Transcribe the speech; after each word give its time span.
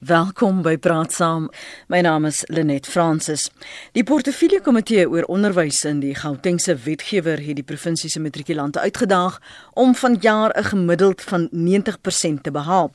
Welkom 0.00 0.62
by 0.64 0.78
Praat 0.80 1.12
Saam. 1.12 1.50
My 1.92 1.98
naam 2.00 2.24
is 2.24 2.38
Lenet 2.48 2.86
Fransis. 2.88 3.50
Die 3.92 4.00
Portefeulje 4.00 4.62
Komitee 4.64 5.02
oor 5.04 5.26
Onderwys 5.28 5.82
in 5.84 5.98
die 6.00 6.14
Gautengse 6.16 6.72
wetgewer 6.86 7.36
het 7.44 7.58
die 7.58 7.64
provinsie 7.68 8.08
se 8.08 8.22
matrikulante 8.24 8.80
uitgedaag 8.80 9.36
om 9.76 9.92
vanjaar 9.94 10.56
'n 10.56 10.64
gemiddeld 10.64 11.20
van 11.20 11.48
90% 11.52 12.42
te 12.42 12.50
behaal. 12.50 12.92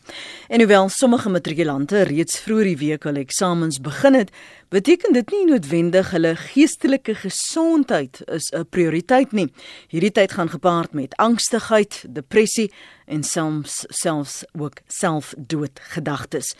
En 0.48 0.60
hoewel 0.60 0.90
sommige 0.90 1.30
matrikulante 1.30 2.02
reeds 2.02 2.40
vroeër 2.40 2.64
die 2.64 2.78
week 2.78 3.04
hul 3.04 3.16
eksamens 3.16 3.80
begin 3.80 4.14
het, 4.14 4.32
beteken 4.70 5.14
dit 5.14 5.30
nie 5.32 5.46
noodwendig 5.46 6.10
hulle 6.12 6.36
geestelike 6.36 7.16
gesondheid 7.16 8.22
is 8.26 8.50
'n 8.50 8.66
prioriteit 8.70 9.32
nie. 9.32 9.54
Hierdie 9.88 10.12
tyd 10.12 10.32
gaan 10.32 10.50
gepaard 10.50 10.94
met 10.94 11.16
angstigheid, 11.16 12.06
depressie 12.10 12.72
en 13.06 13.24
selfs 13.24 13.86
selfs 13.90 14.44
ook 14.58 14.78
selfdoodgedagtes. 14.88 16.56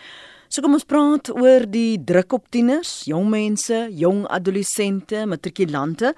So 0.48 0.62
kom 0.62 0.78
ons 0.78 0.86
praat 0.86 1.32
oor 1.34 1.66
die 1.66 1.98
druk 1.98 2.36
op 2.38 2.50
tieners, 2.54 3.04
jong 3.10 3.26
mense, 3.32 3.88
jong 3.98 4.26
adolessente, 4.30 5.24
matrikulante 5.26 6.14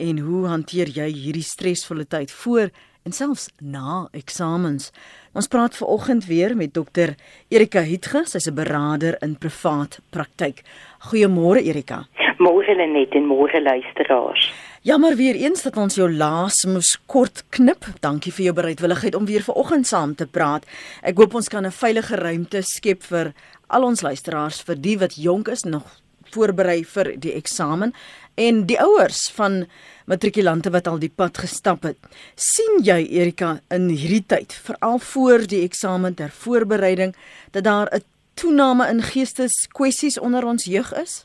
en 0.00 0.20
hoe 0.20 0.46
hanteer 0.52 0.92
jy 0.92 1.08
hierdie 1.14 1.46
stresvolle 1.46 2.04
tyd 2.04 2.32
voor 2.42 2.68
en 3.04 3.12
selfs 3.12 3.48
na 3.60 4.08
eksamens. 4.12 4.90
Ons 5.32 5.48
praat 5.48 5.76
ver 5.76 5.86
oggend 5.86 6.26
weer 6.26 6.56
met 6.56 6.74
dokter 6.74 7.14
Erika 7.48 7.82
Hietge, 7.82 8.24
sy's 8.26 8.48
'n 8.48 8.54
beraader 8.54 9.16
in 9.22 9.36
privaat 9.36 10.00
praktyk. 10.10 10.62
Goeiemôre 11.08 11.62
Erika. 11.62 12.06
Môre 12.38 12.74
Lenet 12.74 13.14
en 13.14 13.26
môre 13.26 13.60
luisteraars. 13.60 14.52
Jammer 14.82 15.16
weer 15.16 15.34
eens 15.34 15.62
dat 15.62 15.76
ons 15.76 15.94
jou 15.94 16.12
laas 16.12 16.64
moes 16.64 16.98
kort 17.06 17.44
knip. 17.50 17.84
Dankie 18.00 18.32
vir 18.32 18.44
jou 18.44 18.54
bereidwilligheid 18.54 19.14
om 19.14 19.26
weer 19.26 19.42
ver 19.42 19.54
oggend 19.54 19.86
saam 19.86 20.14
te 20.14 20.26
praat. 20.26 20.64
Ek 21.02 21.16
hoop 21.16 21.34
ons 21.34 21.48
kan 21.48 21.66
'n 21.66 21.70
veilige 21.70 22.16
ruimte 22.16 22.62
skep 22.62 23.02
vir 23.02 23.34
al 23.68 23.84
ons 23.84 24.02
luisteraars 24.02 24.62
vir 24.62 24.76
die 24.76 24.96
wat 24.98 25.14
jonk 25.16 25.48
is 25.48 25.64
nog 25.64 26.00
voorberei 26.34 26.84
vir 26.84 27.16
die 27.18 27.34
eksamen 27.34 27.92
en 28.40 28.64
die 28.66 28.78
ouers 28.80 29.28
van 29.36 29.66
matrikulante 30.10 30.70
wat 30.74 30.88
al 30.90 30.98
die 30.98 31.12
pad 31.16 31.38
gestap 31.38 31.86
het. 31.86 31.98
sien 32.34 32.82
jy 32.82 32.98
Erika 33.20 33.58
in 33.70 33.88
hierdie 33.88 34.24
tyd, 34.26 34.54
veral 34.66 34.98
voor 34.98 35.46
die 35.46 35.62
eksamen 35.64 36.14
ter 36.18 36.32
voorbereiding, 36.42 37.14
dat 37.52 37.64
daar 37.64 37.88
'n 37.94 38.02
toename 38.34 38.88
in 38.88 39.02
geesteskwessies 39.02 40.18
onder 40.18 40.44
ons 40.46 40.64
jeug 40.64 40.92
is? 40.94 41.24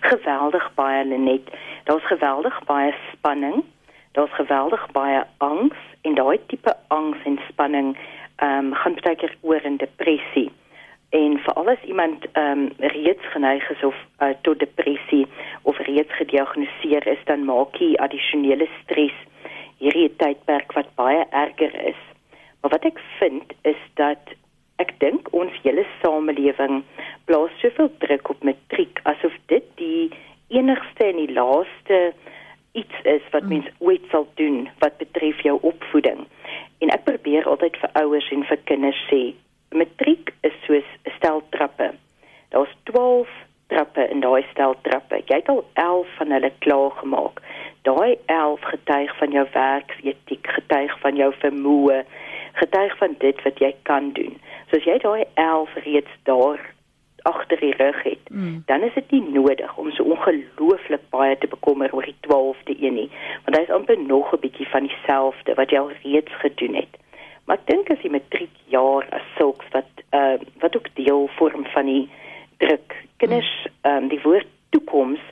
Geweldig 0.00 0.74
baie 0.74 1.04
Lenet. 1.04 1.48
Daar's 1.84 2.06
geweldig 2.06 2.64
baie 2.64 2.94
spanning. 3.12 3.64
Daar's 4.12 4.34
geweldig 4.34 4.90
baie 4.92 5.24
angs 5.38 5.76
en 6.02 6.14
daai 6.14 6.38
tipe 6.46 6.76
angs 6.88 7.18
en 7.24 7.38
spanning 7.48 7.96
ehm 8.36 8.66
um, 8.66 8.74
gaan 8.74 8.94
baie 9.02 9.16
keer 9.16 9.36
oor 9.40 9.62
in 9.64 9.76
depressie 9.76 10.50
en 11.10 11.38
veral 11.38 11.68
as 11.68 11.84
iemand 11.88 12.26
ehm 12.32 12.58
um, 12.58 12.72
reeds 12.78 13.24
geneig 13.32 13.70
is 13.70 13.82
of 13.84 13.96
uh, 14.18 14.34
tot 14.42 14.58
depressie 14.58 15.26
of 15.62 15.78
reeds 15.78 16.12
gediagnoseer 16.20 17.06
is 17.06 17.22
dan 17.24 17.44
maak 17.44 17.78
hy 17.80 17.94
addisionele 17.96 18.68
stres 18.82 19.16
hierdie 19.78 20.10
tydperk 20.20 20.72
wat 20.76 20.90
baie 21.00 21.24
erger 21.30 21.74
is. 21.88 22.02
Maar 22.60 22.74
wat 22.76 22.84
ek 22.84 23.00
vind 23.18 23.54
is 23.62 23.80
dat 23.94 24.34
ek 24.82 24.92
dink 25.00 25.32
ons 25.32 25.54
hele 25.62 25.86
samelewing 26.02 26.82
plaas 27.24 27.54
soveel 27.62 27.90
druk 28.04 28.28
op 28.34 28.44
matriek 28.44 29.00
asof 29.08 29.34
dit 29.46 29.64
die 29.80 30.10
enigste 30.48 31.08
en 31.08 31.24
die 31.24 31.32
laaste 31.32 32.12
iets 32.76 33.00
is 33.04 33.24
wat 33.32 33.42
mm. 33.42 33.48
mens 33.48 33.68
ooit 33.78 34.04
sal 34.12 34.28
doen 34.34 34.66
wat 34.84 35.00
betref 35.00 35.40
jou 35.42 35.56
opvoeding. 35.62 36.26
En 36.84 36.92
ek 36.94 37.08
probeer 37.08 37.48
altyd 37.48 37.76
vir 37.80 37.94
ouers 38.02 38.28
en 38.34 38.44
vir 38.50 38.66
kinders 38.70 39.04
sê 39.08 39.22
matriek 39.70 40.32
is 40.40 40.52
soos 40.66 40.88
'n 41.04 41.10
stel 41.16 41.42
trappe. 41.50 41.94
Daar's 42.48 42.74
12 42.82 43.28
trappe 43.66 44.08
in 44.10 44.20
daai 44.20 44.44
stel 44.50 44.74
trappe. 44.82 45.20
Jy 45.24 45.40
het 45.40 45.48
al 45.48 45.64
11 45.74 46.14
van 46.16 46.30
hulle 46.30 46.52
klaar 46.58 46.90
gemaak. 46.90 47.42
Daai 47.82 48.16
11 48.26 48.60
getuig 48.60 49.16
van 49.18 49.30
jou 49.30 49.46
werketiek, 49.52 50.46
getuig 50.46 50.98
van 51.00 51.16
jou 51.16 51.32
vermoë, 51.42 52.02
getuig 52.52 52.96
van 52.98 53.14
dit 53.18 53.42
wat 53.42 53.58
jy 53.58 53.74
kan 53.82 54.12
doen. 54.12 54.36
So 54.68 54.76
as 54.76 54.88
jy 54.88 54.98
daai 55.04 55.24
11 55.34 55.74
reeds 55.84 56.14
daar 56.22 56.60
agter 57.28 57.60
die 57.60 57.74
rug 57.76 58.02
het, 58.02 58.30
mm. 58.30 58.62
dan 58.66 58.82
is 58.82 58.94
dit 58.94 59.10
nie 59.10 59.24
nodig 59.32 59.76
om 59.76 59.90
so 59.90 60.02
ongelooflik 60.02 61.02
baie 61.10 61.38
te 61.38 61.50
bekommer 61.50 61.92
oor 61.92 62.06
die 62.06 62.16
12de 62.28 62.76
een 62.78 62.94
nie, 62.94 63.10
want 63.44 63.56
hy 63.56 63.62
is 63.62 63.74
amper 63.74 63.98
nog 63.98 64.32
'n 64.32 64.40
bietjie 64.40 64.68
van 64.68 64.86
dieselfde 64.86 65.54
wat 65.54 65.70
jy 65.70 65.78
al 65.78 65.92
reeds 66.02 66.32
gedoen 66.44 66.74
het. 66.74 66.94
Maar 67.48 67.56
ek 67.56 67.68
dink 67.70 67.90
as 67.90 68.02
die 68.04 68.12
matriekjaar 68.12 69.06
as 69.16 69.28
sulks 69.38 69.68
wat 69.72 69.88
uh, 70.12 70.36
wat 70.60 70.76
ook 70.76 70.90
deel 71.00 71.30
vorm 71.38 71.64
van 71.72 71.88
die 71.88 72.04
druk. 72.60 72.92
Kinders, 73.16 73.48
ehm 73.88 74.04
um, 74.04 74.08
die 74.12 74.20
woord 74.20 74.50
toekoms 74.76 75.22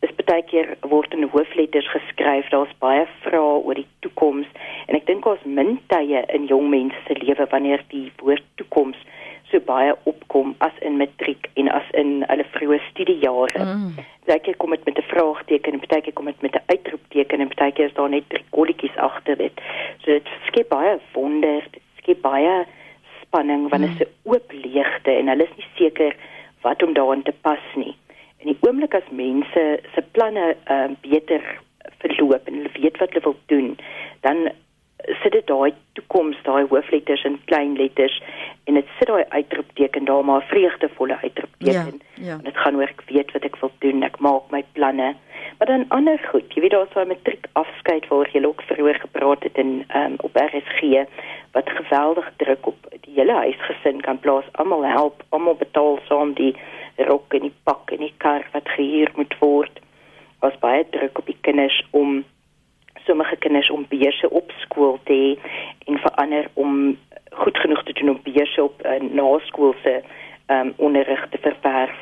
is 0.00 0.14
baie 0.24 0.42
keer 0.48 0.70
word 0.88 1.12
in 1.12 1.26
hoofletters 1.28 1.90
geskryf. 1.92 2.48
Daar's 2.54 2.72
baie 2.80 3.04
vrae 3.20 3.42
oor 3.42 3.76
die 3.76 3.86
toekoms 4.06 4.48
en 4.86 4.96
ek 4.96 5.04
dink 5.10 5.28
ons 5.28 5.44
min 5.44 5.76
tye 5.92 6.24
in 6.38 6.48
jong 6.48 6.70
mense 6.72 7.04
se 7.04 7.18
lewe 7.20 7.48
wanneer 7.52 7.84
die 7.92 8.06
woord 8.22 8.48
toekoms 8.62 9.04
so 9.50 9.60
baie 9.64 9.94
opkom 10.10 10.54
as 10.64 10.72
in 10.84 10.98
matriek 11.00 11.48
en 11.60 11.70
as 11.72 11.86
in 11.96 12.22
hulle 12.28 12.46
vroeë 12.54 12.78
studiejare. 12.90 13.64
Mm. 13.64 13.92
Partykeer 14.28 14.56
kom 14.60 14.74
dit 14.76 14.84
met 14.84 14.98
'n 14.98 15.10
vraagteken 15.12 15.72
en 15.72 15.84
partykeer 15.84 16.12
kom 16.12 16.26
dit 16.26 16.42
met 16.42 16.54
'n 16.54 16.66
uitroepteken 16.66 17.40
en 17.40 17.48
partykeer 17.48 17.86
is 17.86 17.94
daar 17.94 18.08
net 18.08 18.28
drie 18.28 18.44
kolletjies 18.50 18.96
agter 18.96 19.36
dit. 19.36 19.60
So 20.02 20.12
dit 20.12 20.28
skep 20.46 20.68
baie 20.68 20.98
wonder, 21.12 21.62
dit 21.72 21.82
skep 22.02 22.20
baie 22.22 22.66
spanning 23.22 23.68
wanneer 23.68 23.90
mm. 23.90 23.96
se 23.96 24.08
oop 24.24 24.52
leegte 24.52 25.10
en 25.10 25.28
hulle 25.28 25.42
is 25.42 25.56
nie 25.56 25.70
seker 25.76 26.16
wat 26.62 26.82
om 26.82 26.92
daarin 26.92 27.22
te 27.22 27.34
pas 27.40 27.64
nie. 27.74 27.96
En 28.40 28.46
die 28.46 28.58
oomblik 28.60 28.94
as 28.94 29.08
mense 29.10 29.80
se 29.94 30.02
planne 30.12 30.56
uh, 30.70 30.90
beter 31.00 31.42
verloop 31.98 32.46
en 32.46 32.54
hulle 32.54 32.72
weet 32.80 32.98
wat 32.98 33.08
hulle 33.08 33.24
wil 33.24 33.36
doen, 33.46 33.78
dan 34.20 34.50
sit 35.22 35.32
dit 35.32 35.46
daai 35.46 35.72
toekoms, 36.08 36.36
daai 36.42 36.66
hoofletters 36.68 37.24
in 37.24 37.40
klein 37.44 37.76
letters 37.76 38.22
en 38.64 38.74
dit 38.74 38.86
sit 38.98 39.08
daai 39.08 39.24
uitroepteken 39.28 40.04
daar 40.04 40.24
maar 40.24 40.42
vreugdevolle 40.42 41.18
uitroepteken. 41.22 42.00
Ja, 42.14 42.24
ja. 42.24 42.36
Dit 42.42 42.56
gaan 42.56 42.76
oor 42.76 42.88
ek 42.88 43.02
weet 43.08 43.32
wat 43.32 43.44
ek 43.44 43.56
wil 43.60 43.70
doen, 43.78 44.02
ek 44.02 44.18
maak 44.18 44.50
my 44.50 44.64
planne. 44.72 45.14
Maar 45.58 45.66
dan 45.66 45.84
ander 45.88 46.18
goed, 46.30 46.52
jy 46.54 46.60
weet 46.60 46.70
daar's 46.70 46.92
daai 46.94 47.06
matriek 47.06 47.46
afskeid 47.52 48.08
waar 48.08 48.28
jy 48.32 48.44
ook 48.44 48.62
vroeër 48.62 49.00
gepraat 49.00 49.42
het 49.42 49.58
in 49.58 49.84
um, 49.94 50.16
op 50.22 50.36
RSG 50.36 51.04
wat 51.52 51.70
geweldig 51.70 52.30
druk 52.36 52.66
op 52.66 52.88
die 53.00 53.14
hele 53.16 53.32
huisgesin 53.32 54.00
kan 54.00 54.20
plaas. 54.20 54.48
Almal 54.52 54.84
help, 54.84 55.22
almal 55.28 55.56
betaal 55.56 55.98
saam 56.08 56.34
die 56.34 56.54
rok 56.96 57.34
en 57.34 57.48
die 57.48 57.54
pak 57.64 57.92
en 57.92 58.04
die 58.04 58.14
kar 58.16 58.46
wat 58.52 58.68
gehuur 58.76 59.12
moet 59.16 59.34
word. 59.40 59.80
Was 60.40 60.58
baie 60.60 60.84
druk 60.90 61.18
op 61.18 61.26
die 61.26 61.38
kinders 61.40 61.82
om 61.90 62.24
sommige 63.08 63.36
kinders 63.44 63.70
om 63.70 63.86
beurse 63.88 64.30
op 64.30 64.52
skool 64.62 64.98
te 65.08 65.16
hê 65.22 65.30
en 65.88 66.00
verander 66.04 66.50
om 66.54 66.96
goed 67.42 67.58
genoeg 67.64 67.82
te 67.84 67.96
doen 68.00 68.12
om 68.14 68.20
beurse 68.24 68.62
op 68.62 68.84
uh, 68.84 69.00
naskoolse 69.00 69.94
um, 70.52 70.72
onderrig 70.76 71.24
te 71.30 71.40
verwerf. 71.46 71.96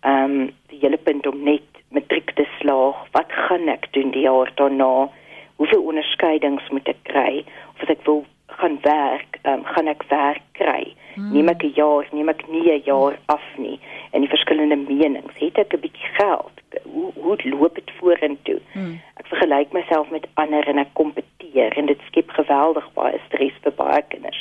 Ehm 0.00 0.40
um, 0.40 0.52
die 0.68 0.78
hele 0.84 1.00
punt 1.00 1.26
om 1.26 1.42
net 1.44 1.82
matriek 1.88 2.30
te 2.34 2.46
slaag. 2.58 2.96
Wat 3.16 3.32
gaan 3.46 3.68
ek 3.72 3.88
doen 3.96 4.10
die 4.10 4.26
jaar 4.26 4.50
daarna? 4.60 5.08
Hoeveel 5.56 5.82
onderskeidings 5.82 6.68
moet 6.74 6.88
ek 6.90 7.00
kry? 7.08 7.44
Of 7.74 7.86
as 7.86 7.94
ek 7.96 8.04
wil 8.08 8.24
gaan 8.58 8.78
werk, 8.82 9.38
um, 9.42 9.64
gaan 9.64 9.88
ek 9.88 10.04
werk 10.08 10.42
kry? 10.52 10.94
Hmm. 11.14 11.32
Neem 11.32 11.48
ek 11.48 11.62
'n 11.64 11.72
jaar, 11.74 12.06
neem 12.12 12.28
ek 12.28 12.48
nie 12.48 12.70
'n 12.72 12.82
jaar 12.84 13.18
af 13.26 13.46
nie? 13.56 13.80
En 14.10 14.20
die 14.20 14.30
verskillende 14.30 14.76
menings. 14.76 15.34
Het 15.38 15.58
ek 15.58 15.74
'n 15.74 15.80
bietjie 15.80 16.10
geld? 16.18 16.56
Hoe 16.82 17.12
hoe 17.14 17.36
loop 17.44 17.74
dit 17.74 17.90
vorentoe? 17.98 18.60
Hmm 18.72 19.00
vergelyk 19.34 19.72
myself 19.72 20.10
met 20.10 20.26
ander 20.34 20.66
en 20.68 20.78
ek 20.78 20.92
kompeteer 20.98 21.74
en 21.78 21.88
dit 21.90 22.00
skep 22.08 22.30
geweldig 22.36 22.86
baie 22.98 23.18
stres 23.26 23.56
vir 23.64 23.74
baie 23.78 24.02
kinders. 24.12 24.40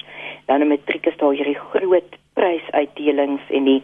Dan 0.49 0.61
in 0.65 0.71
matriek 0.73 1.07
is 1.09 1.17
daar 1.21 1.35
hierdie 1.37 1.59
groot 1.71 2.17
prysuitdelings 2.37 3.51
en 3.57 3.69
die 3.69 3.81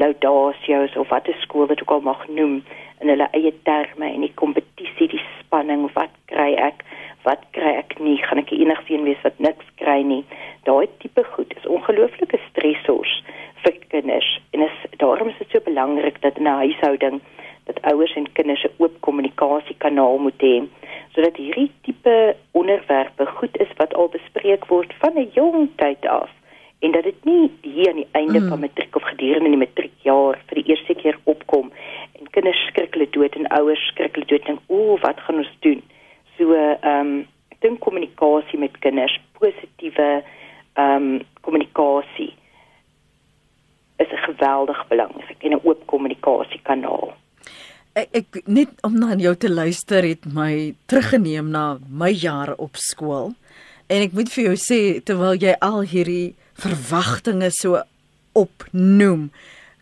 laudasios 0.00 0.96
of 0.96 1.08
wat 1.14 1.28
'n 1.28 1.42
skool 1.44 1.66
dit 1.66 1.82
ook 1.82 1.94
al 1.96 2.00
mag 2.00 2.28
noem 2.28 2.62
in 3.00 3.08
hulle 3.08 3.28
eie 3.32 3.52
terme 3.62 4.06
en 4.12 4.20
die 4.20 4.34
kompetisie, 4.34 5.08
die 5.08 5.24
spanning, 5.40 5.88
wat 5.94 6.12
kry 6.26 6.54
ek? 6.54 6.84
Wat 7.22 7.42
kry 7.56 7.74
ek 7.76 7.98
nie? 7.98 8.16
Gaan 8.24 8.38
ek 8.38 8.48
die 8.48 8.60
enigste 8.64 8.94
een 8.94 9.04
wees 9.04 9.20
wat 9.22 9.38
niks 9.38 9.66
kry 9.76 10.00
nie? 10.02 10.24
Daai 10.64 10.88
tipe 11.02 11.24
goed 11.34 11.52
is 11.56 11.66
ongelooflike 11.66 12.40
stresors 12.48 13.22
vir 13.64 13.76
kinders 13.92 14.30
en 14.54 14.64
is 14.64 14.76
daarom 15.02 15.28
is 15.28 15.38
dit 15.38 15.52
so 15.52 15.60
belangrik 15.64 16.20
dat 16.22 16.38
in 16.38 16.48
'n 16.48 16.60
huishouding 16.62 17.20
dat 17.64 17.82
ouers 17.92 18.14
en 18.16 18.32
kinders 18.32 18.64
'n 18.64 18.74
oop 18.82 18.94
kommunikasiekanaal 19.00 20.18
moet 20.18 20.40
hê 20.42 20.56
sodat 21.14 21.36
hierdie 21.36 21.70
tipe 21.82 22.36
onderwerpe 22.50 23.26
goed 23.26 23.56
is 23.64 23.72
wat 23.76 23.94
al 23.94 24.08
bespreek 24.08 24.66
word 24.66 24.94
van 25.02 25.12
'n 25.18 25.30
jong 25.34 25.68
tyd 25.76 26.06
af 26.06 26.30
en 26.78 26.92
dat 26.92 27.04
dit 27.04 27.24
nie 27.24 27.50
hier 27.60 27.88
aan 27.88 28.02
die 28.02 28.12
einde 28.12 28.40
mm. 28.40 28.48
van 28.48 28.60
matriek 28.60 28.96
of 28.96 29.02
gedurende 29.02 29.48
die 29.48 29.64
matriekjaar 29.64 30.38
vir 30.46 30.56
die 30.60 30.68
eerste 30.72 30.94
keer 30.94 31.18
opkom 31.24 31.72
en 32.18 32.30
kinders 32.30 32.66
skrik 32.66 32.94
hulle 32.94 33.10
dood 33.10 33.34
en 33.34 33.52
ouers 33.58 33.86
skrik 33.92 34.14
hulle 34.14 34.26
dood 34.32 34.46
en 34.52 34.58
o 34.66 34.96
wat 35.04 35.20
gaan 35.20 35.42
ons 35.44 35.56
doen 35.60 35.82
so 36.40 36.56
ehm 36.56 37.00
um, 37.00 37.16
ek 37.52 37.60
dink 37.60 37.80
kommunikasie 37.84 38.58
met 38.58 38.78
kinders 38.80 39.16
positiewe 39.38 40.10
ehm 40.74 40.96
um, 40.96 41.08
kommunikasie 41.44 42.32
is 44.00 44.12
'n 44.12 44.24
geweldig 44.28 44.80
belangrik 44.88 45.42
en 45.44 45.52
'n 45.52 45.60
oop 45.62 45.86
kommunikasiekanaal. 45.86 47.12
Ek, 47.92 48.08
ek 48.12 48.42
net 48.46 48.70
om 48.86 48.94
na 48.98 49.14
jou 49.14 49.34
te 49.36 49.50
luister 49.50 50.02
het 50.02 50.24
my 50.32 50.74
teruggeneem 50.86 51.50
na 51.50 51.78
my 51.88 52.10
jare 52.10 52.56
op 52.56 52.76
skool. 52.76 53.34
En 53.86 54.02
ek 54.02 54.12
moet 54.12 54.30
vir 54.32 54.44
jou 54.44 54.56
sê 54.56 54.80
terwyl 55.04 55.34
jy 55.34 55.54
al 55.60 55.82
hierdie 55.82 56.34
verwagtinge 56.54 57.50
so 57.50 57.82
opnoem, 58.32 59.30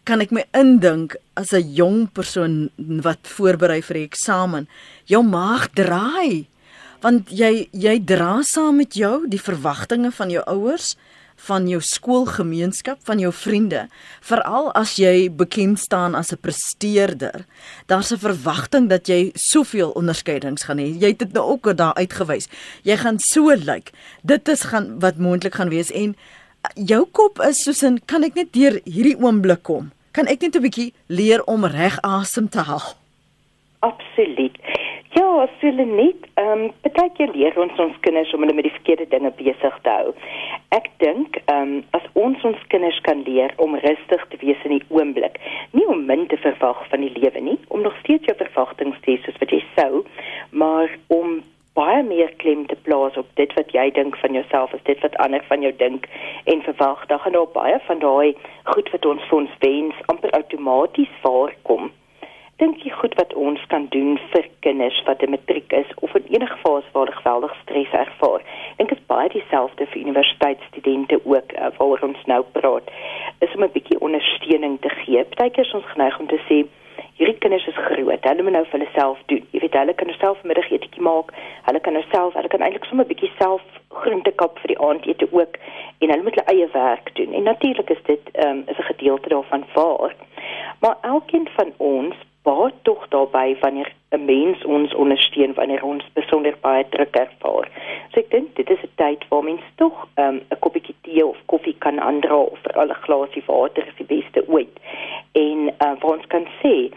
kan 0.09 0.25
ek 0.25 0.31
my 0.33 0.47
indink 0.57 1.17
as 1.37 1.53
'n 1.53 1.75
jong 1.77 2.09
persoon 2.09 2.71
wat 3.05 3.29
voorberei 3.29 3.83
vir 3.83 3.95
die 3.95 4.09
eksamen, 4.09 4.69
jou 5.05 5.23
maag 5.23 5.69
draai 5.77 6.47
want 7.03 7.29
jy 7.31 7.69
jy 7.73 8.01
dra 8.01 8.43
saam 8.43 8.77
met 8.77 8.95
jou 8.95 9.29
die 9.29 9.39
verwagtinge 9.39 10.11
van 10.11 10.31
jou 10.31 10.43
ouers 10.47 10.97
van 11.47 11.69
jou 11.69 11.79
skoolgemeenskap, 11.81 12.99
van 13.07 13.21
jou 13.23 13.31
vriende, 13.33 13.85
veral 14.27 14.73
as 14.75 14.97
jy 14.99 15.29
bekend 15.31 15.79
staan 15.79 16.15
as 16.15 16.33
'n 16.33 16.41
presteerder. 16.41 17.47
Daar's 17.87 18.11
'n 18.11 18.19
verwagting 18.19 18.89
dat 18.89 19.07
jy 19.07 19.31
soveel 19.35 19.91
onderskeidings 19.91 20.65
gaan 20.65 20.79
hê. 20.79 20.99
Jy 20.99 21.09
het 21.09 21.19
dit 21.19 21.33
nou 21.33 21.47
ook 21.53 21.77
daar 21.77 21.95
uitgewys. 21.95 22.49
Jy 22.83 22.97
gaan 22.97 23.19
so 23.19 23.55
lyk. 23.55 23.93
Dit 24.25 24.49
is 24.49 24.63
gaan 24.63 24.99
wat 24.99 25.19
moontlik 25.19 25.55
gaan 25.55 25.69
wees 25.69 25.93
en 25.93 26.17
jou 26.75 27.07
kop 27.13 27.41
is 27.41 27.63
soos 27.63 27.83
in 27.83 28.01
kan 28.05 28.25
ek 28.25 28.35
net 28.35 28.53
deur 28.53 28.81
hierdie 28.85 29.17
oomblik 29.17 29.63
kom? 29.63 29.93
Kan 30.13 30.27
ek 30.27 30.41
net 30.41 30.57
'n 30.57 30.63
bietjie 30.63 30.93
leer 31.07 31.45
om 31.45 31.65
reg 31.65 31.99
asem 32.03 32.49
te 32.49 32.59
haal? 32.59 32.95
Absoluut. 33.81 34.57
Ja, 35.17 35.43
as 35.43 35.55
hulle 35.61 35.85
net, 35.85 36.27
ehm, 36.35 36.63
um, 36.65 36.73
baie 36.83 37.11
keer 37.17 37.31
leer 37.35 37.59
ons 37.59 37.79
ons 37.79 37.97
kinders 38.01 38.33
om 38.35 38.41
hulle 38.41 38.55
met 38.55 38.67
die 38.67 38.75
verkeerde 38.77 39.07
dinge 39.09 39.31
besig 39.39 39.79
te 39.83 39.91
hou. 39.91 40.15
Ek 40.69 40.91
dink, 40.99 41.39
ehm, 41.45 41.63
um, 41.63 41.85
as 41.91 42.03
ons 42.13 42.45
ons 42.45 42.67
kinders 42.69 43.01
kan 43.01 43.23
leer 43.23 43.53
om 43.57 43.75
rustig 43.75 44.27
te 44.29 44.37
wees 44.41 44.65
in 44.65 44.79
die 44.79 44.85
oomblik, 44.89 45.39
nie 45.73 45.87
om 45.87 46.07
min 46.07 46.27
te 46.27 46.37
verwag 46.37 46.89
van 46.91 47.01
die 47.01 47.15
lewe 47.21 47.41
nie, 47.41 47.59
om 47.69 47.81
nog 47.83 47.97
steeds 48.01 48.25
jou 48.25 48.37
verwagtinge 48.37 48.97
te 49.01 49.11
hê 49.13 49.25
soos 49.25 49.41
wat 49.41 49.51
jy 49.51 49.63
sou, 49.77 50.05
maar 50.51 50.89
om 51.07 51.43
baie 51.79 52.03
meer 52.03 52.33
klem 52.43 52.67
te 52.67 52.79
plaas 52.89 53.17
op 53.23 53.31
dit 53.41 53.55
wat 53.59 53.73
jy 53.77 53.87
dink 54.01 54.19
van 54.25 54.35
jouself 54.41 54.75
as 54.75 54.85
dit 54.91 55.07
wat 55.07 55.21
ander 55.27 55.45
van 55.51 55.63
jou 55.67 55.73
dink 55.85 56.11
en 56.45 56.67
verwag. 56.67 57.07
Daar 57.07 57.23
gaan 57.25 57.39
daar 57.39 57.55
baie 57.55 57.79
van 57.87 58.03
daai 58.05 58.35
goed 58.75 58.93
wat 58.97 59.07
ons 59.07 59.31
vir 59.31 59.39
ons 59.39 59.57
wens 59.65 60.05
amper 60.15 60.37
outomaties 60.41 61.15
voorkom 61.23 61.91
dink 62.59 62.81
jy 62.83 62.91
goed 62.99 63.15
wat 63.15 63.35
ons 63.39 63.61
kan 63.71 63.85
doen 63.95 64.17
vir 64.33 64.47
kinders 64.67 64.97
wat 65.07 65.23
'n 65.23 65.31
matriek 65.31 65.73
is 65.81 65.91
of 66.03 66.15
in 66.19 66.25
enige 66.35 66.57
fase 66.63 66.91
waar 66.93 67.07
hulle 67.07 67.21
geweldig 67.21 67.55
stres 67.63 67.93
ervaar? 67.93 68.43
Dink 68.77 68.89
dit 68.89 69.07
baie 69.07 69.29
dieselfde 69.29 69.87
vir 69.87 70.01
universiteitsstudente 70.01 71.21
ook 71.25 71.53
uh, 71.53 71.71
waaroor 71.79 72.03
ons 72.03 72.25
nou 72.27 72.43
praat. 72.53 72.91
Is 73.39 73.55
om 73.55 73.63
'n 73.63 73.77
bietjie 73.77 74.01
ondersteuning 74.01 74.81
te 74.81 74.89
gee. 74.89 75.25
Partykeer 75.25 75.67
is 75.67 75.75
ons 75.75 75.93
geneig 75.95 76.19
om 76.19 76.27
te 76.27 76.41
sê 76.49 76.67
hierdie 77.19 77.39
kinders 77.43 77.67
is 77.67 77.79
groot. 77.89 78.25
Hulle 78.25 78.43
moet 78.47 78.55
nou 78.55 78.65
vir 78.65 78.79
hulle 78.79 78.91
self 78.95 79.19
doen. 79.33 79.43
Jy 79.55 79.63
weet 79.65 79.77
hulle 79.81 79.95
kan 79.99 80.13
self 80.21 80.43
middagetjie 80.47 81.03
maak. 81.03 81.33
Hulle 81.67 81.81
kan 81.83 81.99
nou 81.99 82.05
self, 82.13 82.37
hulle 82.39 82.53
kan 82.53 82.63
eintlik 82.63 82.87
sommer 82.87 83.07
'n 83.07 83.13
bietjie 83.13 83.33
self 83.39 83.65
groente 84.03 84.33
kap 84.43 84.59
vir 84.63 84.75
die 84.75 84.81
aandete 84.89 85.29
ook 85.33 85.59
en 85.99 86.11
hulle 86.11 86.23
moet 86.23 86.39
hulle 86.39 86.51
eie 86.55 86.69
werk 86.73 87.15
doen. 87.15 87.35
En 87.35 87.43
natuurlik 87.43 87.91
is 87.91 88.03
dit 88.07 88.25
ehm 88.33 88.49
um, 88.49 88.65
is 88.67 88.79
'n 88.79 88.91
gedeelte 88.93 89.29
daarvan 89.29 89.65
waar. 89.75 90.15
Maar 90.81 90.97
elkeen 91.03 91.49
van 91.57 91.73
ons 91.77 92.15
baat 92.43 92.75
tog 92.83 93.09
daarbey 93.09 93.57
wanneer 93.61 93.93
'n 94.11 94.25
mens 94.25 94.65
ons 94.65 94.95
ondersteun 94.95 95.55
wanneer 95.55 95.83
ons 95.85 96.05
besonder 96.13 96.55
baie 96.61 96.85
druk 96.89 97.17
ervaar. 97.17 97.67
So 98.11 98.21
ek 98.21 98.31
dink 98.31 98.55
dit 98.57 98.71
is 98.71 98.83
'n 98.83 98.95
tyd 98.95 99.29
waar 99.29 99.45
mens 99.45 99.65
tog 99.75 100.09
um, 100.15 100.35
'n 100.35 100.47
um, 100.51 100.59
koppie 100.59 100.95
tee 101.03 101.27
of 101.27 101.37
koffie 101.47 101.77
kan 101.79 102.01
aandra 102.01 102.37
of 102.37 102.59
vir 102.63 102.73
al 102.73 102.89
'n 102.89 103.03
glasie 103.05 103.43
water 103.47 103.87
is 103.87 103.97
die 103.97 104.11
beste 104.17 104.41
ooit. 104.49 104.75
En 105.33 105.59
uh, 105.85 105.95
vir 106.01 106.11
ons 106.15 106.27
kan 106.27 106.47
sê 106.63 106.91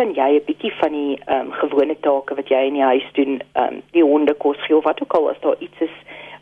kan 0.00 0.14
jy 0.16 0.30
'n 0.38 0.46
bietjie 0.48 0.72
van 0.80 0.92
die 0.96 1.18
um, 1.34 1.52
gewone 1.52 1.96
take 2.00 2.34
wat 2.34 2.48
jy 2.48 2.60
in 2.68 2.78
die 2.78 2.88
huis 2.92 3.08
doen, 3.18 3.42
um, 3.62 3.82
die 3.92 4.04
honde 4.04 4.34
kos 4.34 4.56
gee 4.64 4.76
of 4.76 4.84
wat 4.88 5.02
ook 5.02 5.14
al 5.18 5.28
as 5.30 5.40
daar 5.44 5.60
iets 5.60 5.80
is 5.86 5.96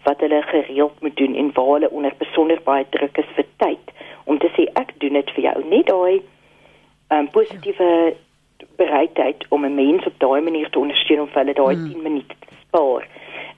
wat 0.07 0.21
hulle 0.21 0.43
gereeld 0.43 1.01
moet 1.03 1.17
doen 1.17 1.35
en 1.35 1.51
waar 1.57 1.73
hulle 1.73 1.91
onder 1.91 2.15
besonder 2.19 2.61
baie 2.65 2.87
druk 2.91 3.19
is 3.19 3.35
vir 3.35 3.49
tyd 3.65 3.91
om 4.31 4.39
te 4.39 4.51
sê 4.55 4.69
ek 4.83 4.95
doen 5.03 5.19
dit 5.19 5.35
vir 5.35 5.45
jou 5.49 5.65
net 5.73 5.91
daai 5.91 6.23
um, 7.11 7.27
positiewe 7.35 7.91
bereidheid 8.79 9.45
om 9.49 9.67
'n 9.67 9.75
mens 9.75 10.07
op 10.07 10.17
daai 10.19 10.41
manier 10.41 10.71
te 10.71 10.79
ondersteun 10.79 11.27
om 11.27 11.35
hulle 11.35 11.59
daai 11.61 11.75
hmm. 11.75 11.91
10 11.93 12.03
minute 12.03 12.35
te 12.47 12.55
spaar. 12.63 13.09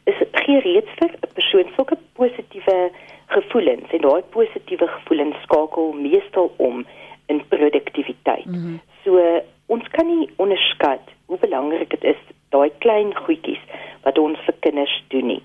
Is 0.04 0.18
gee 0.32 0.60
reeds 0.60 0.92
vir 0.98 1.10
'n 1.12 1.34
persoon 1.34 1.72
sulke 1.76 1.96
positiewe 2.16 2.90
gevoelens 3.36 3.92
en 3.92 4.00
daai 4.08 4.22
positiewe 4.36 4.86
gevoelens 4.96 5.42
skakel 5.42 5.92
meestal 5.92 6.52
om 6.56 6.86
in 7.26 7.46
produktiwiteit. 7.48 8.44
Hmm. 8.44 8.80
So 9.04 9.42
ons 9.70 9.86
kan 9.94 10.06
nie 10.06 10.28
onderskat 10.42 11.14
hoe 11.30 11.38
belangrik 11.38 11.90
dit 11.94 12.04
is 12.14 12.22
daai 12.54 12.70
klein 12.84 13.14
goedjies 13.14 13.62
wat 14.04 14.18
ons 14.18 14.38
vir 14.46 14.56
kinders 14.66 14.96
doen 15.14 15.26
nie. 15.34 15.42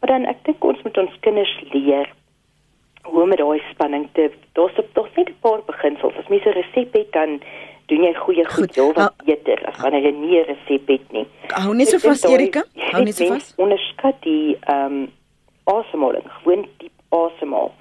Maar 0.00 0.16
dan 0.16 0.26
ek 0.32 0.42
dink 0.48 0.64
ons 0.66 0.82
moet 0.82 0.98
ons 0.98 1.18
kinders 1.26 1.52
leer 1.70 2.10
hoe 3.06 3.22
om 3.22 3.30
met 3.30 3.38
daai 3.38 3.62
spanning 3.70 4.08
te 4.18 4.30
daar's 4.58 4.74
daar's 4.94 5.14
net 5.16 5.30
'n 5.30 5.38
paar 5.46 5.62
beginsels. 5.66 6.16
As 6.18 6.28
mens 6.28 6.44
'n 6.44 6.58
resep 6.58 6.92
het 6.92 7.12
dan 7.12 7.40
doen 7.86 8.04
jy 8.04 8.14
goeie 8.14 8.44
goed, 8.44 8.74
goed 8.78 8.94
wat 8.96 9.24
beter 9.24 9.66
as 9.66 9.80
wanneer 9.82 10.02
jy 10.02 10.10
nie 10.10 10.38
'n 10.40 10.44
resep 10.52 10.88
het 10.88 11.12
nie. 11.12 11.26
Hou 11.48 11.74
net 11.74 11.88
so 11.88 11.98
vas 11.98 12.24
Erika. 12.24 12.64
Hou 12.74 13.04
net 13.04 13.14
so 13.14 13.26
vas. 13.34 13.54
Onderskat 13.56 14.22
die 14.22 14.56
ehm 14.60 14.92
um, 14.92 15.12
asemhaling, 15.64 16.26
gewoon 16.26 16.68
diep 16.78 16.92
asemhaal. 17.08 17.72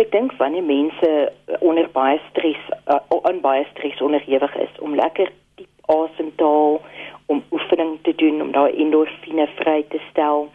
So 0.00 0.06
ek 0.06 0.12
dink 0.12 0.32
wanneer 0.40 0.64
mense 0.64 1.08
onder 1.60 1.88
baie 1.92 2.16
stres 2.30 2.60
uh, 2.88 3.00
aan 3.28 3.40
baie 3.44 3.66
stres 3.74 4.00
onderhewig 4.00 4.54
is 4.56 4.78
om 4.80 4.94
lekker 4.96 5.28
diep 5.60 5.92
asem 5.92 6.30
te 6.40 6.44
haal, 6.44 6.78
om 7.28 7.42
oefening 7.52 7.98
te 8.06 8.14
doen 8.16 8.40
om 8.40 8.54
daai 8.54 8.72
endorfine 8.80 9.44
vry 9.58 9.82
te 9.92 10.00
stel 10.08 10.48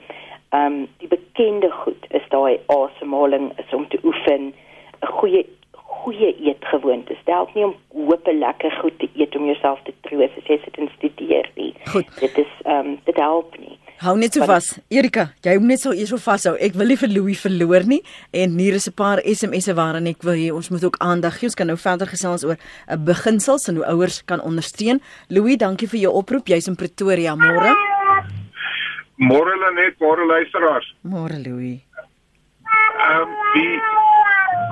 Ehm 0.56 0.66
um, 0.66 0.88
die 0.98 1.08
bekende 1.08 1.70
goed 1.72 2.06
is 2.10 2.26
daai 2.30 2.60
asemhaling 2.74 3.52
is 3.62 3.74
om 3.74 3.88
te 3.88 4.00
oefen 4.04 4.54
'n 5.02 5.14
goeie 5.20 5.46
goeie 5.72 6.36
eetgewoonte. 6.48 7.16
Stel 7.22 7.50
nie 7.54 7.66
om 7.66 7.76
hoop 7.94 8.28
lekker 8.32 8.72
goed 8.82 9.00
te 9.00 9.10
eet 9.14 9.36
om 9.36 9.46
jouself 9.46 9.80
te 9.84 9.94
troos 10.02 10.38
as 10.38 10.48
jy 10.48 10.58
sit 10.64 10.78
en 10.78 10.90
studeer 10.98 11.50
nie. 11.56 11.74
Goed. 11.86 12.20
Dit 12.20 12.38
is 12.38 12.54
ehm 12.64 12.78
um, 12.78 13.00
dit 13.04 13.18
help 13.18 13.58
nie. 13.60 13.65
Hou 14.06 14.14
net 14.22 14.36
so 14.38 14.46
vas. 14.46 14.68
Erika, 14.94 15.32
jy 15.42 15.56
moet 15.58 15.72
net 15.74 15.82
so 15.82 15.92
eers 15.96 16.12
so 16.14 16.22
vashou. 16.22 16.52
Ek 16.62 16.76
wil 16.78 16.92
nie 16.92 16.98
vir 17.02 17.10
Louis 17.10 17.40
verloor 17.42 17.88
nie 17.90 18.04
en 18.38 18.60
hier 18.62 18.76
is 18.78 18.86
'n 18.88 18.94
paar 18.94 19.18
SMS'e 19.26 19.74
waarin 19.74 20.06
ek 20.06 20.22
wil 20.22 20.38
hê 20.38 20.52
ons 20.54 20.70
moet 20.70 20.84
ook 20.86 20.98
aandag 21.02 21.40
gee. 21.40 21.48
Ons 21.48 21.56
kan 21.56 21.66
nou 21.66 21.78
verder 21.78 22.06
gesels 22.06 22.46
oor 22.46 22.58
'n 22.88 23.04
beginsels 23.04 23.68
en 23.68 23.76
hoe 23.78 23.86
ouers 23.86 24.22
kan 24.26 24.40
ondersteun. 24.42 25.02
Louis, 25.30 25.58
dankie 25.58 25.88
vir 25.88 26.00
jou 26.02 26.14
oproep. 26.14 26.46
Jy's 26.46 26.68
in 26.68 26.76
Pretoria 26.76 27.34
môre. 27.36 27.74
Môre 29.18 29.50
hulle 29.56 29.72
net, 29.74 29.98
môre 30.00 30.24
luisteraars. 30.28 30.94
Môre 31.02 31.42
Louis. 31.42 31.82
Ehm 33.10 33.22
um, 33.22 33.30
die 33.56 33.82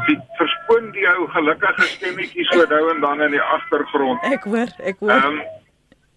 die 0.07 0.19
verskoon 0.37 0.91
die 0.91 1.07
ou 1.07 1.27
gelukkige 1.27 1.81
stemmetjie 1.81 2.45
so 2.51 2.65
nou 2.69 2.93
en 2.93 3.01
dan 3.01 3.21
in 3.21 3.31
die 3.31 3.41
agtergrond. 3.41 4.19
Ek 4.21 4.43
hoor, 4.43 4.69
ek 4.77 4.99
hoor. 4.99 5.11
Ehm 5.11 5.25
um, 5.25 5.41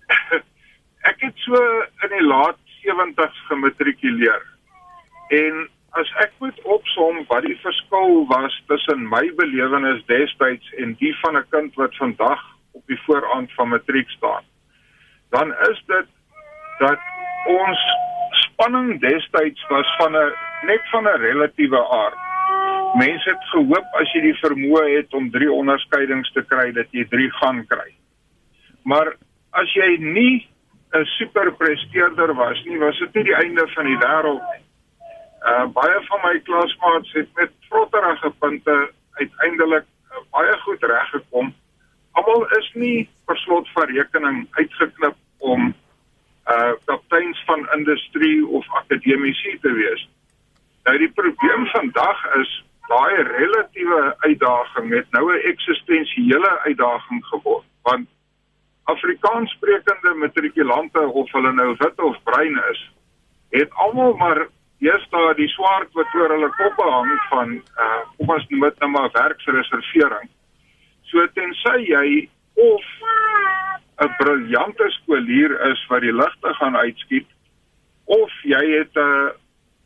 ek 1.11 1.16
het 1.20 1.35
so 1.37 1.56
in 2.02 2.12
die 2.12 2.26
laat 2.26 2.65
70's 2.87 3.47
gematrikuleer. 3.49 4.43
En 5.28 5.69
as 6.00 6.11
ek 6.23 6.33
moet 6.38 6.59
opsom 6.62 7.23
wat 7.31 7.47
die 7.47 7.59
verskil 7.62 8.26
was 8.31 8.55
tussen 8.71 9.07
my 9.09 9.25
belewenis 9.38 10.02
destyds 10.11 10.75
en 10.83 10.95
die 11.00 11.14
van 11.23 11.37
'n 11.37 11.49
kind 11.50 11.75
wat 11.75 11.97
vandag 11.97 12.43
op 12.73 12.85
die 12.87 13.00
vooraand 13.07 13.52
van 13.52 13.69
matriek 13.69 14.11
staan, 14.11 14.45
dan 15.31 15.55
is 15.71 15.83
dit 15.87 16.09
dat 16.78 16.99
ons 17.47 17.81
spanning 18.31 19.00
destyds 19.00 19.66
was 19.69 19.97
van 19.97 20.16
'n 20.16 20.33
net 20.62 20.83
van 20.90 21.05
'n 21.05 21.21
relatiewe 21.21 21.83
aard. 21.88 22.19
Mense 22.95 23.31
het 23.31 23.45
gehoop 23.52 23.88
as 24.00 24.12
jy 24.12 24.21
die 24.21 24.38
vermoë 24.40 24.97
het 24.97 25.14
om 25.14 25.31
3 25.31 25.52
onderskeidings 25.52 26.33
te 26.33 26.43
kry 26.43 26.73
dat 26.73 26.87
jy 26.90 27.05
3 27.05 27.31
gaan 27.31 27.66
kry. 27.66 27.95
Maar 28.83 29.16
as 29.50 29.73
jy 29.73 29.97
nie 29.99 30.49
'n 30.93 31.05
superpresteerder 31.05 32.35
was 32.35 32.62
nie, 32.64 32.78
was 32.78 32.99
dit 32.99 33.14
nie 33.14 33.25
die 33.25 33.35
einde 33.35 33.69
van 33.69 33.85
die 33.85 33.99
wêreld 33.99 34.43
nie. 34.52 34.64
Uh 35.47 35.66
baie 35.73 36.00
van 36.09 36.21
my 36.23 36.40
klasmaats 36.40 37.12
het 37.12 37.28
met 37.35 37.52
vrotterige 37.69 38.31
punte 38.38 38.90
uiteindelik 39.12 39.85
uh, 39.85 40.23
baie 40.31 40.57
goed 40.59 40.83
reggekom. 40.83 41.55
Almal 42.12 42.47
is 42.59 42.71
nie 42.75 43.09
per 43.25 43.37
slot 43.37 43.69
van 43.73 43.90
rekening 43.90 44.47
uitgeknip 44.50 45.16
om 45.38 45.75
uh 46.47 46.73
kapteins 46.85 47.43
van 47.47 47.69
industrie 47.76 48.47
of 48.47 48.66
akademici 48.71 49.59
te 49.61 49.73
wees. 49.73 50.09
Nou 50.85 50.99
die 50.99 51.12
probleem 51.12 51.66
vandag 51.66 52.25
is 52.40 52.64
daai 52.88 53.23
relatiewe 53.23 54.14
uitdaging 54.19 54.93
het 54.95 55.11
nou 55.11 55.33
'n 55.33 55.47
eksistensiële 55.52 56.59
uitdaging 56.59 57.25
geword 57.26 57.64
want 57.83 58.09
Afrikaans 58.93 59.50
sprekende 59.50 60.14
matrikulante 60.14 61.00
of 61.00 61.33
hulle 61.33 61.52
nou 61.52 61.73
wit 61.78 62.02
of 62.09 62.19
bruin 62.25 62.61
is, 62.71 62.83
het 63.50 63.73
almal 63.87 64.14
maar 64.21 64.47
eers 64.85 65.07
daar 65.11 65.35
die 65.35 65.49
swart 65.49 65.93
wat 65.99 66.14
oor 66.14 66.35
hulle 66.35 66.50
koppe 66.59 66.87
hang 66.90 67.12
van 67.31 67.55
uh 67.57 68.02
kom 68.16 68.35
ons 68.37 68.49
noem 68.50 68.66
dit 68.69 68.83
nou 68.85 68.90
maar 68.90 69.11
werksreservering. 69.14 70.28
So 71.11 71.26
tensy 71.38 71.78
jy 71.88 72.28
of 72.66 72.85
'n 74.05 74.12
briljante 74.21 74.90
skoolier 75.00 75.57
is 75.71 75.87
wat 75.88 76.05
die 76.05 76.12
ligte 76.12 76.55
gaan 76.61 76.76
uitskiet 76.76 77.28
of 78.05 78.33
jy 78.45 78.62
het 78.78 78.97
'n 78.97 79.33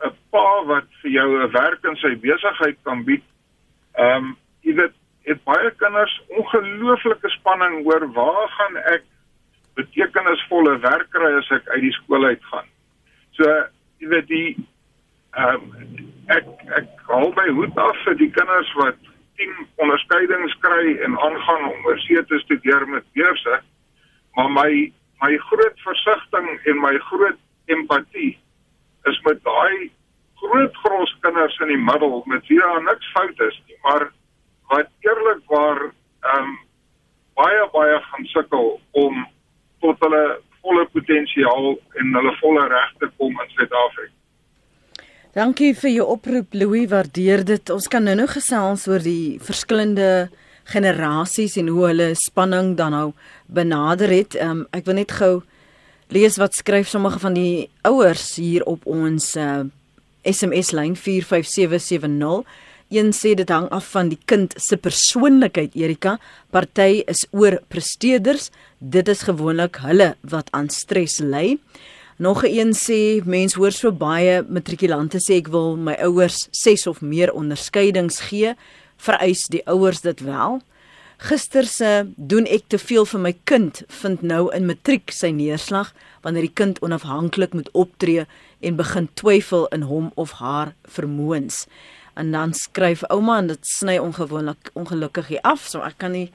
'n 0.07 0.15
pa 0.31 0.65
wat 0.65 0.89
vir 1.03 1.11
jou 1.11 1.29
'n 1.39 1.53
werk 1.53 1.85
in 1.85 1.97
sy 1.97 2.15
besigheid 2.17 2.79
kan 2.83 3.05
bied. 3.05 3.25
Ehm 3.95 4.17
um, 4.17 4.37
jy 4.63 4.75
weet 4.75 5.00
het 5.31 5.43
baie 5.47 5.71
kinders 5.83 6.13
ongelooflike 6.29 7.31
spanning 7.37 7.85
oor 7.87 8.07
waar 8.17 8.49
gaan 8.57 8.79
ek 8.95 9.07
betekenisvolle 9.79 10.79
werk 10.83 11.11
kry 11.15 11.31
as 11.39 11.51
ek 11.55 11.69
uit 11.75 11.85
die 11.87 11.97
skool 12.01 12.27
uit 12.27 12.43
gaan. 12.51 12.69
So 13.39 13.47
jy 14.03 14.11
weet 14.15 14.31
die 14.31 14.49
ehm 15.39 15.69
um, 15.71 16.09
ek 16.35 16.47
ek 16.79 16.91
hou 17.11 17.29
my 17.37 17.47
hoed 17.59 17.79
af 17.79 17.99
vir 18.05 18.17
die 18.19 18.31
kinders 18.35 18.71
wat 18.79 18.99
10 19.41 19.55
onderskeidings 19.83 20.55
kry 20.65 20.97
en 21.07 21.19
aangaan 21.27 21.69
om 21.71 21.87
oorsee 21.91 22.23
te 22.31 22.39
studeer 22.45 22.87
met 22.89 23.07
beurse. 23.19 23.61
Maar 24.37 24.51
my 24.59 24.71
my 25.23 25.33
groot 25.51 25.81
versigtiging 25.87 26.61
en 26.73 26.83
my 26.83 26.95
groot 27.11 27.41
empatie 27.67 28.33
is 29.11 29.19
met 29.27 29.43
daai 29.45 29.91
groot 30.43 30.77
gros 30.85 31.13
kinders 31.21 31.59
in 31.65 31.75
die 31.75 31.83
middel 31.91 32.23
met 32.27 32.47
wie 32.49 32.61
daar 32.61 32.83
niks 32.83 33.11
fout 33.15 33.43
is 33.49 33.59
nie, 33.67 33.79
maar 33.85 34.09
wat 34.71 34.91
eerlikwaar 35.07 35.91
ehm 35.91 36.47
um, 36.47 36.59
baie 37.41 37.67
baie 37.73 37.99
gaan 38.07 38.27
sukkel 38.35 38.73
om 38.91 39.21
tot 39.81 40.01
hulle 40.05 40.25
volle 40.61 40.87
potensiaal 40.95 41.71
en 42.01 42.17
hulle 42.19 42.33
volle 42.41 42.67
regte 42.69 43.09
kom 43.17 43.39
in 43.45 43.55
Suid-Afrika. 43.57 44.17
Dankie 45.31 45.71
vir 45.79 45.93
jou 45.95 46.07
oproep 46.11 46.57
Louis, 46.59 46.89
waardeer 46.91 47.45
dit. 47.47 47.71
Ons 47.71 47.87
kan 47.89 48.03
nou-nou 48.03 48.27
gesels 48.33 48.89
oor 48.91 49.03
die 49.05 49.39
verskillende 49.39 50.29
generasies 50.71 51.55
en 51.61 51.71
hoe 51.71 51.85
hulle 51.87 52.09
spanning 52.19 52.75
dan 52.79 52.95
nou 52.97 53.07
benader 53.47 54.11
het. 54.11 54.35
Um, 54.43 54.65
ek 54.75 54.89
wil 54.89 54.99
net 54.99 55.15
gou 55.15 55.41
lees 56.11 56.39
wat 56.43 56.59
skryf 56.59 56.91
sommige 56.91 57.23
van 57.23 57.39
die 57.39 57.69
ouers 57.87 58.27
hier 58.43 58.67
op 58.67 58.87
ons 58.91 59.33
uh, 59.39 59.63
SMS 60.27 60.75
lyn 60.75 60.99
45770. 60.99 62.43
Een 62.91 63.13
sê 63.15 63.37
dit 63.39 63.49
hang 63.49 63.69
af 63.71 63.93
van 63.95 64.09
die 64.11 64.19
kind 64.27 64.51
se 64.59 64.75
persoonlikheid 64.75 65.77
Erika. 65.79 66.17
Party 66.51 67.05
is 67.07 67.23
oor 67.31 67.61
presteerders. 67.71 68.49
Dit 68.83 69.07
is 69.09 69.23
gewoonlik 69.29 69.79
hulle 69.85 70.17
wat 70.27 70.51
aan 70.51 70.67
stres 70.75 71.21
ly. 71.23 71.59
Nog 72.19 72.43
'n 72.43 72.51
een 72.51 72.73
sê 72.75 73.25
mens 73.25 73.55
hoor 73.55 73.71
so 73.73 73.93
baie 73.93 74.43
matrikulante 74.43 75.19
sê 75.19 75.39
ek 75.39 75.49
wil 75.49 75.77
my 75.77 75.95
ouers 76.03 76.49
6 76.51 76.87
of 76.87 77.01
meer 77.01 77.33
onderskeidings 77.33 78.21
gee 78.21 78.55
vereis 78.97 79.47
die 79.49 79.67
ouers 79.67 80.01
dit 80.01 80.21
wel. 80.21 80.61
Gister 81.19 81.65
se 81.65 82.11
doen 82.17 82.47
ek 82.47 82.63
te 82.69 82.79
veel 82.79 83.07
vir 83.07 83.21
my 83.21 83.35
kind 83.45 83.83
vind 83.89 84.23
nou 84.23 84.51
in 84.57 84.67
matriek 84.67 85.11
sy 85.13 85.31
neerslag 85.31 85.95
wanneer 86.23 86.43
die 86.43 86.55
kind 86.55 86.83
onafhanklik 86.83 87.53
moet 87.53 87.71
optree 87.73 88.27
en 88.61 88.77
begin 88.77 89.09
twyfel 89.15 89.67
in 89.67 89.83
hom 89.83 90.13
of 90.15 90.31
haar 90.33 90.75
vermoëns. 90.89 91.67
En 92.15 92.33
dan 92.33 92.55
skryf 92.55 93.03
ouma 93.11 93.39
en 93.39 93.47
dit 93.47 93.67
sny 93.67 93.99
ongewoonlik 93.99 94.71
ongelukkig 94.75 95.27
hier 95.27 95.43
af, 95.43 95.67
so 95.69 95.83
ek 95.87 95.99
kan 95.99 96.13
nie 96.13 96.31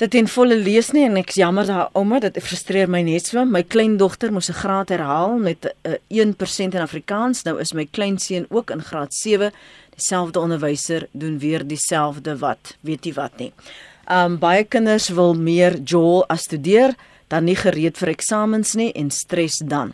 dit 0.00 0.14
in 0.16 0.28
volle 0.32 0.56
lees 0.56 0.90
nie 0.96 1.04
en 1.04 1.18
ek's 1.20 1.36
jammer 1.36 1.66
daar 1.68 1.90
ouma, 1.98 2.20
dit 2.24 2.38
frustreer 2.40 2.88
my 2.88 3.02
net 3.04 3.26
so. 3.28 3.44
My 3.44 3.62
kleindogter 3.62 4.32
moes 4.32 4.48
'n 4.48 4.60
graad 4.62 4.88
herhaal 4.88 5.36
met 5.38 5.66
'n 5.66 5.92
uh, 5.92 5.98
1% 6.08 6.74
in 6.74 6.80
Afrikaans. 6.80 7.44
Nou 7.44 7.60
is 7.60 7.72
my 7.72 7.86
kleinseun 7.90 8.46
ook 8.48 8.70
in 8.70 8.82
graad 8.82 9.14
7 9.14 9.52
dieselfde 9.94 10.40
onderwyser 10.40 11.08
doen 11.12 11.38
weer 11.38 11.66
dieselfde 11.66 12.38
wat, 12.38 12.76
weet 12.80 13.04
jy 13.04 13.12
wat 13.12 13.38
nie. 13.38 13.52
Um 14.08 14.38
baie 14.38 14.64
kinders 14.64 15.08
wil 15.08 15.34
meer 15.34 15.76
jol 15.84 16.24
as 16.28 16.42
studeer, 16.42 16.94
dan 17.28 17.44
nie 17.44 17.56
gereed 17.56 17.98
vir 17.98 18.08
eksamens 18.08 18.74
nie 18.74 18.92
en 18.92 19.10
stres 19.10 19.58
dan. 19.58 19.92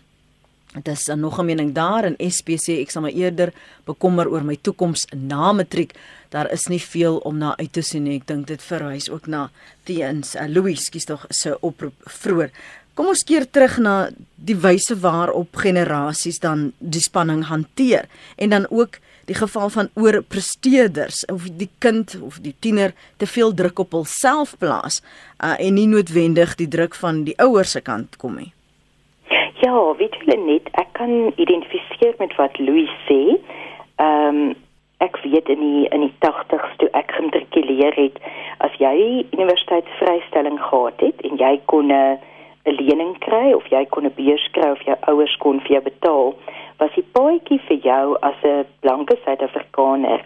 Dit 0.76 0.88
is 0.88 1.06
nog 1.06 1.38
'n 1.38 1.44
mening 1.44 1.72
daar 1.74 2.04
in 2.04 2.30
SPC 2.30 2.68
ek 2.68 2.90
sal 2.90 3.02
my 3.02 3.10
eerder 3.10 3.52
bekommer 3.84 4.28
oor 4.28 4.44
my 4.44 4.58
toekoms 4.60 5.06
na 5.16 5.52
matriek. 5.52 5.94
Daar 6.28 6.52
is 6.52 6.66
nie 6.66 6.82
veel 6.82 7.16
om 7.16 7.38
na 7.38 7.56
uit 7.56 7.72
te 7.72 7.80
sien 7.80 8.02
nie. 8.02 8.16
Ek 8.16 8.26
dink 8.26 8.46
dit 8.46 8.62
verwys 8.62 9.10
ook 9.10 9.26
na 9.26 9.50
teens 9.84 10.34
uh, 10.34 10.46
Louis 10.48 10.84
skies 10.84 11.04
tog 11.04 11.24
se 11.28 11.56
oproep 11.60 11.94
vroeër. 12.04 12.50
Kom 12.94 13.06
ons 13.06 13.24
keer 13.24 13.50
terug 13.50 13.78
na 13.78 14.10
die 14.34 14.56
wyse 14.56 14.98
waarop 15.00 15.56
generasies 15.56 16.38
dan 16.38 16.72
die 16.78 17.00
spanning 17.00 17.44
hanteer 17.44 18.04
en 18.36 18.50
dan 18.50 18.66
ook 18.70 18.98
die 19.24 19.34
geval 19.34 19.70
van 19.70 19.88
oorpresteerders 19.94 21.24
of 21.24 21.42
die 21.50 21.70
kind 21.78 22.16
of 22.20 22.38
die 22.40 22.54
tiener 22.58 22.92
te 23.16 23.26
veel 23.26 23.54
druk 23.54 23.78
op 23.78 23.92
homself 23.92 24.56
plaas 24.58 25.02
uh, 25.44 25.54
en 25.58 25.74
nie 25.74 25.86
noodwendig 25.86 26.54
die 26.54 26.68
druk 26.68 26.94
van 26.94 27.24
die 27.24 27.38
ouers 27.38 27.70
se 27.70 27.80
kant 27.80 28.16
kom 28.16 28.36
nie. 28.36 28.55
Ja, 29.66 29.94
weet 29.98 30.14
jy 30.22 30.36
net, 30.38 30.68
ek 30.78 30.92
kan 30.94 31.12
identifiseer 31.42 32.14
met 32.20 32.34
wat 32.38 32.58
Louis 32.62 32.92
sê. 33.08 33.20
Ehm 33.98 34.38
um, 34.44 34.54
ek 35.04 35.18
weet 35.24 35.50
in 35.52 35.60
die 35.60 35.88
in 35.92 36.04
die 36.06 36.12
80s 36.24 36.76
toe 36.80 36.86
ek 36.96 37.10
gematrikuleer 37.12 37.96
het, 37.98 38.20
as 38.64 38.76
jy 38.80 39.24
universiteitsvrystelling 39.36 40.56
gehad 40.62 41.02
het 41.04 41.20
en 41.28 41.36
jy 41.42 41.50
kon 41.72 41.90
'n 41.92 42.16
'n 42.70 42.78
lening 42.78 43.12
kry 43.26 43.52
of 43.58 43.66
jy 43.74 43.82
kon 43.90 44.06
'n 44.06 44.14
beurs 44.20 44.46
kry 44.56 44.70
of 44.70 44.86
jou 44.86 44.96
ouers 45.10 45.36
kon 45.44 45.60
vir 45.60 45.72
jou 45.76 45.82
betaal, 45.90 46.34
was 46.78 46.94
die 46.94 47.08
paadjie 47.18 47.60
vir 47.68 47.78
jou 47.90 48.16
as 48.22 48.38
'n 48.44 48.64
blanke 48.80 49.18
Suid-Afrikaner 49.24 50.22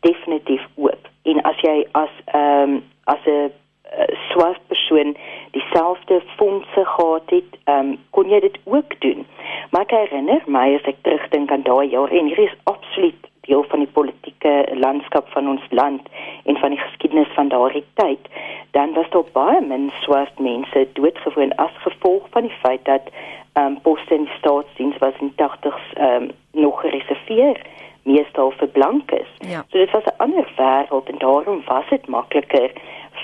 definitief 0.00 0.64
oop. 0.74 1.02
En 1.22 1.42
as 1.42 1.60
jy 1.60 1.86
as 1.92 2.14
ehm 2.26 2.72
um, 2.72 2.82
as 3.04 3.22
'n 3.26 3.52
uh, 3.92 4.04
swart 4.30 4.60
persoon 4.66 5.16
dieselfde 5.50 6.22
fondse 6.36 6.84
gehad 6.84 7.22
het, 7.26 7.58
ehm 7.64 7.78
um, 7.78 7.98
kon 8.10 8.28
jy 8.28 8.40
dit 8.40 8.58
ook 8.64 9.00
doen. 9.00 9.26
Maar 9.70 9.82
ek 9.86 9.96
herinner 9.96 10.42
my 10.46 10.74
as 10.74 10.86
ek 10.90 11.02
terugdink 11.02 11.50
aan 11.50 11.66
daai 11.66 11.88
jare 11.88 12.18
en 12.18 12.30
hier 12.30 12.44
is 12.48 12.56
absoluut 12.64 13.28
deel 13.48 13.64
van 13.68 13.78
die 13.78 13.92
politieke 13.92 14.52
landskap 14.74 15.28
van 15.32 15.48
ons 15.48 15.64
land 15.70 16.08
en 16.44 16.56
van 16.56 16.74
die 16.74 16.80
geskiedenis 16.80 17.32
van 17.34 17.48
daardie 17.48 17.84
tyd, 17.94 18.28
dan 18.76 18.92
was 18.92 19.08
daar 19.10 19.30
baie 19.32 19.60
min 19.60 19.90
swart 20.02 20.38
mense 20.38 20.86
doodgewoon 20.92 21.54
as 21.56 21.82
gevolg 21.86 22.28
van 22.36 22.48
die 22.48 22.58
feit 22.62 22.84
dat 22.84 23.12
ehm 23.52 23.66
um, 23.66 23.80
poste 23.82 24.14
in 24.14 24.28
staatsdiens 24.38 24.98
was 24.98 25.14
in 25.20 25.32
80s 25.42 25.92
ehm 25.94 26.22
um, 26.22 26.30
nog 26.52 26.80
gereserveer 26.80 27.60
meestal 28.08 28.52
vir 28.60 28.68
blankes. 28.68 29.28
Ja. 29.38 29.64
So 29.68 29.78
dit 29.78 29.90
was 29.90 30.04
'n 30.04 30.16
ander 30.16 30.46
wêreld 30.56 31.08
en 31.12 31.18
daarom 31.18 31.62
was 31.66 31.88
dit 31.90 32.06
makliker 32.06 32.70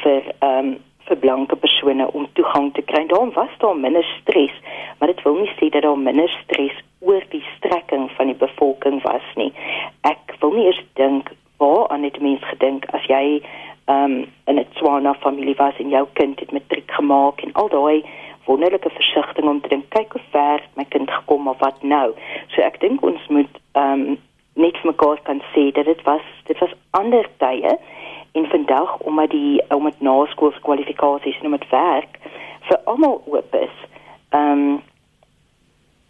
vir 0.05 0.35
ehm 0.41 0.59
um, 0.59 0.75
vir 1.05 1.19
blanke 1.21 1.57
persone 1.61 2.07
om 2.17 2.27
toegang 2.33 2.71
te 2.73 2.83
kry. 2.83 3.03
Daarom 3.07 3.33
was 3.37 3.51
daar 3.61 3.77
minder 3.77 4.07
stres, 4.21 4.53
maar 4.99 5.11
dit 5.13 5.23
wil 5.23 5.35
nie 5.37 5.51
sê 5.59 5.69
dat 5.69 5.85
daar 5.85 5.99
minder 5.99 6.31
stres 6.43 6.79
oor 7.05 7.25
die 7.29 7.45
strekking 7.57 8.07
van 8.17 8.33
die 8.33 8.39
bevolking 8.41 9.03
was 9.05 9.27
nie. 9.37 9.51
Ek 10.09 10.33
wil 10.41 10.57
nie 10.57 10.65
eers 10.71 10.81
dink 11.01 11.29
waar 11.61 11.89
aan 11.93 12.09
dit 12.09 12.17
mense 12.25 12.49
gedink 12.55 12.89
as 12.97 13.05
jy 13.13 13.25
ehm 13.85 14.05
um, 14.05 14.19
in 14.49 14.59
'n 14.61 14.67
Tswana 14.75 15.15
familie 15.15 15.57
was 15.61 15.77
en 15.79 15.93
jou 15.93 16.07
kind 16.13 16.41
het 16.41 16.53
matriek 16.53 16.91
gemaak 16.91 17.43
en 17.45 17.53
al 17.53 17.69
daai 17.69 18.05
wonderlike 18.47 18.91
versigtiging 18.91 19.49
om 19.49 19.61
te 19.61 19.69
dink 19.69 19.89
kyk 19.89 20.13
hoe 20.13 20.23
ver 20.31 20.63
my 20.77 20.85
kind 20.85 21.11
gekom 21.11 21.49
of 21.49 21.59
wat 21.59 21.83
nou. 21.83 22.13
So 22.49 22.63
ek 22.63 22.81
dink 22.81 23.03
ons 23.03 23.29
moet 23.29 23.61
ehm 23.73 23.93
um, 23.93 24.19
net 24.55 24.77
vir 24.81 24.91
mekaar 24.91 25.21
kan 25.23 25.43
sê 25.53 25.71
dat 25.73 25.85
dit 25.85 26.03
was 26.03 26.27
dit 26.47 26.59
was 26.59 26.75
ander 26.91 27.29
tye 27.43 27.77
en 28.35 28.47
vandag 28.51 28.97
omdat 28.99 29.31
die 29.31 29.63
omdat 29.69 30.01
naskoolskwalifikasies 30.01 31.39
en 31.39 31.47
omdat 31.47 31.69
werk 31.71 32.19
vir 32.69 32.81
almal 32.85 33.23
oop 33.27 33.55
is. 33.55 33.77
Ehm 34.31 34.51
um, 34.59 34.83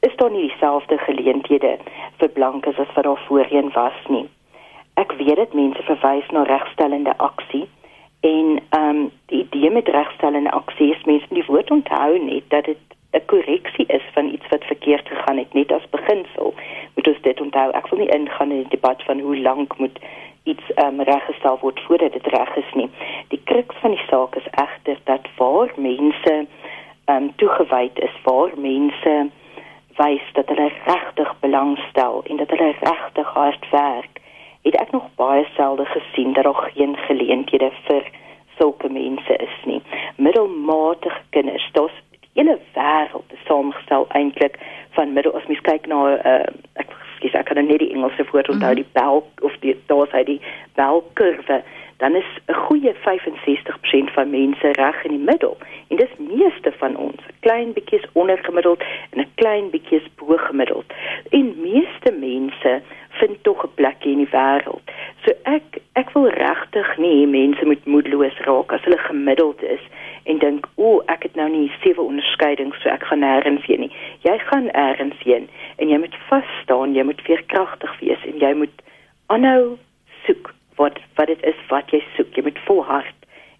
is 0.04 0.16
daar 0.16 0.30
nie 0.30 0.48
dieselfde 0.48 0.98
geleenthede 0.98 1.78
vir 2.18 2.28
blankes 2.28 2.78
as 2.78 2.92
wat 2.94 3.04
daar 3.04 3.22
voorheen 3.28 3.70
was 3.72 3.96
nie. 4.08 4.28
Ek 4.94 5.12
weet 5.12 5.36
dit 5.36 5.54
mense 5.54 5.82
verwys 5.82 6.28
na 6.30 6.42
regstellende 6.42 7.16
aksie 7.16 7.64
En 8.24 8.58
ehm 8.68 8.88
um, 8.88 9.10
die 9.26 9.38
idee 9.38 9.70
met 9.70 9.88
regstellende 9.88 10.50
aksie 10.50 10.94
is 10.94 11.04
mense 11.04 11.26
die 11.28 11.44
woord 11.46 11.70
onthou 11.70 12.18
net 12.18 12.44
dat 12.48 12.64
dit 12.64 12.78
'n 13.12 13.24
korreksie 13.26 13.86
is 13.86 14.06
van 14.14 14.26
iets 14.26 14.48
wat 14.48 14.64
verkeerd 14.64 15.08
gegaan 15.08 15.38
het 15.38 15.52
net 15.52 15.72
as 15.72 15.88
beginsel. 15.90 16.54
Moet 16.94 17.08
ons 17.08 17.20
dit 17.20 17.40
onthou. 17.40 17.70
Ek 17.70 17.88
wil 17.88 17.98
nie 17.98 18.14
ingaan 18.18 18.50
in 18.50 18.62
die 18.62 18.76
debat 18.76 19.02
van 19.02 19.20
hoe 19.20 19.38
lank 19.38 19.78
moet 19.78 19.98
iets 20.44 20.64
um, 20.76 21.00
reggestel 21.00 21.58
word 21.60 21.80
voordat 21.86 22.12
dit 22.12 22.26
reg 22.26 22.56
is 22.56 22.72
nie. 22.74 22.90
Die 23.28 23.40
kruks 23.44 23.76
van 23.80 23.90
die 23.96 24.04
saak 24.08 24.36
is 24.36 24.50
egter 24.50 24.98
dat 25.04 25.28
waar 25.36 25.72
mense 25.76 26.46
um, 27.06 27.30
toegewyd 27.36 27.98
is, 27.98 28.20
waar 28.24 28.52
mense 28.56 29.14
wys 29.96 30.26
dat 30.32 30.48
hulle 30.48 30.70
regtig 30.84 31.34
belangstel 31.40 32.22
en 32.28 32.36
dat 32.36 32.50
hulle 32.50 32.74
regtig 32.80 33.32
hard 33.38 33.70
werk 33.70 34.20
het 34.64 34.76
ek 34.80 34.92
nog 34.96 35.08
baie 35.20 35.44
selde 35.56 35.84
gesien 35.84 36.32
dat 36.32 36.44
daar 36.44 36.70
geen 36.74 36.96
geleenthede 36.96 37.70
vir 37.86 38.06
sulke 38.58 38.88
mense 38.88 39.36
is 39.36 39.56
nie. 39.64 39.82
Middelmatige 40.16 41.20
kinders, 41.30 41.68
daar's 41.72 41.98
die 42.10 42.28
hele 42.32 42.58
wêreld 42.76 43.32
is 43.36 43.44
saamgestel 43.48 44.06
eintlik 44.08 44.56
van 44.94 45.12
middel 45.12 45.34
as 45.36 45.46
mens 45.46 45.60
kyk 45.60 45.86
na 45.86 46.00
uh, 46.16 46.46
ek 46.82 46.90
skus 47.16 47.34
ek 47.38 47.46
kan 47.46 47.56
nou 47.56 47.66
net 47.66 47.82
die 47.84 47.92
Engelse 47.94 48.26
woord 48.32 48.48
onthou 48.48 48.72
mm 48.72 48.76
-hmm. 48.76 48.82
die 48.82 48.92
bel 48.92 49.26
of 49.40 49.56
die 49.60 49.76
daar's 49.86 50.12
hy 50.12 50.24
die 50.24 50.40
belkurwe 50.74 51.62
dan 51.96 52.14
is 52.14 52.30
'n 52.46 52.54
goeie 52.54 52.94
65% 52.94 53.64
90% 53.64 54.12
van 54.12 54.30
mense 54.30 54.68
reg 54.72 55.04
in 55.04 55.10
die 55.10 55.26
middel. 55.30 55.56
En 55.88 55.96
dis 55.96 56.14
meeste 56.18 56.72
van 56.76 56.96
ons, 56.96 57.20
'n 57.26 57.34
klein 57.40 57.72
bietjie 57.72 57.98
is 57.98 58.08
ondergemiddeld 58.12 58.82
en 59.10 59.20
'n 59.20 59.30
klein 59.34 59.70
bietjie 59.70 59.98
is 60.00 60.14
bo-gemiddeld. 60.14 60.92
En 61.30 61.54
meeste 61.60 62.12
mense 62.18 62.82
vind 63.10 63.36
tog 63.42 63.64
'n 63.64 63.74
plekjie 63.74 64.12
in 64.12 64.18
die 64.18 64.34
wêreld. 64.36 64.84
So 65.24 65.30
ek 65.42 65.62
ek 65.92 66.10
wil 66.10 66.28
regtig 66.28 66.96
nie 66.96 67.26
mense 67.26 67.64
moet 67.64 67.84
moedeloos 67.84 68.38
raak 68.38 68.72
as 68.72 68.82
hulle 68.82 68.98
gemiddeld 68.98 69.62
is 69.62 69.80
en 70.24 70.38
dink, 70.38 70.66
"O, 70.74 71.02
ek 71.06 71.22
het 71.22 71.34
nou 71.34 71.48
nie 71.50 71.72
sewe 71.82 72.00
onderskeidings, 72.00 72.80
so 72.82 72.88
ek 72.88 73.04
gaan 73.04 73.20
nêrens 73.20 73.64
heen 73.64 73.80
nie." 73.80 73.92
Jy 74.20 74.38
gaan 74.38 74.70
nêrens 74.70 75.18
heen 75.24 75.48
en 75.76 75.88
jy 75.88 75.98
moet 75.98 76.16
vas 76.28 76.48
staan, 76.62 76.94
jy 76.94 77.02
moet 77.02 77.20
veerkragtig 77.20 78.00
wees 78.00 78.24
en 78.24 78.38
jy 78.38 78.54
moet 78.54 78.82
aanhou 79.26 79.78
soek 80.26 80.54
wat 80.76 80.98
wat 81.14 81.26
dit 81.26 81.42
is 81.42 81.60
wat 81.68 81.90
jy 81.90 82.02
soek. 82.16 82.34
Jy 82.36 82.42
moet 82.42 82.58
volhard 82.66 83.14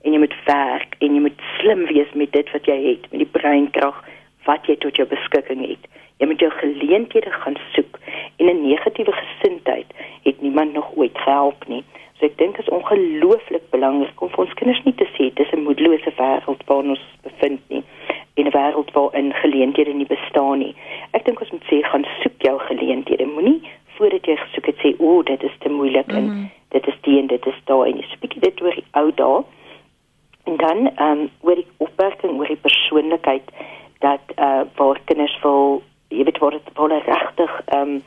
en 0.04 0.12
jy 0.12 0.18
moet 0.18 0.37
werk 0.44 0.97
en 0.99 1.14
jy 1.14 1.21
moet 1.21 1.40
slim 1.59 1.85
wees 1.85 2.12
met 2.12 2.33
dit 2.33 2.52
wat 2.52 2.66
jy 2.66 2.78
het, 2.90 3.11
met 3.12 3.25
die 3.25 3.33
breinkrag 3.40 4.04
wat 4.44 4.66
jy 4.66 4.76
tot 4.76 4.97
jou 4.97 5.06
beskikking 5.09 5.62
het. 5.64 5.87
Jy 6.21 6.28
moet 6.30 6.40
jou 6.40 6.50
geleenthede 6.61 7.30
gaan 7.30 7.56
soek 7.73 7.99
en 8.37 8.47
'n 8.47 8.66
negatiewe 8.68 9.12
gesindheid 9.12 9.87
het 10.25 10.40
niemand 10.40 10.73
nog 10.73 10.90
ooit 10.97 11.18
gehelp 11.18 11.68
nie. 11.68 11.85
So 12.24 12.30
ek 12.30 12.38
dink 12.40 12.56
is 12.56 12.68
ongelooflik 12.72 13.64
belangrik 13.68 14.22
om 14.24 14.30
vir 14.32 14.42
ons 14.46 14.52
kinders 14.56 14.78
nie 14.86 14.94
te 14.96 15.04
sê 15.12 15.26
dis 15.36 15.50
'n 15.52 15.64
moedelose 15.66 16.12
wêreld 16.16 16.62
waarin 16.68 16.94
ons 16.94 17.04
bevind 17.22 17.60
nie 17.68 17.82
in 18.40 18.46
'n 18.46 18.54
wêreld 18.54 18.90
waarin 18.96 19.28
geleenthede 19.42 19.92
nie 19.92 20.06
bestaan 20.06 20.58
nie. 20.58 20.74
Ek 21.12 21.24
dink 21.24 21.40
ons 21.40 21.50
moet 21.52 21.66
sê 21.68 21.82
gaan 21.84 22.06
soek 22.22 22.38
jou 22.38 22.58
geleenthede. 22.58 23.26
Moenie 23.26 23.60
voordat 23.96 24.24
jy 24.24 24.36
gesoek 24.36 24.66
het 24.66 24.78
sê 24.80 24.94
o, 24.98 25.22
dit 25.22 25.42
is 25.42 25.56
te 25.58 25.68
moeilik 25.68 26.06
mm 26.06 26.14
-hmm. 26.14 26.24
en 26.24 26.32
mhm. 26.32 26.46
dit 26.68 26.86
is 26.86 26.98
die 27.02 27.18
en 27.18 27.26
dit 27.26 27.46
is 27.46 27.60
daai 27.64 27.90
en 27.90 27.96
jy 27.96 28.06
spreek 28.08 28.40
dit 28.40 28.62
oor 28.62 28.74
die 28.74 28.88
ou 28.92 29.12
dae. 29.14 29.44
En 30.44 30.56
dan 30.56 30.78
ehm 30.96 31.20
um, 31.20 31.30
oor 31.40 31.54
die 31.54 31.72
opmerking 31.76 32.38
oor 32.38 32.46
die 32.46 32.64
persoonlikheid 32.66 33.46
dat 33.98 34.24
eh 34.34 34.44
uh, 34.44 34.62
waar 34.76 35.00
kinders 35.04 35.38
wil 35.42 35.82
jy 36.08 36.24
weet 36.24 36.38
word 36.38 36.64
dit 36.64 36.76
word 36.76 37.06
regtig 37.06 37.60
ehm 37.66 37.80
um, 37.80 38.02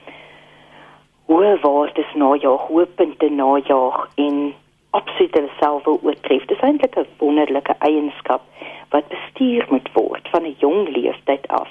hoe 1.28 1.58
word 1.62 1.96
dit 1.96 2.14
najaag, 2.16 2.68
hoe 2.68 2.86
punte 2.86 3.30
najaag 3.30 4.10
en 4.16 4.54
absoluut 4.90 5.34
hulle 5.34 5.52
self 5.60 5.84
wil 5.84 6.00
oortref. 6.04 6.46
Dit 6.46 6.58
is 6.58 6.64
eintlik 6.64 6.96
'n 6.96 7.08
wonderlike 7.20 7.76
eienskap 7.80 8.42
wat 8.90 9.08
bestuur 9.08 9.66
moet 9.70 9.90
word 9.94 10.28
van 10.32 10.44
'n 10.44 10.56
jong 10.60 10.90
leeftyd 10.96 11.48
af. 11.48 11.70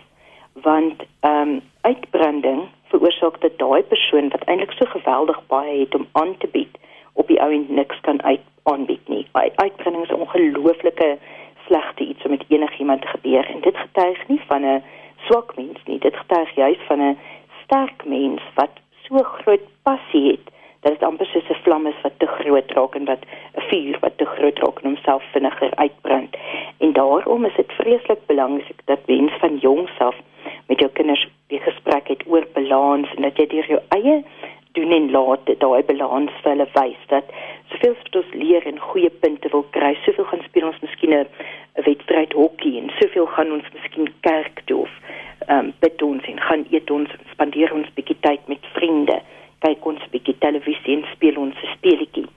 Want 0.52 1.02
ehm 1.20 1.48
um, 1.48 1.60
uitbranding 1.80 2.60
veroorsaak 2.90 3.40
dat 3.40 3.58
daai 3.58 3.82
persoon 3.82 4.28
wat 4.28 4.44
eintlik 4.44 4.72
so 4.72 4.84
geweldig 4.86 5.40
baie 5.46 5.80
het 5.80 5.94
om 5.94 6.06
aan 6.12 6.36
te 6.38 6.46
bied 6.46 6.78
op 7.12 7.26
die 7.26 7.40
ou 7.40 7.52
en 7.52 7.66
niks 7.68 8.00
kan 8.00 8.22
uit 8.22 8.44
aanbied 8.62 9.08
nie. 9.08 9.26
Uitbranding 9.32 10.04
is 10.04 10.10
'n 10.10 10.20
ongelooflike 10.20 11.18
slegte 11.66 12.04
iets 12.04 12.24
om 12.24 12.30
met 12.30 12.44
enigiemand 12.48 13.00
te 13.00 13.06
gebeur 13.06 13.46
en 13.50 13.60
dit 13.60 13.76
getuig 13.76 14.28
nie 14.28 14.40
van 14.46 14.62
'n 14.64 14.82
swak 15.26 15.56
mens 15.56 15.78
nie. 15.84 15.98
Dit 15.98 16.16
getuig 16.16 16.54
juis 16.54 16.78
van 16.86 17.00
'n 17.00 17.18
sterk 17.64 18.04
mens 18.04 18.42
wat 18.54 18.70
so 19.16 19.22
groot 19.22 19.64
passie 19.82 20.30
het 20.30 20.52
dat 20.80 20.92
dit 20.92 21.02
amper 21.02 21.26
soos 21.26 21.48
'n 21.50 21.62
vlam 21.64 21.86
is 21.86 22.00
wat 22.02 22.18
te 22.18 22.26
groot 22.26 22.70
raak 22.70 22.94
en 22.94 23.04
wat 23.04 23.22
'n 23.56 23.60
vuur 23.68 23.96
wat 24.00 24.18
te 24.18 24.24
groot 24.24 24.58
raak 24.58 24.78
en 24.78 24.88
homself 24.90 25.22
vinniger 25.32 25.74
uitbrand. 25.74 26.36
En 26.78 26.92
daarom 26.92 27.44
is 27.44 27.54
dit 27.56 27.72
vreeslik 27.72 28.26
belangrik 28.26 28.80
dat 28.84 29.06
mens 29.06 29.32
van 29.38 29.56
jongs 29.56 29.98
af 29.98 30.16
met 30.66 30.78
jou 30.78 30.90
kinders 30.92 31.28
die 31.46 31.60
gesprek 31.60 32.08
het 32.08 32.22
oor 32.26 32.46
balans 32.52 33.14
en 33.14 33.22
dat 33.22 33.36
jy 33.36 33.46
deur 33.46 33.66
jou 33.66 33.80
eie 33.88 34.24
doen 34.72 34.90
en 34.90 35.10
laat 35.10 35.46
daai 35.58 35.82
balans 35.82 36.30
vir 36.42 36.50
hulle 36.50 36.68
wys 36.72 37.02
dat 37.06 37.24
soveel 37.68 37.94
wat 38.02 38.16
ons 38.16 38.32
leer 38.32 38.66
en 38.66 38.78
goeie 38.78 39.10
punte 39.10 39.48
wil 39.48 39.66
kry, 39.70 39.94
soveel 39.94 40.24
gaan 40.24 40.42
speel 40.42 40.66
ons 40.66 40.80
miskien 40.80 41.14
'n 41.14 41.26
wedstryd 41.74 42.32
hokkie 42.32 42.78
en 42.80 42.90
soveel 43.00 43.26
gaan 43.26 43.52
ons 43.52 43.72
miskien 43.72 44.12
kerk 44.20 44.60
toe 44.64 44.80
of 44.80 44.90
ehm 45.46 45.58
um, 45.58 45.72
bid 45.78 46.02
ons 46.02 46.24
en 46.24 46.40
gaan 46.40 46.64
eet 46.70 46.90
ons 46.90 47.10
spandeer 47.32 47.72
ons 47.72 47.90
bietjie 47.94 48.16
tyd 48.20 48.45
kyk 49.66 49.86
ons 49.92 50.10
bietjie 50.14 50.38
televisie 50.46 50.98
en 50.98 51.06
speel 51.12 51.38
ons 51.42 51.62
'n 51.62 51.74
speletjie 51.76 52.28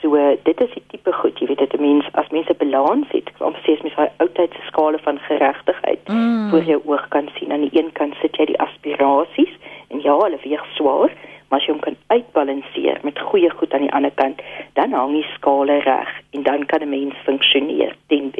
so 0.00 0.16
uh, 0.16 0.36
dit 0.44 0.60
is 0.60 0.72
die 0.74 0.82
tipe 0.92 1.12
goed 1.12 1.38
jy 1.40 1.48
weet 1.50 1.62
dit 1.64 1.80
mense 1.80 2.10
as 2.20 2.28
mense 2.34 2.54
balans 2.60 3.08
het 3.14 3.30
om 3.48 3.56
sê 3.64 3.76
mens 3.82 3.96
daai 3.96 4.10
oudtydse 4.24 4.66
skale 4.68 4.98
van 5.06 5.18
geregtigheid 5.28 6.02
mm. 6.08 6.50
voor 6.50 6.68
jou 6.72 6.80
oog 6.84 7.08
kan 7.14 7.30
sien 7.38 7.52
aan 7.52 7.64
die 7.66 7.78
een 7.78 7.92
kant 7.98 8.18
sit 8.20 8.36
jy 8.36 8.50
die 8.52 8.60
aspirasies 8.66 9.54
en 9.88 10.04
ja 10.04 10.18
hulle 10.20 10.40
weeg 10.44 10.66
swaar 10.76 11.14
maar 11.48 11.60
as 11.60 11.66
jy 11.66 11.72
hom 11.76 11.82
kan 11.84 11.98
uitbalanseer 12.12 13.00
met 13.06 13.24
goeie 13.30 13.50
goed 13.58 13.74
aan 13.74 13.86
die 13.86 13.94
ander 13.98 14.14
kant 14.20 14.42
dan 14.78 14.96
hang 14.98 15.14
die 15.16 15.26
skale 15.36 15.80
reg 15.86 16.12
en 16.36 16.46
dan 16.50 16.66
kan 16.72 16.82
'n 16.82 16.92
mens 16.92 17.24
funksioneer 17.28 17.96
ten 18.12 18.30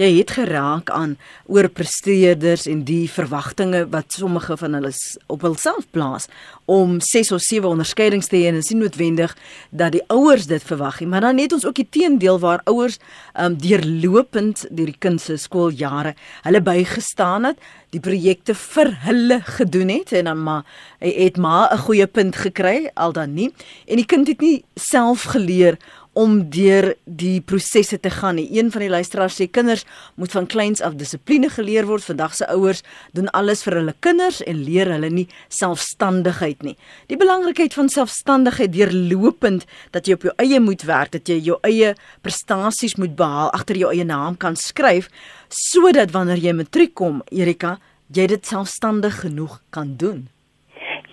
jy 0.00 0.08
het 0.16 0.30
geraak 0.38 0.90
aan 0.90 1.16
oorpresteerders 1.52 2.66
en 2.70 2.84
die 2.88 3.10
verwagtinge 3.10 3.84
wat 3.92 4.16
sommige 4.16 4.56
van 4.56 4.78
hulle 4.78 4.92
op 5.26 5.44
hulself 5.44 5.84
plaas 5.90 6.28
om 6.64 7.00
6 7.00 7.32
of 7.32 7.42
7 7.44 7.68
onderskeidings 7.68 8.30
te 8.30 8.36
hê 8.36 8.48
en 8.48 8.56
dit 8.56 8.64
is 8.64 8.72
nie 8.72 8.80
noodwendig 8.80 9.36
dat 9.70 9.92
die 9.92 10.04
ouers 10.08 10.48
dit 10.48 10.64
verwag 10.64 11.00
nie 11.00 11.10
maar 11.12 11.26
dan 11.26 11.42
het 11.42 11.52
ons 11.52 11.66
ook 11.68 11.76
die 11.76 11.88
teendeel 11.90 12.40
waar 12.40 12.64
ouers 12.64 12.98
um, 13.34 13.58
deurlopend 13.60 14.64
deur 14.70 14.88
die 14.92 14.98
kind 14.98 15.20
se 15.20 15.36
skooljare 15.36 16.14
hulle 16.46 16.64
bygestaan 16.64 17.50
het 17.50 17.60
die 17.92 18.00
projekte 18.00 18.54
vir 18.56 18.88
hulle 19.04 19.38
gedoen 19.58 19.90
het 19.92 20.14
en 20.16 20.30
dan 20.30 20.42
maar 20.42 20.64
het 21.02 21.36
maar 21.36 21.72
'n 21.72 21.84
goeie 21.84 22.06
punt 22.06 22.36
gekry 22.36 22.90
al 22.94 23.12
dan 23.12 23.34
nie. 23.34 23.52
En 23.86 23.96
die 23.96 24.06
kind 24.06 24.26
het 24.28 24.40
nie 24.40 24.64
self 24.74 25.22
geleer 25.22 25.76
om 26.12 26.50
deur 26.52 26.92
die 27.04 27.40
prosesse 27.40 27.98
te 28.00 28.10
gaan. 28.12 28.38
Een 28.38 28.70
van 28.72 28.84
die 28.84 28.90
luisteraars 28.92 29.38
sê 29.40 29.48
kinders 29.50 29.84
moet 30.20 30.32
van 30.34 30.46
kleins 30.46 30.82
af 30.84 30.96
dissipline 31.00 31.48
geleer 31.52 31.86
word. 31.88 32.04
Vandag 32.04 32.34
se 32.36 32.48
ouers 32.52 32.82
doen 33.16 33.30
alles 33.32 33.64
vir 33.66 33.78
hulle 33.80 33.94
kinders 34.04 34.42
en 34.44 34.64
leer 34.66 34.90
hulle 34.92 35.10
nie 35.12 35.26
selfstandigheid 35.48 36.62
nie. 36.66 36.76
Die 37.08 37.20
belangrikheid 37.20 37.74
van 37.74 37.88
selfstandigheid 37.92 38.74
deurlopend 38.74 39.66
dat 39.96 40.06
jy 40.08 40.18
op 40.18 40.28
jou 40.28 40.34
eie 40.42 40.60
moet 40.60 40.84
werk, 40.88 41.14
dat 41.16 41.28
jy 41.28 41.38
jou 41.40 41.58
eie 41.68 41.94
prestasies 42.22 42.98
moet 43.00 43.16
behaal, 43.16 43.52
agter 43.56 43.80
jou 43.80 43.92
eie 43.92 44.04
naam 44.04 44.36
kan 44.36 44.56
skryf 44.56 45.08
sodat 45.52 46.14
wanneer 46.14 46.40
jy 46.40 46.52
matriek 46.56 46.94
kom, 46.96 47.20
Erika, 47.28 47.76
jy 48.08 48.24
dit 48.32 48.46
selfstandig 48.48 49.20
genoeg 49.20 49.60
kan 49.70 49.96
doen. 50.00 50.31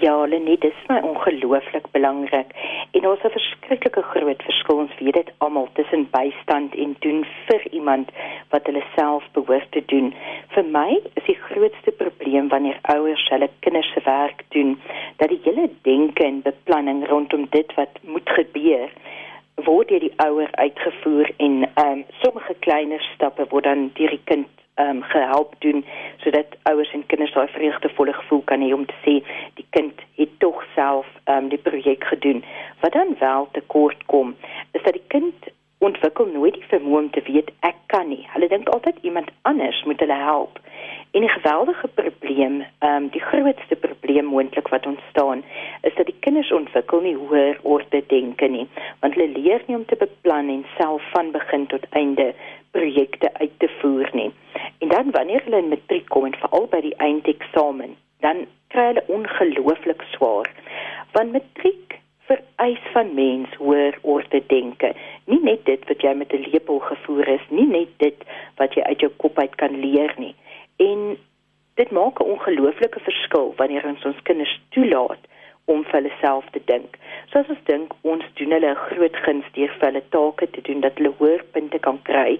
Ja, 0.09 0.25
Lenet, 0.25 0.61
dit 0.61 0.71
is 0.71 0.87
my 0.87 0.99
ongelooflik 1.05 1.85
belangrik. 1.91 2.49
En 2.91 3.07
ons 3.09 3.21
het 3.21 3.31
'n 3.31 3.37
verskriklike 3.39 4.01
groot 4.01 4.41
verskil, 4.43 4.77
ons 4.77 4.95
weet 4.99 5.13
dit 5.13 5.31
almal, 5.37 5.67
tussen 5.73 6.09
bystand 6.11 6.75
en 6.75 6.95
doen 6.99 7.25
vir 7.47 7.61
iemand 7.71 8.09
wat 8.49 8.65
hulle 8.65 8.83
self 8.95 9.23
behoort 9.31 9.71
te 9.71 9.83
doen. 9.85 10.13
Vir 10.47 10.65
my 10.65 10.99
is 11.13 11.25
die 11.25 11.37
grootste 11.49 11.91
probleem 11.91 12.47
wanneer 12.47 12.79
ouers 12.81 13.29
hulle 13.29 13.49
kinders 13.59 13.93
se 13.93 14.01
werk 14.03 14.43
doen, 14.47 14.81
dat 15.17 15.29
die 15.29 15.41
hele 15.43 15.69
denke 15.81 16.23
en 16.23 16.41
beplanning 16.41 17.07
rondom 17.07 17.47
dit 17.49 17.73
wat 17.75 17.93
moet 18.01 18.29
gebeur 18.29 18.89
word 19.55 19.87
deur 19.87 19.99
die 19.99 20.13
ouer 20.15 20.49
uitgevoer 20.51 21.31
en 21.37 21.69
ehm 21.73 21.91
um, 21.91 22.05
sommige 22.21 22.53
kleiner 22.59 23.01
stappe 23.13 23.45
word 23.49 23.63
dan 23.63 23.91
deur 23.93 24.09
die 24.09 24.23
kind 24.23 24.47
ehm 24.79 24.89
um, 24.95 25.01
gehelp 25.11 25.53
doen 25.65 25.85
sodat 26.23 26.57
ouers 26.71 26.91
en 26.93 27.05
kinders 27.05 27.33
daai 27.33 27.47
vreugdevolle 27.47 28.13
gevoel 28.13 28.41
kan 28.51 28.61
hê 28.63 28.73
om 28.73 28.85
te 28.85 28.97
sê 29.05 29.15
die 29.59 29.67
kind 29.75 30.03
het 30.21 30.33
tog 30.43 30.63
self 30.75 31.07
ehm 31.23 31.37
um, 31.43 31.49
die 31.53 31.63
projek 31.69 32.03
gedoen. 32.11 32.43
Wat 32.79 32.93
dan 32.93 33.15
wel 33.19 33.49
tekort 33.51 34.05
kom, 34.05 34.35
is 34.71 34.83
dat 34.83 34.93
die 34.93 35.07
kind 35.07 35.51
ontwikkel 35.79 36.25
nooit 36.31 36.53
die 36.53 36.69
vermoë 36.71 37.01
om 37.03 37.09
te 37.15 37.21
weet 37.27 37.51
ek 37.67 37.77
kan 37.91 38.09
nie. 38.11 38.23
Hulle 38.33 38.47
dink 38.51 38.69
altyd 38.69 38.97
iemand 39.07 39.31
anders 39.51 39.83
moet 39.87 39.99
hulle 40.03 40.17
help. 40.23 40.59
En 41.11 41.23
'n 41.23 41.29
geweldige 41.35 41.87
probleem, 41.87 42.65
ehm 42.79 42.95
um, 42.95 43.09
die 43.09 43.21
grootste 43.21 43.75
probleem 43.75 44.25
moontlik 44.25 44.67
wat 44.67 44.85
ontstaan, 44.85 45.43
is 45.81 45.95
dat 45.95 46.05
die 46.05 46.19
kinders 46.19 46.51
ontwikkel 46.51 47.01
nie 47.01 47.15
hoër 47.15 47.59
orde 47.61 48.03
denke 48.07 48.47
nie, 48.47 48.67
want 48.99 49.13
hulle 49.13 49.39
leer 49.39 49.61
nie 49.65 49.75
om 49.75 49.85
te 49.85 49.95
beplan 49.95 50.49
en 50.49 50.65
self 50.77 51.03
van 51.11 51.31
begin 51.31 51.67
tot 51.67 51.89
einde 51.89 52.33
projekte 52.71 53.33
uit 53.33 53.51
te 53.57 53.69
voer 53.79 54.09
nie. 54.13 54.31
Dan 54.99 55.11
wanneer 55.11 55.43
hulle 55.43 55.57
in 55.57 55.67
matriek 55.67 56.09
kom 56.11 56.25
en 56.27 56.33
veral 56.35 56.65
by 56.67 56.81
die 56.83 56.95
eindeksamen, 56.99 57.93
dan 58.19 58.41
kry 58.73 58.89
hulle 58.89 59.03
ongelooflik 59.15 60.01
swaar. 60.11 60.49
Want 61.15 61.31
matriek 61.31 61.95
vereis 62.27 62.81
van 62.91 63.13
mens 63.15 63.53
hoër 63.61 63.95
orde 64.01 64.41
denke. 64.51 64.91
Nie 65.31 65.39
net 65.45 65.63
dit 65.71 65.87
wat 65.87 66.03
jy 66.03 66.13
met 66.19 66.35
'n 66.35 66.49
lepel 66.51 66.83
gevoer 66.89 67.31
is, 67.37 67.45
nie 67.47 67.67
net 67.67 67.95
dit 68.03 68.27
wat 68.59 68.75
jy 68.75 68.83
uit 68.83 68.99
jou 68.99 69.11
kop 69.23 69.39
uit 69.39 69.55
kan 69.55 69.79
leer 69.85 70.13
nie. 70.17 70.35
En 70.75 71.17
dit 71.79 71.91
maak 71.91 72.19
'n 72.19 72.31
ongelooflike 72.35 72.99
verskil 72.99 73.53
wanneer 73.55 73.87
ons 73.87 74.05
ons 74.05 74.21
kinders 74.23 74.59
toelaat 74.69 75.23
om 75.65 75.83
vir 75.83 76.01
hulle 76.01 76.13
self 76.21 76.45
te 76.51 76.61
dink. 76.65 76.97
Soos 77.31 77.49
ons 77.49 77.63
dink 77.63 77.93
ons 78.01 78.25
doen 78.33 78.51
hulle 78.51 78.71
'n 78.71 78.85
groot 78.89 79.15
guns 79.25 79.45
deur 79.53 79.71
vir 79.79 79.87
hulle 79.87 80.03
take 80.09 80.49
te 80.49 80.61
doen 80.61 80.79
dat 80.81 80.97
hulle 80.97 81.13
hoër 81.17 81.43
punte 81.51 81.79
kan 81.79 81.99
kry 82.01 82.39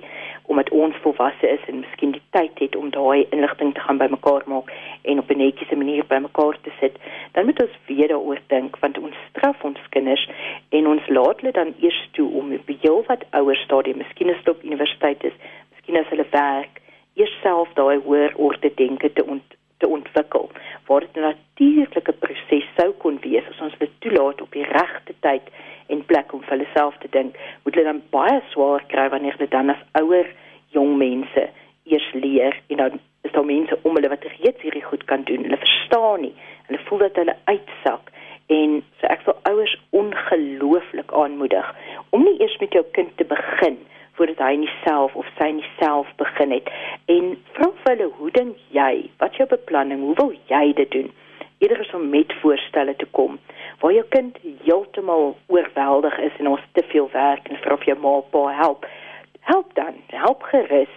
omdat 0.50 0.70
ons 0.70 0.96
volwasse 0.96 1.48
is 1.50 1.68
en 1.68 1.80
miskien 1.80 2.19
tyd 2.30 2.60
het 2.60 2.76
om 2.76 2.90
daai 2.90 3.28
inligting 3.30 3.74
te 3.74 3.80
gaan 3.80 3.98
bymekaar 3.98 4.44
maak 4.46 4.72
en 5.02 5.20
op 5.20 5.30
'n 5.32 5.38
netjiese 5.38 5.76
manier 5.76 6.06
bymekaar 6.06 6.58
te 6.62 6.72
sit, 6.80 6.96
dan 7.32 7.46
moet 7.46 7.62
ons 7.62 7.78
weer 7.86 8.08
daaroor 8.08 8.40
dink 8.48 8.80
want 8.80 8.98
ons 8.98 9.16
straf 9.30 9.64
ons 9.64 9.90
kinders 9.90 10.30
en 10.70 10.88
ons 10.88 11.08
laat 11.08 11.42
hulle 11.42 11.54
dan 11.54 11.74
eers 11.80 12.10
toe 12.12 12.30
om 12.32 12.54
op 12.54 12.70
heel 12.82 13.04
wat 13.08 13.26
ouer 13.32 13.56
stadium, 13.56 13.98
miskien 13.98 14.30
as 14.30 14.44
hulle 14.44 14.58
op 14.58 14.64
universiteit 14.64 15.24
is, 15.24 15.38
miskien 15.74 15.98
as 15.98 16.10
hulle 16.10 16.26
werk, 16.32 16.82
eers 17.14 17.36
self 17.42 17.74
daai 17.74 17.98
hoër 17.98 18.34
orde 18.36 18.72
denke 18.76 19.14
te 19.14 19.26
ont 19.26 19.58
te 19.80 19.88
ontwikkel 19.88 20.50
waar 20.88 21.00
dit 21.00 21.16
'n 21.18 21.20
natuurlike 21.20 22.12
proses 22.12 22.68
sou 22.78 22.92
kon 22.92 23.18
wees 23.22 23.48
as 23.50 23.62
ons 23.62 23.78
dit 23.78 23.92
toelaat 24.00 24.42
op 24.42 24.52
die 24.52 24.64
regte 24.64 25.14
tyd 25.20 25.46
en 25.88 26.06
plek 26.06 26.34
om 26.34 26.42
vir 26.42 26.50
hulle 26.50 26.68
self 26.74 26.98
te 26.98 27.08
dink 27.12 27.38
moet 27.64 27.76
hulle 27.76 27.92
dan 27.92 28.02
baie 28.10 28.42
swaar 28.50 28.84
kry 28.88 29.10
wanneer 29.10 29.36
hulle 29.38 29.50
dan 29.50 29.70
as 29.70 29.84
ouer 30.02 30.28
jong 30.76 30.98
mense 30.98 31.50
eers 31.90 32.10
leer 32.14 32.62
en 32.68 32.84
dan 32.84 33.00
is 33.28 33.36
daar 33.36 33.46
mense 33.46 33.80
om 33.82 33.96
hulle 33.98 34.14
wat 34.16 34.30
reeds 34.38 34.62
hierdie 34.66 34.86
goed 34.86 35.04
kan 35.12 35.26
doen 35.30 35.46
hulle 35.48 35.62
verstaan 35.66 36.26
nie 36.28 36.34
hulle 36.68 36.82
voel 36.88 37.06
dat 37.06 37.22
hulle 37.22 37.38
uitsak 37.52 38.12
en 38.60 38.80
so 39.00 39.14
ek 39.14 39.26
wil 39.28 39.38
ouers 39.52 39.76
ongelooflik 40.02 41.14
aanmoedig 41.24 41.74
om 42.10 42.26
nie 42.26 42.38
eers 42.42 42.58
met 42.64 42.74
jou 42.74 42.86
kind 42.98 43.16
te 43.18 43.28
begin 43.30 43.78
voordat 44.20 44.42
hy 44.44 44.56
nie 44.60 44.72
self 44.84 45.16
of 45.16 45.28
sy 45.38 45.48
nie 45.56 45.68
self 45.78 46.08
begin 46.20 46.52
het. 46.52 46.68
En 47.08 47.32
vra 47.56 47.70
vir 47.72 47.94
hulle, 47.94 48.08
hoe 48.18 48.32
dink 48.36 48.58
jy? 48.76 48.94
Wat 49.24 49.38
jou 49.40 49.48
beplanning? 49.48 50.02
Hoe 50.04 50.16
wil 50.20 50.34
jy 50.52 50.74
dit 50.76 50.92
doen? 50.92 51.08
Eerder 51.64 51.80
as 51.86 51.94
om 51.96 52.10
met 52.12 52.34
voorstelle 52.42 52.96
te 53.00 53.08
kom 53.16 53.40
waar 53.80 53.94
jou 53.96 54.04
kind 54.12 54.36
heeltemal 54.66 55.38
oorweldig 55.48 56.18
is 56.28 56.36
en 56.44 56.50
ons 56.52 56.66
te 56.76 56.84
veel 56.92 57.08
werk 57.14 57.48
en 57.48 57.60
vra 57.64 57.78
of 57.80 57.86
jou 57.88 57.96
ma 58.04 58.18
pa 58.34 58.42
help. 58.58 58.88
Help 59.48 59.72
dan, 59.80 59.96
help 60.12 60.44
gerus. 60.52 60.92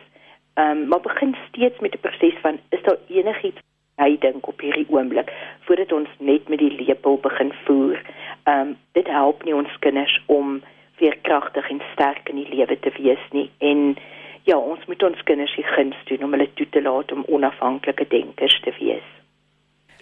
Ehm 0.55 0.71
um, 0.71 0.89
maar 0.89 1.01
begin 1.01 1.37
steeds 1.49 1.79
met 1.81 1.95
'n 1.95 2.01
proses 2.01 2.41
van 2.41 2.59
is 2.69 2.83
daar 2.83 2.99
enigiets 3.09 3.61
hy 3.97 4.17
dink 4.19 4.47
op 4.47 4.61
hierdie 4.61 4.87
oomblik 4.89 5.33
voordat 5.61 5.93
ons 5.93 6.09
net 6.19 6.49
met 6.49 6.59
die 6.59 6.85
lepel 6.85 7.19
begin 7.19 7.53
voer. 7.65 8.03
Ehm 8.43 8.61
um, 8.61 8.77
dit 8.93 9.07
help 9.07 9.45
nie 9.45 9.55
ons 9.55 9.79
kinders 9.79 10.23
om 10.27 10.63
veerkragtig 10.95 11.71
en 11.71 11.83
sterk 11.93 12.29
in 12.29 12.37
die 12.37 12.49
lewe 12.57 12.79
te 12.79 12.93
wees 12.99 13.25
nie 13.31 13.51
en 13.59 13.97
ja, 14.43 14.57
ons 14.57 14.85
moet 14.87 15.03
ons 15.03 15.23
kinders 15.23 15.55
die 15.55 15.67
guns 15.75 15.97
doen 16.05 16.25
om 16.25 16.33
hulle 16.35 16.49
toe 16.59 16.69
te 16.69 16.83
laat 16.83 17.13
om 17.13 17.25
onafhanklike 17.29 18.07
denkers 18.09 18.61
te 18.65 18.75
wees. 18.79 19.05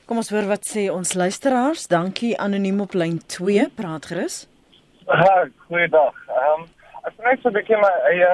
Kom 0.09 0.17
ons 0.17 0.31
hoor 0.33 0.49
wat 0.51 0.65
sê 0.67 0.89
ons 0.91 1.13
luisteraars. 1.15 1.87
Dankie 1.87 2.33
anoniem 2.41 2.81
op 2.81 2.97
lyn 2.99 3.21
2, 3.27 3.69
praat 3.77 4.09
gerus. 4.11 4.49
Ha, 5.07 5.47
goeiedag. 5.69 6.17
Ehm 6.29 6.61
um, 6.61 6.69
ek 7.01 7.15
het 7.17 7.25
net 7.25 7.41
so 7.43 7.49
'n 7.49 7.53
bietjie 7.53 7.77
my 7.77 7.93
eie 8.11 8.33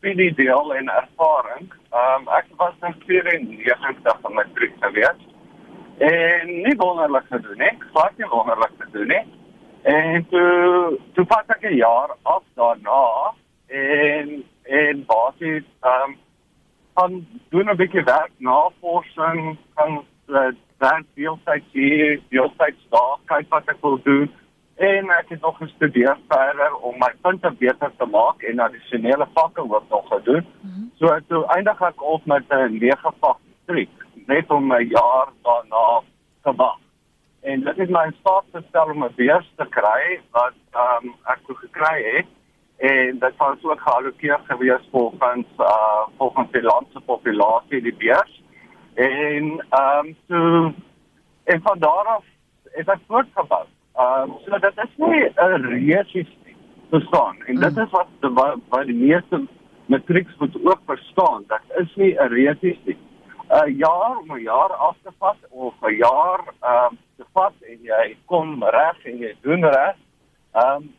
opinie 0.00 0.34
deel 0.34 0.74
en 0.74 0.88
ervaring. 0.88 1.72
Ehm 1.90 2.20
um, 2.20 2.28
ek 2.36 2.46
was 2.56 2.74
in 2.80 2.94
94 3.06 4.20
van 4.20 4.34
my 4.34 4.42
matriek 4.42 4.72
gewees. 4.80 5.20
En 5.98 6.46
nie 6.46 6.76
wonderlik 6.76 7.26
gedoen 7.28 7.58
nie. 7.58 7.74
Glad 7.92 8.16
nie 8.16 8.28
wonderlik 8.28 8.72
gedoen 8.78 9.08
nie. 9.08 9.24
En 9.82 10.26
toe 10.30 10.98
toe 11.14 11.24
pas 11.24 11.44
ek 11.46 11.68
'n 11.70 11.76
jaar 11.76 12.16
af 12.22 12.42
daarna 12.54 13.34
en 13.66 14.44
en 14.62 15.04
basies 15.06 15.68
ehm 15.80 16.10
um, 16.10 16.16
aan 16.94 17.26
doen 17.48 17.70
'n 17.70 17.76
bietjie 17.76 18.04
werk 18.04 18.32
navorsing 18.38 19.58
kan 19.74 20.04
dan 20.78 21.04
deeltyd 21.14 21.64
hier 21.72 22.20
deeltyd 22.28 22.76
daar 22.88 23.18
kyk 23.24 23.48
wat 23.48 23.68
ek 23.68 23.80
wil 23.80 24.00
doen 24.02 24.30
en 24.80 25.10
ek 25.12 25.28
het 25.28 25.40
nog 25.44 25.56
gestudeer 25.60 26.16
verder 26.28 26.76
om 26.76 26.98
my 26.98 27.12
punte 27.20 27.50
beter 27.60 27.92
te 27.96 28.06
maak 28.08 28.42
en 28.48 28.62
addisionele 28.64 29.26
vakke 29.34 29.60
ook 29.60 29.88
nog 29.88 30.08
gedoen. 30.08 30.46
Mm 30.60 30.70
-hmm. 30.70 30.90
So 30.98 31.18
toe 31.28 31.46
eindig 31.46 31.80
ek 31.80 32.02
op 32.02 32.24
met 32.24 32.48
'n 32.48 32.78
9 32.78 33.12
vak 33.20 33.38
matriek 33.48 33.96
net 34.26 34.50
om 34.50 34.72
'n 34.72 34.88
jaar 34.88 35.28
daarna 35.42 36.00
te 36.42 36.52
wag 36.56 36.78
en 37.40 37.60
dit 37.60 37.76
het 37.76 37.90
my 37.90 38.04
in 38.04 38.16
staat 38.20 38.44
gestel 38.52 38.90
om 38.92 39.04
'n 39.04 39.14
beurs 39.16 39.52
te 39.56 39.66
kry 39.68 40.20
wat 40.30 40.58
um, 40.84 41.14
ek 41.24 41.40
toe 41.46 41.56
gekry 41.56 41.96
het 42.14 42.26
en 42.76 43.18
dit 43.18 43.36
was 43.36 43.62
ook 43.62 43.80
geallokeer 43.80 44.40
gewees 44.48 44.88
volgens 44.90 45.46
uh 45.58 46.02
volgens 46.16 46.50
die 46.50 46.62
land 46.62 46.86
se 46.92 47.00
populasie 47.00 47.82
die 47.82 47.94
beurs 47.94 48.42
en 48.94 49.64
ehm 49.70 50.06
um, 50.06 50.16
so 50.28 50.72
en 51.44 51.62
van 51.62 51.78
daar 51.78 52.06
af 52.16 52.24
het 52.72 52.88
ek 52.88 53.00
voortgebou. 53.06 53.64
Ehm 53.96 54.30
um, 54.30 54.36
so 54.44 54.58
dit 54.58 54.76
is 54.84 54.96
nie 54.96 55.24
'n 55.36 55.64
reëse 55.72 56.26
bestaan 56.90 57.36
en 57.46 57.54
dit 57.54 57.76
is 57.76 57.90
wat 57.90 58.08
wat, 58.20 58.58
wat 58.68 58.86
die 58.86 58.94
meeste 58.94 59.46
matrieks 59.86 60.36
moet 60.38 60.56
ook 60.64 60.80
verstaan 60.86 61.44
dat 61.46 61.62
is 61.78 61.94
nie 61.96 62.14
'n 62.14 62.28
reëse 62.28 62.76
'n 63.50 63.76
jaar 63.76 64.16
om 64.18 64.32
'n 64.32 64.42
jaar 64.42 64.72
af 64.72 64.96
te 65.02 65.10
vat 65.18 65.36
of 65.48 65.74
'n 65.82 65.96
jaar 65.96 66.40
ehm 66.60 66.84
um, 66.84 66.98
te 67.16 67.24
vat 67.32 67.52
en 67.60 67.78
jy 67.82 68.16
kom 68.24 68.64
reg 68.64 69.04
en 69.04 69.18
jy 69.18 69.34
doen 69.40 69.64
reg. 69.64 69.96
Ehm 70.52 70.76
um, 70.76 70.94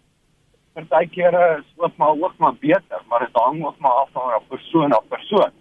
partykeer 0.73 1.57
is 1.57 1.73
ook 1.75 1.95
maar 1.97 2.09
ook 2.09 2.37
maar 2.37 2.55
beter, 2.59 3.01
maar 3.07 3.19
dit 3.19 3.29
hang 3.33 3.65
ook 3.65 3.79
maar 3.79 3.91
af 3.91 4.09
van 4.11 4.41
persoon 4.47 4.95
op 4.95 5.05
persoon. 5.07 5.51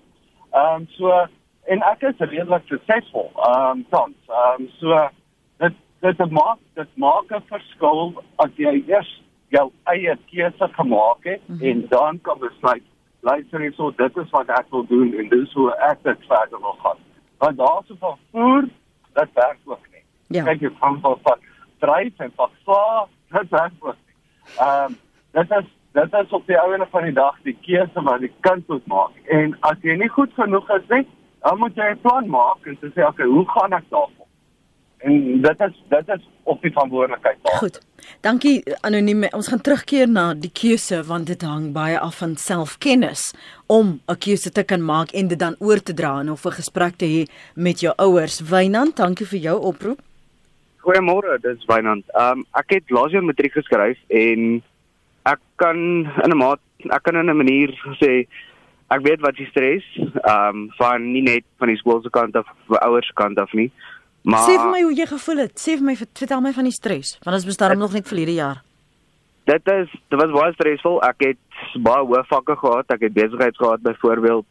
Ehm 0.50 0.74
um, 0.74 0.86
so 0.88 1.26
en 1.64 1.82
ek 1.82 2.02
is 2.02 2.18
redelik 2.18 2.62
suksesvol. 2.66 3.30
Ehm 3.36 3.70
um, 3.70 3.86
tans. 3.90 4.16
Ehm 4.28 4.62
um, 4.62 4.68
so 4.78 5.08
dit 5.56 5.74
dit 6.00 6.30
maak 6.30 6.58
dit 6.74 6.96
maak 6.96 7.30
'n 7.30 7.42
verskil 7.48 8.22
as 8.36 8.50
jy 8.56 8.84
eers 8.86 9.22
jou 9.48 9.70
eie 9.84 10.16
keuse 10.30 10.68
gemaak 10.78 11.24
het 11.24 11.48
mm 11.48 11.56
-hmm. 11.56 11.68
en 11.68 11.86
dan 11.88 12.20
kan 12.20 12.38
besluit 12.38 12.82
luister 13.20 13.60
hierso 13.60 13.90
dit 13.96 14.16
is 14.16 14.30
wat 14.30 14.48
ek 14.48 14.70
wil 14.70 14.86
doen 14.86 15.12
en 15.18 15.28
dis 15.28 15.52
hoe 15.52 15.70
ek 15.90 16.02
dit 16.02 16.26
verder 16.28 16.60
wil 16.60 16.76
gaan. 16.84 17.00
Want 17.38 17.58
daar's 17.58 17.86
so 17.86 17.96
van 18.00 18.16
voer 18.30 18.68
dat 19.12 19.28
werk 19.34 19.58
ook 19.64 19.86
nie. 19.92 20.04
Ja. 20.36 20.44
Kyk 20.44 20.60
jy 20.60 20.70
van 20.78 21.00
van 21.00 21.18
van 21.22 21.44
dryf 21.78 22.24
en 22.24 22.32
van 22.36 22.50
sla, 22.62 23.06
dit 23.36 23.50
werk 23.50 23.76
ook 23.80 24.00
nie. 24.06 24.16
Ehm 24.56 24.84
um, 24.84 24.96
dit 25.32 25.56
is 25.58 25.68
dit 25.92 26.14
is 26.14 26.32
op 26.38 26.46
die 26.46 26.58
ouene 26.58 26.86
van 26.90 27.02
die 27.02 27.12
dag 27.12 27.36
die 27.42 27.56
keuse 27.66 28.02
wat 28.02 28.20
die 28.20 28.32
kind 28.40 28.68
moet 28.68 28.86
maak. 28.86 29.16
En 29.26 29.56
as 29.60 29.78
jy 29.82 29.96
nie 29.98 30.08
goed 30.08 30.32
genoeg 30.34 30.70
is 30.78 30.88
nie, 30.88 31.06
dan 31.42 31.58
moet 31.58 31.76
jy 31.76 31.90
'n 31.90 32.00
plan 32.00 32.28
maak 32.28 32.66
en 32.66 32.78
sê 32.80 33.06
okay, 33.06 33.26
hoe 33.26 33.48
gaan 33.50 33.72
ek 33.72 33.88
daarvoor? 33.90 34.19
En 35.00 35.40
dit 35.40 35.60
is 35.60 35.82
dit 35.88 36.08
is 36.08 36.28
op 36.42 36.62
die 36.62 36.72
verantwoordelikheid 36.72 37.38
daar. 37.42 37.56
Goed. 37.58 37.80
Dankie 38.20 38.62
anoniem. 38.80 39.24
Ons 39.32 39.48
gaan 39.48 39.60
terugkeer 39.60 40.08
na 40.08 40.34
die 40.34 40.50
keuse 40.52 41.00
want 41.08 41.30
dit 41.30 41.42
hang 41.42 41.70
baie 41.72 41.98
af 41.98 42.18
van 42.20 42.36
selfkennis 42.36 43.30
om 43.66 44.00
'n 44.06 44.18
keuse 44.18 44.50
te 44.50 44.64
kan 44.64 44.84
maak 44.84 45.10
en 45.10 45.28
dit 45.28 45.38
dan 45.38 45.56
oor 45.58 45.80
te 45.82 45.94
dra 45.94 46.20
en 46.20 46.30
of 46.30 46.44
'n 46.44 46.58
gesprek 46.60 46.96
te 46.96 47.06
hê 47.06 47.22
met 47.54 47.80
jou 47.80 47.94
ouers. 47.96 48.40
Wynand, 48.40 48.96
dankie 48.96 49.26
vir 49.26 49.38
jou 49.38 49.58
oproep. 49.60 50.00
Goeiemôre, 50.80 51.38
dis 51.40 51.64
Wynand. 51.66 52.04
Um 52.14 52.44
ek 52.56 52.70
het 52.70 52.90
laas 52.90 53.12
jaar 53.12 53.24
matriek 53.24 53.52
geskryf 53.52 53.98
en 54.08 54.62
ek 55.22 55.40
kan 55.56 55.76
in 56.24 56.30
'n 56.30 56.36
maat 56.36 56.60
ek 56.88 57.02
kan 57.02 57.16
in 57.16 57.30
'n 57.30 57.36
manier 57.36 57.70
sê 58.00 58.26
ek 58.90 59.02
weet 59.02 59.20
wat 59.20 59.36
jy 59.36 59.46
stres 59.46 59.84
um 60.24 60.70
van 60.78 61.12
nie 61.12 61.22
net 61.22 61.44
van 61.58 61.68
die 61.68 61.76
skool 61.76 62.02
se 62.02 62.10
kant 62.10 62.36
af 62.36 62.46
of 62.68 62.78
ouers 62.78 63.06
se 63.06 63.12
kant 63.14 63.38
af 63.38 63.52
nie. 63.52 63.70
Maar 64.22 64.44
Sê 64.44 64.56
vir 64.59 64.68
my 64.68 64.83
hoe 64.85 64.94
jy 64.94 65.06
gevoel 65.09 65.46
het. 65.46 65.54
Sê 65.56 65.76
vir 65.78 65.87
my 65.87 65.94
vertel 65.96 66.42
my 66.44 66.52
van 66.52 66.68
die 66.68 66.76
stres, 66.76 67.14
want 67.24 67.38
ons 67.38 67.48
bestaan 67.48 67.78
nog 67.78 67.94
net 67.96 68.09
verlede 68.09 68.35
jaar. 68.37 68.61
Dit 69.48 69.68
is 69.72 69.88
dit 69.90 70.18
was 70.20 70.35
baie 70.35 70.52
stresvol. 70.52 71.00
Ek 71.06 71.24
het 71.24 71.40
baie 71.83 72.04
hoë 72.04 72.24
vakke 72.28 72.56
gehad. 72.61 72.92
Ek 72.92 73.06
het 73.06 73.16
besigheid 73.16 73.56
gehad 73.56 73.83
byvoorbeeld 73.83 74.46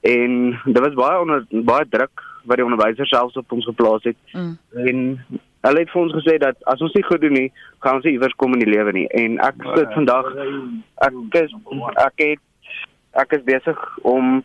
en 0.00 0.32
dit 0.64 0.78
was 0.78 0.94
baie 0.94 1.20
onder 1.20 1.46
baie 1.50 1.86
druk 1.90 2.22
wat 2.46 2.56
die 2.56 2.64
onderwysers 2.64 3.10
selfs 3.10 3.36
op 3.36 3.52
ons 3.52 3.66
geplaas 3.66 4.04
het. 4.06 4.16
Mm. 4.32 4.58
En 4.72 5.00
hulle 5.66 5.82
het 5.82 5.90
vir 5.90 6.02
ons 6.02 6.14
gesê 6.20 6.36
dat 6.38 6.60
as 6.70 6.80
ons 6.80 6.94
nie 6.94 7.04
goed 7.04 7.20
doen 7.20 7.34
nie, 7.34 7.48
gaan 7.84 7.98
ons 7.98 8.06
nie 8.06 8.14
iewers 8.14 8.36
kom 8.38 8.54
in 8.54 8.62
die 8.62 8.70
lewe 8.70 8.94
nie. 8.94 9.08
En 9.18 9.40
ek 9.44 9.58
sit 9.74 9.96
vandag 9.96 10.30
ek 11.08 11.40
is 11.42 11.56
ek 12.06 12.22
het 12.22 12.44
ek 13.18 13.34
is 13.40 13.44
besig 13.48 13.82
om 14.06 14.38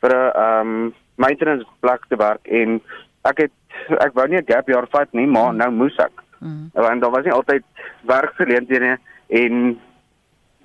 vir 0.00 0.14
'n 0.14 0.32
ehm 0.32 0.72
um, 0.72 0.94
maintenance 1.18 1.66
plek 1.82 2.04
te 2.08 2.16
werk 2.16 2.46
en 2.46 2.80
ek 3.22 3.38
het 3.46 3.52
ek 3.98 4.14
wou 4.14 4.28
nie 4.28 4.38
'n 4.38 4.46
gap 4.46 4.68
jaar 4.68 4.86
vat 4.90 5.12
nie, 5.12 5.26
maar 5.26 5.54
nou 5.54 5.70
moes 5.70 5.96
ek. 5.96 6.22
Mm. 6.38 6.70
Want 6.72 7.00
daar 7.02 7.10
was 7.10 7.24
nie 7.24 7.32
altyd 7.32 7.64
werkgeleenthede 8.02 8.98
en 9.28 9.78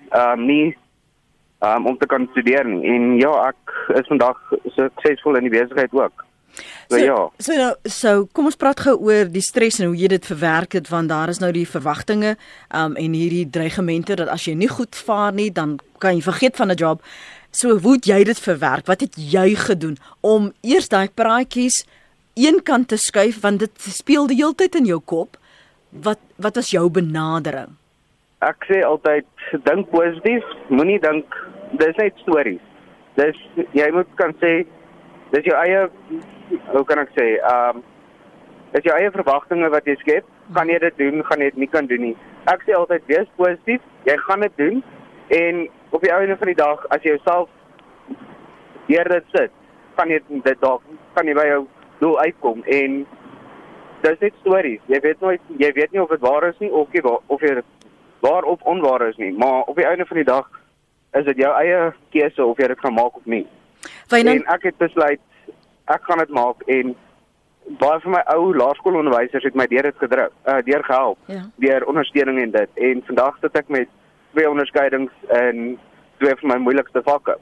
ehm 0.10 0.40
um, 0.40 0.46
nie 0.46 0.78
um, 1.64 1.86
om 1.86 1.98
te 1.98 2.06
kan 2.06 2.28
studeer 2.32 2.68
nie. 2.68 2.84
En 2.86 3.16
ja, 3.18 3.32
ek 3.50 3.98
is 4.00 4.08
vandag 4.08 4.40
suksesvol 4.76 5.40
in 5.40 5.50
die 5.50 5.56
besigheid 5.60 5.94
ook. 5.94 6.26
So, 6.54 6.98
so 6.98 7.02
ja. 7.02 7.20
So 7.38 7.56
nou, 7.58 7.72
so 7.90 8.26
kom 8.32 8.50
ons 8.52 8.60
praat 8.60 8.84
gou 8.86 8.94
oor 9.08 9.30
die 9.32 9.42
stres 9.42 9.80
en 9.82 9.90
hoe 9.90 9.98
jy 9.98 10.12
dit 10.14 10.26
verwerk 10.26 10.78
het 10.78 10.92
want 10.94 11.10
daar 11.10 11.32
is 11.32 11.42
nou 11.42 11.52
die 11.56 11.68
verwagtinge 11.70 12.36
um, 12.70 12.98
en 13.00 13.18
hierdie 13.18 13.48
dreigemente 13.50 14.18
dat 14.20 14.30
as 14.30 14.46
jy 14.46 14.54
nie 14.60 14.70
goed 14.70 14.96
vaar 14.96 15.34
nie, 15.34 15.50
dan 15.52 15.80
kan 16.04 16.18
jy 16.18 16.22
vergeet 16.26 16.60
van 16.60 16.72
'n 16.72 16.78
job. 16.78 17.02
So 17.52 17.78
hoe 17.78 17.98
het 17.98 18.06
jy 18.06 18.24
dit 18.24 18.40
verwerk? 18.40 18.86
Wat 18.86 19.02
het 19.02 19.16
jy 19.18 19.56
gedoen 19.56 19.98
om 20.22 20.54
eers 20.62 20.90
daai 20.90 21.10
praatjies 21.10 21.86
een 22.34 22.64
kant 22.64 22.88
te 22.88 22.98
skuif 22.98 23.42
want 23.42 23.60
dit 23.60 23.88
speel 23.94 24.28
die 24.28 24.40
hele 24.42 24.56
tyd 24.58 24.76
in 24.76 24.90
jou 24.90 25.00
kop. 25.00 25.38
Wat 25.90 26.20
wat 26.42 26.56
was 26.56 26.72
jou 26.74 26.90
benadering? 26.90 27.76
Ek 28.42 28.66
sê 28.68 28.82
altyd 28.84 29.28
dink 29.64 29.90
positief, 29.92 30.44
moenie 30.70 31.00
dink 31.00 31.36
dis 31.80 31.98
net 32.02 32.18
stories. 32.26 32.62
dis 33.16 33.38
jy 33.78 33.88
moet 33.94 34.10
kan 34.18 34.34
sê 34.42 34.64
dis 35.34 35.46
jou 35.46 35.56
eie 35.58 35.84
hoe 36.74 36.86
kan 36.90 37.00
ek 37.00 37.12
sê, 37.18 37.28
ehm 37.38 37.78
um, 37.78 37.84
dis 38.74 38.88
jou 38.90 38.96
eie 38.98 39.12
verwagtinge 39.14 39.70
wat 39.70 39.86
jy 39.86 39.96
skep. 40.02 40.26
Kan 40.54 40.70
jy 40.70 40.80
dit 40.82 40.98
doen, 40.98 41.24
gaan 41.24 41.42
jy 41.42 41.52
dit 41.52 41.60
nie 41.62 41.70
kan 41.70 41.86
doen 41.88 42.02
nie. 42.02 42.16
Ek 42.50 42.66
sê 42.66 42.74
altyd 42.74 43.06
wees 43.08 43.30
positief. 43.38 43.82
Jy 44.10 44.18
gaan 44.26 44.42
dit 44.42 44.58
doen 44.58 44.84
en 45.30 45.68
op 45.92 46.02
die 46.02 46.12
einde 46.12 46.38
van 46.38 46.50
die 46.50 46.58
dag 46.58 46.82
as 46.90 47.06
jy 47.06 47.14
jouself 47.14 47.50
deur 48.88 49.10
dit 49.14 49.30
sit, 49.38 49.54
kan 49.96 50.10
jy 50.10 50.20
dit 50.30 50.60
dalk 50.60 50.82
kan 51.16 51.30
jy 51.30 51.36
by 51.38 51.46
jou 51.48 51.62
doel 52.04 52.20
uitkom 52.20 52.64
en 52.68 53.04
dis 54.04 54.20
net 54.20 54.36
stories. 54.42 54.82
Jy 54.92 55.00
weet 55.06 55.22
nooit 55.24 55.42
jy 55.62 55.72
weet 55.78 55.92
nie 55.96 56.02
of 56.04 56.12
dit 56.12 56.24
waar 56.24 56.50
is 56.50 56.60
nie 56.60 56.72
of 56.72 56.92
jy 56.96 57.02
of 57.08 57.42
jy 57.42 57.62
waar 58.24 58.44
of 58.48 58.62
onwaar 58.68 59.08
is 59.10 59.18
nie, 59.20 59.32
maar 59.36 59.64
op 59.72 59.76
die 59.80 59.86
einde 59.88 60.06
van 60.08 60.18
die 60.22 60.28
dag 60.28 60.50
is 61.14 61.26
dit 61.28 61.38
jou 61.44 61.52
eie 61.60 61.80
keuse 62.16 62.46
of 62.46 62.60
jy 62.60 62.68
dit 62.72 62.80
gaan 62.84 62.96
maak 62.98 63.16
of 63.20 63.26
nie. 63.30 63.46
Wynand, 64.12 64.44
En 64.44 64.54
ek 64.56 64.64
het 64.70 64.78
besluit 64.82 65.20
ek 65.92 66.06
gaan 66.08 66.22
dit 66.24 66.30
maak 66.36 66.62
en 66.72 66.94
baie 67.80 68.00
van 68.04 68.12
my 68.16 68.22
ou 68.34 68.54
laerskoolonderwysers 68.56 69.44
het 69.48 69.56
my 69.60 69.66
deur 69.72 69.84
dit 69.88 70.00
gedruk, 70.00 70.32
uh, 70.48 70.58
deur 70.68 70.84
gehelp, 70.84 71.18
Ja. 71.32 71.44
deur 71.64 71.86
ondersteuning 71.88 72.42
en 72.42 72.52
dit. 72.52 72.70
En 72.76 73.04
vandag 73.08 73.38
sit 73.42 73.56
ek 73.60 73.70
met 73.70 73.88
twee 74.34 74.50
onderskeidings 74.50 75.12
in 75.32 75.78
twee 76.20 76.36
van 76.42 76.50
my 76.50 76.58
moeilikste 76.58 77.02
vakke. 77.04 77.38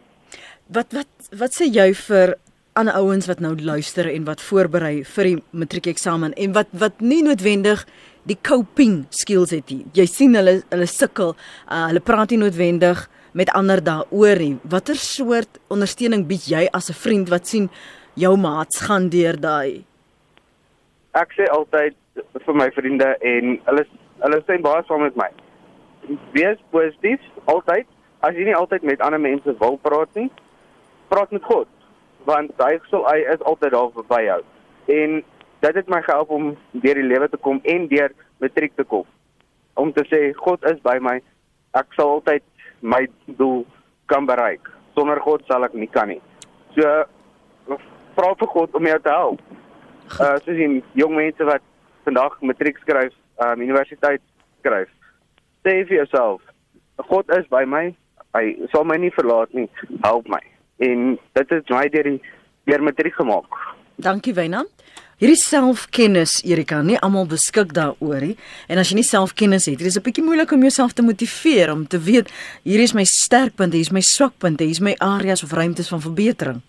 wat 0.72 0.94
wat 0.94 1.30
wat 1.40 1.52
sê 1.58 1.66
jy 1.68 1.94
vir 1.94 2.36
ander 2.74 2.94
ouens 2.94 3.28
wat 3.28 3.40
nou 3.44 3.56
luister 3.60 4.08
en 4.08 4.26
wat 4.26 4.42
voorberei 4.42 5.04
vir 5.04 5.30
die 5.30 5.38
matriekeksamen 5.52 6.34
en 6.34 6.54
wat 6.56 6.72
wat 6.72 7.02
nie 7.04 7.22
noodwendig 7.24 7.86
die 8.30 8.38
coping 8.48 9.06
skills 9.10 9.52
het 9.52 9.70
nie. 9.74 9.86
Jy 9.98 10.06
sien 10.06 10.36
hulle 10.38 10.62
hulle 10.70 10.88
sukkel, 10.88 11.36
uh, 11.68 11.88
hulle 11.90 12.00
praat 12.00 12.32
nie 12.32 12.42
noodwendig 12.44 13.08
met 13.34 13.50
ander 13.58 13.82
daaroor 13.84 14.40
nie. 14.40 14.58
Watter 14.64 14.96
soort 14.96 15.60
ondersteuning 15.72 16.28
bied 16.28 16.48
jy 16.48 16.68
as 16.72 16.90
'n 16.90 17.00
vriend 17.04 17.30
wat 17.30 17.48
sien 17.48 17.70
jou 18.16 18.36
maats 18.38 18.82
gaan 18.82 19.10
deur 19.10 19.40
daai 19.40 19.86
Ek 21.12 21.34
sê 21.36 21.44
altyd 21.52 21.96
vir 22.46 22.56
my 22.56 22.70
vriende 22.72 23.08
en 23.20 23.58
hulle 23.68 23.84
hulle 24.22 24.38
sê 24.48 24.56
baie 24.64 24.84
saam 24.88 25.02
met 25.04 25.18
my. 25.20 25.28
Wees 26.36 26.60
positief 26.72 27.20
altyd. 27.52 27.88
As 28.24 28.38
jy 28.38 28.46
nie 28.48 28.56
altyd 28.56 28.86
met 28.88 29.02
ander 29.02 29.20
mense 29.20 29.56
wil 29.60 29.80
praat 29.82 30.12
nie, 30.16 30.30
praat 31.10 31.32
met 31.34 31.44
God, 31.44 31.68
want 32.26 32.52
sal 32.90 33.06
hy 33.08 33.20
is 33.34 33.42
altyd 33.42 33.72
daar 33.72 33.92
vir 33.96 34.08
by 34.10 34.22
jou. 34.26 34.42
En 34.88 35.24
dit 35.62 35.76
het 35.76 35.90
my 35.90 36.02
gehelp 36.02 36.30
om 36.30 36.52
deur 36.72 37.00
die 37.00 37.08
lewe 37.08 37.30
te 37.30 37.38
kom 37.38 37.62
en 37.64 37.88
deur 37.88 38.14
matriek 38.42 38.76
te 38.76 38.84
kom. 38.84 39.06
Om 39.74 39.94
te 39.94 40.06
sê 40.10 40.22
God 40.38 40.64
is 40.72 40.82
by 40.84 40.98
my. 41.00 41.20
Ek 41.78 41.94
sal 41.96 42.18
altyd 42.18 42.44
my 42.82 43.06
doel 43.40 43.66
kan 44.12 44.26
bereik. 44.26 44.68
Sonder 44.98 45.22
God 45.24 45.46
sal 45.48 45.66
ek 45.66 45.78
nie 45.78 45.90
kan 45.90 46.12
nie. 46.12 46.22
So 46.76 46.88
vra 48.18 48.32
vir 48.40 48.54
God 48.54 48.76
om 48.76 48.90
jou 48.90 49.00
te 49.00 49.14
help. 49.16 49.44
Uh 50.20 50.36
soos 50.44 50.58
die 50.58 50.84
jong 51.00 51.16
mense 51.16 51.48
wat 51.48 51.64
vandag 52.06 52.38
matriek 52.42 52.80
skryf, 52.84 53.14
um 53.46 53.62
universiteit 53.62 54.24
skryf. 54.60 54.90
Sê 55.64 55.82
vir 55.86 56.02
jouself, 56.02 56.42
God 57.10 57.30
is 57.38 57.48
by 57.54 57.64
my. 57.66 57.92
Hy 58.36 58.56
sal 58.74 58.86
my 58.88 58.98
nie 58.98 59.14
verlaat 59.16 59.54
nie. 59.54 59.70
Help 60.04 60.28
my. 60.32 60.42
En 60.82 61.18
dit 61.38 61.50
het 61.56 61.70
my 61.70 61.88
deur 61.94 62.10
die 62.10 62.22
deur 62.70 62.84
matriek 62.84 63.18
gemaak. 63.18 63.58
Dankie 64.02 64.34
Wynand. 64.34 64.70
Hierdie 65.22 65.38
selfkennis 65.38 66.40
Erika, 66.50 66.80
nie 66.82 66.96
almal 66.98 67.28
beskik 67.30 67.76
daaroor 67.78 68.24
nie. 68.26 68.36
En 68.66 68.80
as 68.82 68.90
jy 68.90 68.96
nie 68.98 69.06
selfkennis 69.06 69.68
het, 69.70 69.78
dis 69.78 69.98
'n 70.00 70.02
bietjie 70.02 70.24
moeilik 70.26 70.52
om 70.52 70.62
jouself 70.66 70.94
te 70.98 71.04
motiveer 71.06 71.72
om 71.72 71.86
te 71.88 72.00
weet 72.00 72.34
hier 72.64 72.82
is 72.82 72.94
my 72.94 73.04
sterkpunte, 73.06 73.78
hier 73.78 73.86
is 73.86 73.92
my 73.92 74.02
swakpunte, 74.02 74.64
hier 74.64 74.74
is 74.74 74.80
my 74.80 74.96
areas 74.98 75.44
of 75.44 75.54
ruimtes 75.54 75.90
van 75.90 76.02
verbetering. 76.02 76.62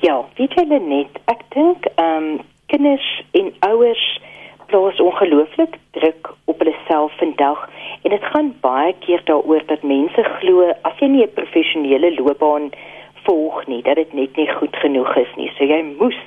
Ja, 0.00 0.24
weet 0.36 0.52
julle 0.54 0.80
net, 0.80 1.14
ek 1.26 1.46
dink 1.54 1.86
ehm 1.94 2.16
um, 2.16 2.40
kinders 2.66 3.22
en 3.30 3.52
ouers 3.60 4.20
plaas 4.66 5.00
ongelooflik 5.00 5.78
druk 5.90 6.34
op 6.44 6.58
hulle 6.58 6.74
self 6.88 7.12
vandag 7.18 7.68
en 8.02 8.10
dit 8.10 8.24
gaan 8.32 8.54
baie 8.60 8.94
keer 8.98 9.22
daaroor 9.24 9.62
dat 9.66 9.82
mense 9.82 10.22
glo 10.38 10.72
as 10.82 10.98
jy 10.98 11.08
nie 11.08 11.22
'n 11.22 11.34
professionele 11.34 12.14
loopbaan 12.18 12.70
volg 13.22 13.66
nie, 13.66 13.82
dat 13.82 13.94
dit 13.94 14.12
net 14.12 14.36
nie 14.36 14.48
goed 14.48 14.76
genoeg 14.76 15.16
is 15.16 15.32
nie. 15.36 15.50
So 15.56 15.64
jy 15.64 15.82
moes 15.98 16.18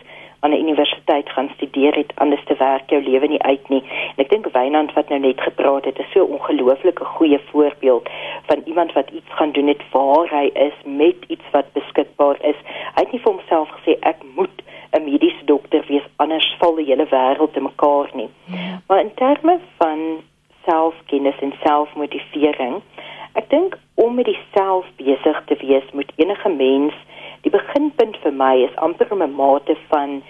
aan 0.43 0.51
'n 0.51 0.63
universiteit 0.65 1.29
gaan 1.29 1.49
studeer 1.55 1.95
het 1.95 2.11
anders 2.15 2.43
te 2.45 2.55
werk 2.57 2.89
jou 2.89 3.01
lewe 3.03 3.27
nie 3.27 3.41
uit 3.41 3.69
nie. 3.69 3.83
En 4.15 4.23
ek 4.23 4.29
dink 4.29 4.47
Wynand 4.51 4.93
wat 4.93 5.09
nou 5.09 5.19
net 5.19 5.41
gepraat 5.41 5.85
het, 5.85 5.99
is 5.99 6.11
so 6.11 6.25
'n 6.25 6.33
ongelooflike 6.37 7.05
goeie 7.05 7.39
voorbeeld 7.51 8.09
van 8.45 8.61
iemand 8.65 8.93
wat 8.93 9.09
iets 9.09 9.29
gaan 9.29 9.51
doen 9.51 9.67
het 9.67 9.81
waar 9.91 10.29
hy 10.29 10.49
is 10.53 10.77
met 10.83 11.15
iets 11.27 11.47
wat 11.51 11.73
beskikbaar 11.73 12.37
is. 12.41 12.59
Hy 12.95 13.01
het 13.03 13.11
nie 13.11 13.21
vir 13.21 13.31
homself 13.31 13.69
gesê 13.69 13.99
ek 13.99 14.19
moet 14.35 14.57
'n 14.91 15.03
mediese 15.03 15.45
dokter 15.45 15.83
wees 15.87 16.07
anders 16.15 16.55
val 16.59 16.75
die 16.75 16.85
hele 16.85 17.05
wêreld 17.05 17.53
te 17.53 17.61
mekaar 17.61 18.09
nie. 18.13 18.29
Maar 18.87 18.99
in 18.99 19.13
terme 19.13 19.59
van 19.77 19.99
selfkennis 20.65 21.39
en 21.39 21.53
selfmotivering, 21.63 22.81
ek 23.39 23.49
dink 23.49 23.77
om 23.95 24.15
met 24.15 24.29
jouself 24.29 24.85
besig 24.97 25.43
te 25.45 25.57
wees 25.61 25.87
moet 25.93 26.11
enige 26.15 26.49
mens 26.49 26.93
die 27.45 27.53
beginpunt 27.53 28.17
vir 28.23 28.35
my 28.43 28.55
is 28.67 28.75
amper 28.87 29.11
om 29.11 29.23
'n 29.23 29.35
mate 29.35 29.75
van 29.93 30.21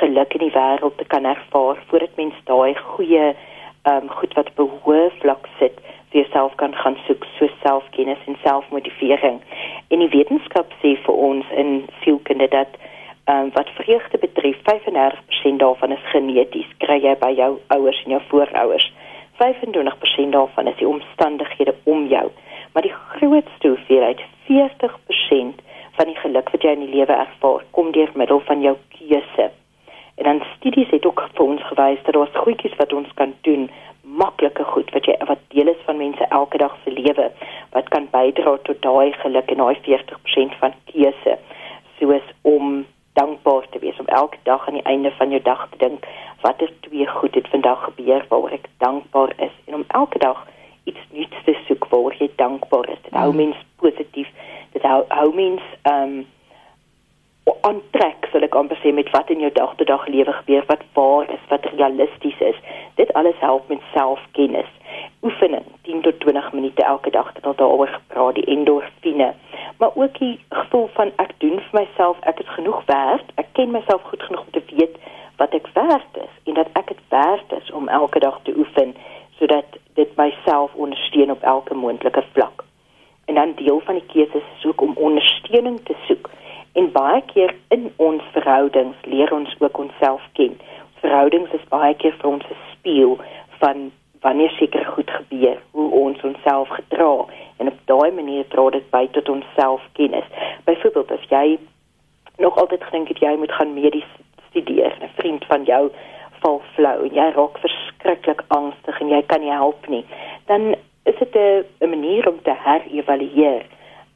geluk 0.00 0.34
in 0.34 0.44
die 0.46 0.56
wêreld 0.58 0.96
te 0.98 1.04
kan 1.04 1.24
ervaar 1.24 1.82
voordat 1.88 2.16
mens 2.16 2.34
daai 2.44 2.74
goeie 2.74 3.34
ehm 3.82 4.02
um, 4.02 4.08
goed 4.08 4.34
wat 4.38 4.54
behoor 4.54 5.10
vlak 5.18 5.48
sit 5.58 5.80
vir 6.10 6.20
jouself 6.22 6.54
kan 6.54 6.74
gaan 6.74 6.96
soek 7.06 7.24
so 7.38 7.48
selfkennis 7.62 8.18
en 8.26 8.36
selfmotivering. 8.42 9.40
En 9.88 9.98
die 9.98 10.12
wetenskap 10.12 10.72
sê 10.82 10.94
vir 11.06 11.14
ons 11.28 11.46
in 11.56 11.70
sielkunde 12.02 12.48
dat 12.48 12.76
ehm 13.24 13.46
um, 13.46 13.50
wat 13.54 13.70
vreugde 13.78 14.18
betref 14.18 14.56
35% 14.68 15.56
daarvan 15.64 15.92
is 15.92 16.10
geneties, 16.12 16.70
kry 16.78 16.98
jy 17.02 17.16
by 17.18 17.32
jou 17.36 17.52
ouers 17.76 18.02
en 18.04 18.10
jou 18.16 18.22
voorouers. 18.28 18.92
25% 19.42 20.30
daarvan 20.36 20.66
is 20.66 20.76
die 20.76 20.88
omstandighede 20.88 21.74
om 21.84 22.06
jou. 22.06 22.30
Maar 22.72 22.82
die 22.82 22.94
grootste 23.08 23.68
hoeveelheid, 23.68 24.20
40% 24.48 25.60
van 25.92 26.06
die 26.08 26.16
geluk 26.16 26.50
wat 26.50 26.62
jy 26.62 26.72
in 26.76 26.86
die 26.86 26.94
lewe 26.94 27.12
ervaar, 27.12 27.64
kom 27.70 27.92
deur 27.92 28.10
middel 28.14 28.40
van 28.48 28.60
jou 28.64 28.76
keuse. 28.96 29.50
En 30.14 30.24
dan 30.24 30.42
studies 30.56 30.90
het 30.90 31.06
ook 31.06 31.24
vir 31.34 31.44
ons 31.44 31.62
gewys 31.68 32.02
dat 32.04 32.14
daar 32.14 32.42
goedjies 32.44 32.76
wat 32.76 32.92
ons 32.92 33.12
kan 33.14 33.34
doen, 33.48 33.70
maklike 34.02 34.64
goed 34.64 34.90
wat 34.92 35.06
jy 35.08 35.16
wat 35.28 35.40
deel 35.54 35.70
is 35.72 35.84
van 35.86 35.96
mense 35.96 36.26
elke 36.28 36.58
dag 36.58 36.74
se 36.84 36.90
lewe 36.92 37.30
wat 37.72 37.88
kan 37.88 38.08
bydra 38.12 38.56
tot 38.66 38.82
daai 38.82 39.12
geluk 39.22 39.50
en 39.50 39.62
daai 39.62 39.78
40% 39.86 40.58
van 40.60 40.74
keuse. 40.90 41.38
Soos 41.98 42.26
om 42.42 42.84
dankbaar 43.12 43.68
te 43.70 43.78
wees 43.78 43.98
om 44.00 44.06
elke 44.06 44.38
dag 44.42 44.66
aan 44.66 44.80
die 44.80 44.88
einde 44.88 45.12
van 45.18 45.30
jou 45.30 45.42
dag 45.42 45.68
te 45.70 45.78
dink 45.84 46.06
watter 46.40 46.72
twee 46.80 47.06
goed 47.06 47.34
het 47.34 47.48
vandag 47.48 47.84
gebeur 47.84 48.24
waaroor 48.28 48.56
ek 48.58 48.68
dankbaar 48.84 49.32
is 49.36 49.54
en 49.66 49.74
om 49.80 49.84
elke 49.88 50.18
dag 50.18 50.46
iets 50.84 51.02
nuuts 51.10 51.44
te 51.44 51.56
soek 51.66 51.88
waaroor 51.90 52.14
jy 52.18 52.30
dankbaar 52.36 52.88
is. 52.88 53.02
Dit 53.02 53.18
hou 53.18 53.32
mens 53.34 53.56
positief. 53.76 54.28
Dit 54.72 54.82
hou 54.82 55.02
hou 55.08 55.28
mens 55.34 55.62
ehm 55.82 56.18
um, 56.18 56.22
aantrek 57.66 58.26
sal 58.32 58.44
ek 58.46 58.56
amper 58.58 58.78
sê 58.82 58.90
met 58.94 59.10
wat 59.14 59.30
in 59.30 59.42
jou 59.44 59.50
dagtotdag 59.54 60.06
lewe 60.10 60.32
gebeur 60.38 60.64
wat 60.68 60.82
waar 60.96 61.30
is 61.34 61.42
wat 61.50 61.66
realisties 61.74 62.40
is 62.50 62.58
dit 63.00 63.12
alles 63.18 63.38
help 63.42 63.68
met 63.70 63.82
selfkennis 63.94 64.70
oefening 65.26 65.66
10 65.88 66.02
tot 66.06 66.18
20 66.24 66.52
minute 66.58 66.84
elke 66.92 67.10
dag 67.14 67.32
dit 67.36 67.46
al 67.46 67.58
daaroor 67.60 67.92
gepraat 67.94 68.38
die 68.38 68.48
endorfine 68.56 69.32
maar 69.78 69.94
ook 69.94 70.18
die 70.18 70.34
gevoel 70.48 70.88
van 70.98 71.14
ek 71.24 71.34
doen 71.44 71.58
vir 71.68 71.80
myself 71.80 72.26
ek 72.32 72.42
is 72.44 72.54
genoeg 72.58 72.82
werd 72.90 73.34
ek 73.44 73.54
ken 73.58 73.74
myself 73.76 74.10
goed 74.10 74.22
genoeg 74.28 74.44
om 74.46 74.54
te 74.58 74.64
weet 74.74 74.98
wat 75.42 75.54
ek 75.58 75.70
werd 75.78 76.22
is 76.26 76.34
en 76.50 76.58
dat 76.58 76.74
ek 76.82 76.94
dit 76.94 77.06
werd 77.14 77.58
is 77.60 77.70
om 77.70 77.90
elke 78.00 78.22
dag 78.26 78.40
te 78.42 78.54
oefen 78.58 78.94
sodat 79.38 79.78
dit 79.94 80.16
myself 80.16 80.74
ondersteun 80.74 81.30
op 81.30 81.42
elke 81.42 81.74
moontlike 81.74 82.24
vlak 82.32 82.64
en 83.24 83.34
dan 83.34 83.54
deel 83.56 83.80
van 83.80 83.94
die 83.94 84.06
keuses 84.06 84.42
is 84.58 84.66
ook 84.66 84.80
om 84.80 84.96
ondersteuning 84.96 85.80
te 85.84 85.94
soek 86.06 86.30
En 86.72 86.92
baie 86.92 87.22
keer 87.22 87.54
in 87.68 87.92
ons 87.96 88.22
verhoudings 88.32 88.96
leer 89.04 89.32
ons 89.32 89.54
ook 89.58 89.78
onsself 89.78 90.22
ken. 90.32 90.54
Verhoudings 91.00 91.52
is 91.52 91.66
baie 91.68 91.94
keer 91.94 92.14
vir 92.20 92.30
ons 92.30 92.44
'n 92.48 92.56
spieël 92.72 93.18
van 93.60 93.90
wanneer 94.20 94.50
seker 94.50 94.84
goed 94.84 95.10
gebeur, 95.10 95.58
hoe 95.70 95.90
ons 95.90 96.22
onsself 96.22 96.68
gedra 96.68 97.24
en 97.56 97.66
op 97.66 97.78
daai 97.84 98.10
manier 98.10 98.48
dra 98.48 98.70
dit 98.70 98.90
by 98.90 99.08
tot 99.12 99.28
ons 99.28 99.44
selfkennis. 99.56 100.24
Byvoorbeeld 100.64 101.10
as 101.10 101.28
jy 101.28 101.58
nog 102.36 102.56
altyd 102.56 102.84
gedink 102.84 103.08
het 103.08 103.18
jy 103.18 103.36
moet 103.36 103.52
gaan 103.52 103.74
medies 103.74 104.10
studeer, 104.48 104.96
'n 105.00 105.12
vriend 105.16 105.44
van 105.44 105.64
jou 105.64 105.90
val 106.42 106.60
flou 106.74 107.04
en 107.06 107.14
jy 107.14 107.28
raak 107.36 107.58
verskriklik 107.64 108.42
angstig 108.48 109.00
en 109.00 109.08
jy 109.08 109.22
kan 109.30 109.40
nie 109.40 109.54
help 109.54 109.88
nie, 109.88 110.04
dan 110.46 110.74
is 111.04 111.18
dit 111.18 111.36
'n 111.36 111.88
manier 111.88 112.28
om 112.28 112.42
te 112.42 112.54
herevalueer 112.64 113.64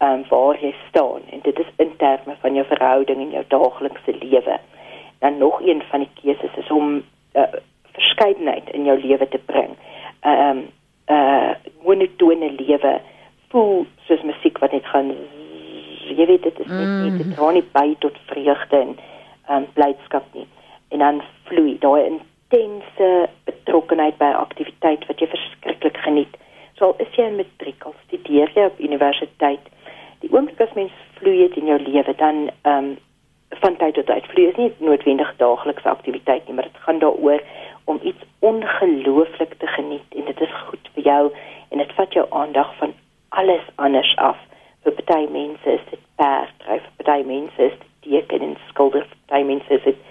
um, 0.00 0.24
waar 0.28 0.56
jy 0.60 0.74
staan 0.88 1.22
en 1.30 1.40
dit 1.42 1.58
is 1.58 1.70
in 1.76 1.96
terme 1.96 2.36
van 2.40 2.54
jou 2.54 2.66
verhouding 2.66 3.20
en 3.20 3.30
jou 3.30 3.44
daaglikse 3.48 4.14
lewe. 4.20 4.58
Dan 5.18 5.38
nog 5.38 5.60
een 5.60 5.82
van 5.90 6.00
die 6.00 6.10
keuses 6.22 6.56
is 6.56 6.70
om 6.70 6.94
'n 6.94 7.04
uh, 7.34 7.42
verskeidenheid 7.92 8.70
in 8.70 8.84
jou 8.84 9.00
lewe 9.00 9.28
te 9.28 9.38
bring. 9.38 9.76
Ehm 10.20 10.48
um, 10.48 10.68
'n 11.08 11.12
uh, 11.12 11.50
monotone 11.84 12.50
lewe 12.52 13.00
voel 13.48 13.86
soos 14.06 14.22
musiek 14.22 14.58
wat 14.58 14.72
net 14.72 14.86
gaan 14.86 15.14
Jy 16.06 16.26
weet 16.26 16.42
dit 16.42 16.58
is 16.58 16.66
net 16.66 16.86
mm. 16.86 17.02
nie 17.02 17.16
dit 17.18 17.34
dra 17.34 17.50
nie 17.50 17.64
by 17.72 17.96
tot 17.98 18.18
vreugde 18.30 18.76
en 18.76 18.92
um, 19.50 19.66
blydskap 19.72 20.24
nie. 20.32 20.46
En 20.88 20.99
dan 20.99 21.22
vloei 21.44 21.77
daai 21.79 22.05
intense 22.05 23.29
betrokkenheid 23.44 24.18
by 24.18 24.25
'n 24.25 24.42
aktiwiteit 24.46 25.07
wat 25.07 25.20
jy 25.20 25.27
verskriklik 25.27 25.96
geniet. 25.96 26.37
So 26.77 26.85
al 26.85 26.94
is 26.99 27.14
jy 27.16 27.25
in 27.25 27.37
matriek, 27.37 27.85
al 27.85 27.94
studeer 28.07 28.51
jy 28.55 28.64
op 28.64 28.81
universiteit, 28.81 29.64
die 30.20 30.33
oomblik 30.33 30.61
as 30.61 30.72
mens 30.72 30.92
vloei 31.18 31.49
in 31.55 31.66
jou 31.66 31.79
lewe, 31.79 32.14
dan 32.16 32.51
ehm 32.62 32.85
um, 32.85 32.96
van 33.49 33.77
tyd 33.77 33.94
tot 33.94 34.07
tyd 34.07 34.27
vloei 34.27 34.49
is 34.49 34.57
nie 34.57 34.72
noodwendig 34.79 35.37
daaglikse 35.37 35.88
aktiwiteit 35.88 36.46
nie, 36.46 36.55
maar 36.55 36.68
dit 36.68 36.83
gaan 36.85 36.99
daaroor 36.99 37.42
om 37.85 38.01
iets 38.03 38.25
ongelooflik 38.38 39.55
te 39.59 39.66
geniet 39.66 40.14
en 40.16 40.25
dit 40.25 40.40
is 40.40 40.55
goed 40.66 40.90
vir 40.94 41.03
jou 41.03 41.22
en 41.68 41.79
dit 41.79 41.92
vat 41.99 42.12
jou 42.12 42.27
aandag 42.31 42.75
van 42.77 42.94
alles 43.29 43.62
anders 43.75 44.16
af. 44.16 44.38
Vir 44.83 44.92
party 44.99 45.27
mense 45.31 45.72
is 45.72 45.87
dit 45.90 46.03
perdryf, 46.20 46.83
vir 46.83 47.05
party 47.05 47.27
mense 47.27 47.62
is 47.62 47.79
dit 47.79 47.88
teken 48.11 48.49
en 48.49 48.57
skilder, 48.68 49.07
vir 49.07 49.22
party 49.27 49.42
mense 49.46 49.79
is 49.79 49.85
dit 49.85 50.06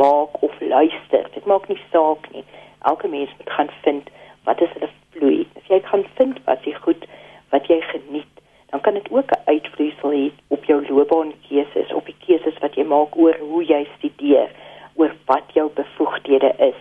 maak 0.00 0.42
of 0.46 0.60
luister. 0.60 1.26
Dit 1.34 1.46
maak 1.50 1.68
nie 1.68 1.80
saak 1.92 2.30
nie. 2.32 2.44
Elke 2.90 3.08
mens 3.08 3.30
moet 3.38 3.50
gaan 3.56 3.70
vind 3.82 4.10
wat 4.48 4.60
is 4.64 4.74
hulle 4.76 4.90
vloei. 5.14 5.46
As 5.58 5.66
jy 5.72 5.80
kan 5.90 6.04
vind 6.20 6.38
wat 6.46 6.64
jy 6.64 6.74
goed, 6.84 7.06
wat 7.52 7.66
jy 7.68 7.80
geniet, 7.92 8.34
dan 8.70 8.80
kan 8.80 8.94
dit 8.94 9.10
ook 9.10 9.30
'n 9.32 9.44
uitvloeisel 9.44 10.10
hê 10.10 10.30
op 10.48 10.64
jou 10.64 10.78
loopbaankeuses, 10.88 11.92
op 11.92 12.06
die 12.06 12.16
keuses 12.26 12.58
wat 12.58 12.74
jy 12.74 12.84
maak 12.84 13.16
oor 13.16 13.36
hoe 13.38 13.64
jy 13.64 13.86
studeer, 13.96 14.50
oor 14.94 15.14
wat 15.26 15.46
jou 15.52 15.70
bevoegdhede 15.74 16.52
is. 16.58 16.80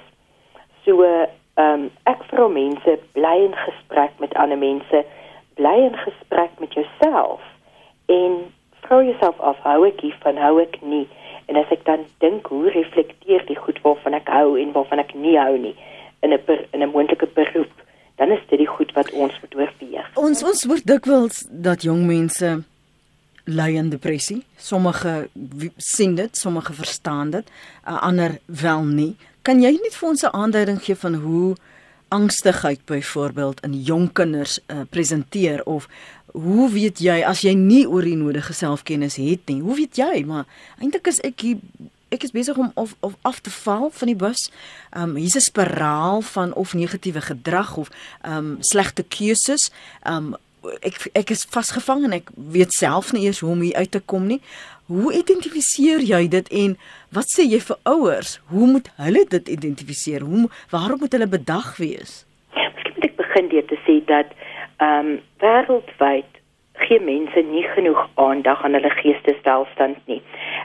So, 0.85 1.03
ehm 1.03 1.27
um, 1.73 1.91
ek 2.03 2.23
vra 2.23 2.47
mense 2.47 2.99
bly 3.11 3.37
in 3.47 3.55
gesprek 3.55 4.11
met 4.19 4.33
ander 4.33 4.57
mense, 4.57 5.05
bly 5.53 5.77
in 5.89 5.97
gesprek 5.97 6.51
met 6.59 6.73
jouself 6.73 7.41
en 8.05 8.53
vra 8.81 9.03
jouself 9.03 9.39
af 9.39 9.57
hou 9.59 9.85
ek 9.87 10.01
hiervan, 10.01 10.37
hou 10.37 10.59
ek 10.61 10.81
nie. 10.81 11.07
En 11.47 11.55
as 11.55 11.71
ek 11.71 11.85
dan 11.85 12.05
dink 12.23 12.47
hoe 12.47 12.69
reflekteer 12.69 13.45
die 13.47 13.55
goed 13.55 13.79
waarvan 13.81 14.13
ek 14.13 14.27
hou 14.27 14.59
en 14.59 14.71
waarvan 14.71 14.99
ek 14.99 15.13
nie 15.37 15.45
hou 15.45 15.57
nie 15.57 15.75
in 16.21 16.33
'n 16.33 16.65
in 16.71 16.81
'n 16.81 16.89
moontlike 16.89 17.27
beroep, 17.33 17.73
dan 18.15 18.31
is 18.31 18.41
dit 18.49 18.59
die 18.59 18.67
goed 18.67 18.91
wat 18.93 19.11
ons 19.11 19.33
moet 19.41 19.55
oorweeg. 19.55 20.15
Ons 20.15 20.43
ons 20.43 20.63
hoor 20.63 20.81
dikwels 20.83 21.45
dat 21.49 21.81
jong 21.81 22.05
mense 22.05 22.63
ly 23.43 23.75
in 23.75 23.89
depressie. 23.89 24.43
Sommige 24.57 25.29
sien 25.77 26.15
dit, 26.15 26.37
sommige 26.37 26.73
verstaan 26.73 27.29
dit, 27.29 27.49
uh, 27.87 28.01
ander 28.01 28.39
wel 28.45 28.83
nie. 28.83 29.15
Kan 29.41 29.61
jy 29.61 29.71
net 29.71 29.95
vir 29.95 30.09
ons 30.09 30.23
'n 30.23 30.35
aanduiding 30.35 30.83
gee 30.83 30.95
van 30.95 31.13
hoe 31.13 31.55
angstigheid 32.07 32.79
byvoorbeeld 32.85 33.63
in 33.63 33.81
jong 33.81 34.11
kinders 34.13 34.59
uh, 34.67 34.81
presenteer 34.89 35.63
of 35.65 35.87
hoe 36.31 36.71
weet 36.71 36.99
jy 36.99 37.23
as 37.23 37.41
jy 37.41 37.53
nie 37.53 37.87
oor 37.87 38.01
die 38.01 38.15
nodige 38.15 38.53
selfkennis 38.53 39.15
het 39.15 39.39
nie? 39.45 39.61
Hoe 39.61 39.75
weet 39.75 39.95
jy? 39.95 40.23
Maar 40.25 40.45
eintlik 40.79 41.07
is 41.07 41.19
ek 41.19 41.39
hier 41.41 41.57
ek 42.09 42.23
is 42.23 42.31
besig 42.31 42.57
om 42.57 42.71
of 42.75 42.95
of 42.99 43.15
af 43.21 43.39
te 43.39 43.49
val 43.49 43.89
van 43.89 44.07
die 44.07 44.15
bus. 44.15 44.51
Ehm 44.91 45.09
um, 45.09 45.15
hier's 45.15 45.35
'n 45.35 45.49
spiraal 45.49 46.21
van 46.21 46.53
of 46.53 46.73
negatiewe 46.73 47.21
gedrag 47.21 47.77
of 47.77 47.89
ehm 48.21 48.37
um, 48.37 48.57
slegte 48.59 49.03
keuses. 49.03 49.71
Ehm 50.03 50.15
um, 50.15 50.35
ek 50.81 51.09
ek 51.13 51.29
is 51.29 51.45
vasgevang 51.49 52.03
en 52.03 52.11
ek 52.11 52.29
weet 52.35 52.71
self 52.71 53.11
nie 53.11 53.25
eers 53.25 53.39
hoe 53.39 53.51
om 53.51 53.61
hier 53.61 53.75
uit 53.75 53.91
te 53.91 53.99
kom 53.99 54.25
nie. 54.27 54.41
Hoe 54.87 55.13
identifiseer 55.13 55.99
jy 55.99 56.27
dit 56.27 56.47
en 56.47 56.77
wat 57.11 57.27
sê 57.35 57.43
jy 57.43 57.59
vir 57.59 57.77
ouers? 57.83 58.39
Hoe 58.47 58.67
moet 58.67 58.89
hulle 58.95 59.25
dit 59.29 59.47
identifiseer? 59.47 60.21
Hoe 60.21 60.49
waarom 60.69 60.99
moet 60.99 61.11
hulle 61.11 61.27
bedag 61.27 61.75
wees? 61.77 62.23
Miskien 62.55 62.93
moet 62.95 63.09
ek 63.09 63.17
begin 63.17 63.49
deur 63.49 63.67
te 63.67 63.79
sê 63.85 63.99
dat 64.05 64.31
ehm 64.77 65.11
um, 65.11 65.19
wêreldwyd 65.43 66.36
gee 66.85 66.99
mense 66.99 67.41
nie 67.41 67.63
genoeg 67.75 68.07
aandag 68.15 68.63
aan 68.63 68.73
hulle 68.77 68.89
geesteswelstand 68.89 69.97
nie. 70.05 70.21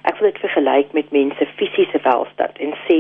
Ek 0.09 0.19
wil 0.19 0.31
dit 0.31 0.41
vergelyk 0.45 0.93
met 0.93 1.11
mense 1.15 1.47
fisiese 1.57 2.01
welstand 2.05 2.59
en 2.67 2.75
sê 2.87 2.99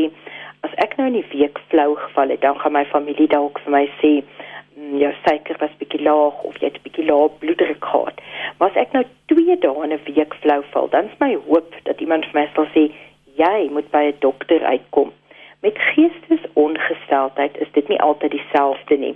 as 0.66 0.74
ek 0.84 0.96
nou 0.98 1.08
in 1.10 1.18
die 1.18 1.28
week 1.32 1.58
flou 1.72 1.94
geval 1.98 2.34
het, 2.34 2.40
dan 2.40 2.58
gaan 2.58 2.76
my 2.76 2.84
familie 2.90 3.28
dalk 3.28 3.58
vir 3.64 3.74
my 3.76 3.84
sê 4.00 4.12
mm, 4.22 4.98
jou 5.02 5.12
suiker 5.24 5.58
was 5.62 5.78
bietjie 5.80 6.02
laag 6.06 6.42
of 6.48 6.58
jy 6.60 6.70
het 6.70 6.82
bietjie 6.86 7.06
lae 7.08 7.30
bloeddruk 7.42 7.84
gehad. 7.84 8.20
Maar 8.58 8.70
as 8.70 8.82
ek 8.84 8.94
nou 8.96 9.04
2 9.34 9.58
dae 9.64 9.86
in 9.86 9.96
'n 9.96 10.04
week 10.06 10.36
flou 10.44 10.60
val, 10.74 10.88
dan 10.88 11.10
is 11.10 11.18
my 11.20 11.34
hoop 11.48 11.74
dat 11.88 12.00
iemand 12.00 12.30
vir 12.30 12.40
my 12.40 12.46
sal 12.54 12.68
sê 12.76 12.90
jy 13.36 13.68
moet 13.70 13.90
by 13.90 14.04
'n 14.12 14.20
dokter 14.20 14.62
uitkom. 14.64 15.12
Met 15.62 15.78
geestesongesteldheid 15.78 17.58
is 17.58 17.68
dit 17.72 17.88
nie 17.88 18.00
altyd 18.00 18.30
dieselfde 18.30 18.96
nie. 18.96 19.14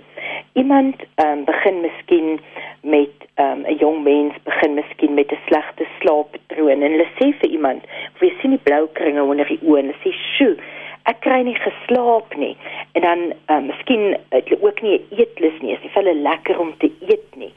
Iemand 0.53 0.95
um, 1.25 1.43
begin 1.43 1.81
miskien 1.81 2.39
met 2.81 3.09
ehm, 3.33 3.59
'n 3.59 3.65
um, 3.71 3.77
jong 3.77 4.03
mens 4.03 4.33
begin 4.43 4.73
miskien 4.73 5.13
met 5.13 5.31
'n 5.31 5.39
slegte 5.45 5.85
slaappatroon 5.99 6.81
en 6.81 6.91
hulle 6.91 7.07
sê 7.19 7.27
vir 7.39 7.49
iemand, 7.49 7.83
"Of 8.13 8.21
jy 8.21 8.33
sien 8.39 8.49
die 8.49 8.63
blou 8.63 8.87
kringe 8.93 9.23
onder 9.23 9.47
die 9.47 9.59
oë," 9.61 9.77
en 9.79 9.85
hulle 9.85 9.99
sê, 10.03 10.11
"Sjoe, 10.11 10.55
ek 11.03 11.19
kry 11.19 11.41
nie 11.41 11.55
geslaap 11.55 12.35
nie." 12.35 12.57
En 12.91 13.01
dan 13.01 13.19
um, 13.57 13.65
miskien 13.65 14.17
het 14.29 14.47
hulle 14.49 14.63
ook 14.63 14.81
nie 14.81 14.97
'n 14.97 15.15
eetlus 15.17 15.59
nie, 15.61 15.73
is 15.73 15.81
nie 15.81 15.89
vir 15.89 16.03
hulle 16.03 16.21
lekker 16.29 16.59
om 16.59 16.77
te 16.77 16.91
eet 17.07 17.35
nie. 17.35 17.53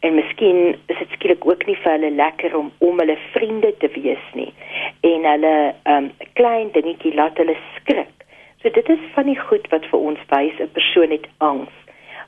En 0.00 0.14
miskien 0.14 0.76
is 0.86 0.98
dit 0.98 1.10
skielik 1.12 1.46
ook 1.46 1.66
nie 1.66 1.76
vir 1.76 1.92
hulle 1.92 2.10
lekker 2.10 2.56
om 2.56 2.72
om 2.78 2.98
hulle 2.98 3.18
vriende 3.32 3.76
te 3.76 3.88
wees 3.88 4.24
nie. 4.32 4.52
En 5.00 5.24
hulle 5.24 5.74
um, 5.84 6.10
klein 6.32 6.70
dingetjie 6.72 7.14
laat 7.14 7.36
hulle 7.36 7.56
skrik. 7.76 8.20
So 8.62 8.70
dit 8.70 8.88
is 8.88 8.98
van 9.14 9.24
die 9.24 9.38
goed 9.40 9.68
wat 9.72 9.86
vir 9.88 9.98
ons 9.98 10.24
wys 10.28 10.58
'n 10.60 10.72
persoon 10.72 11.10
het 11.10 11.26
angs. 11.38 11.76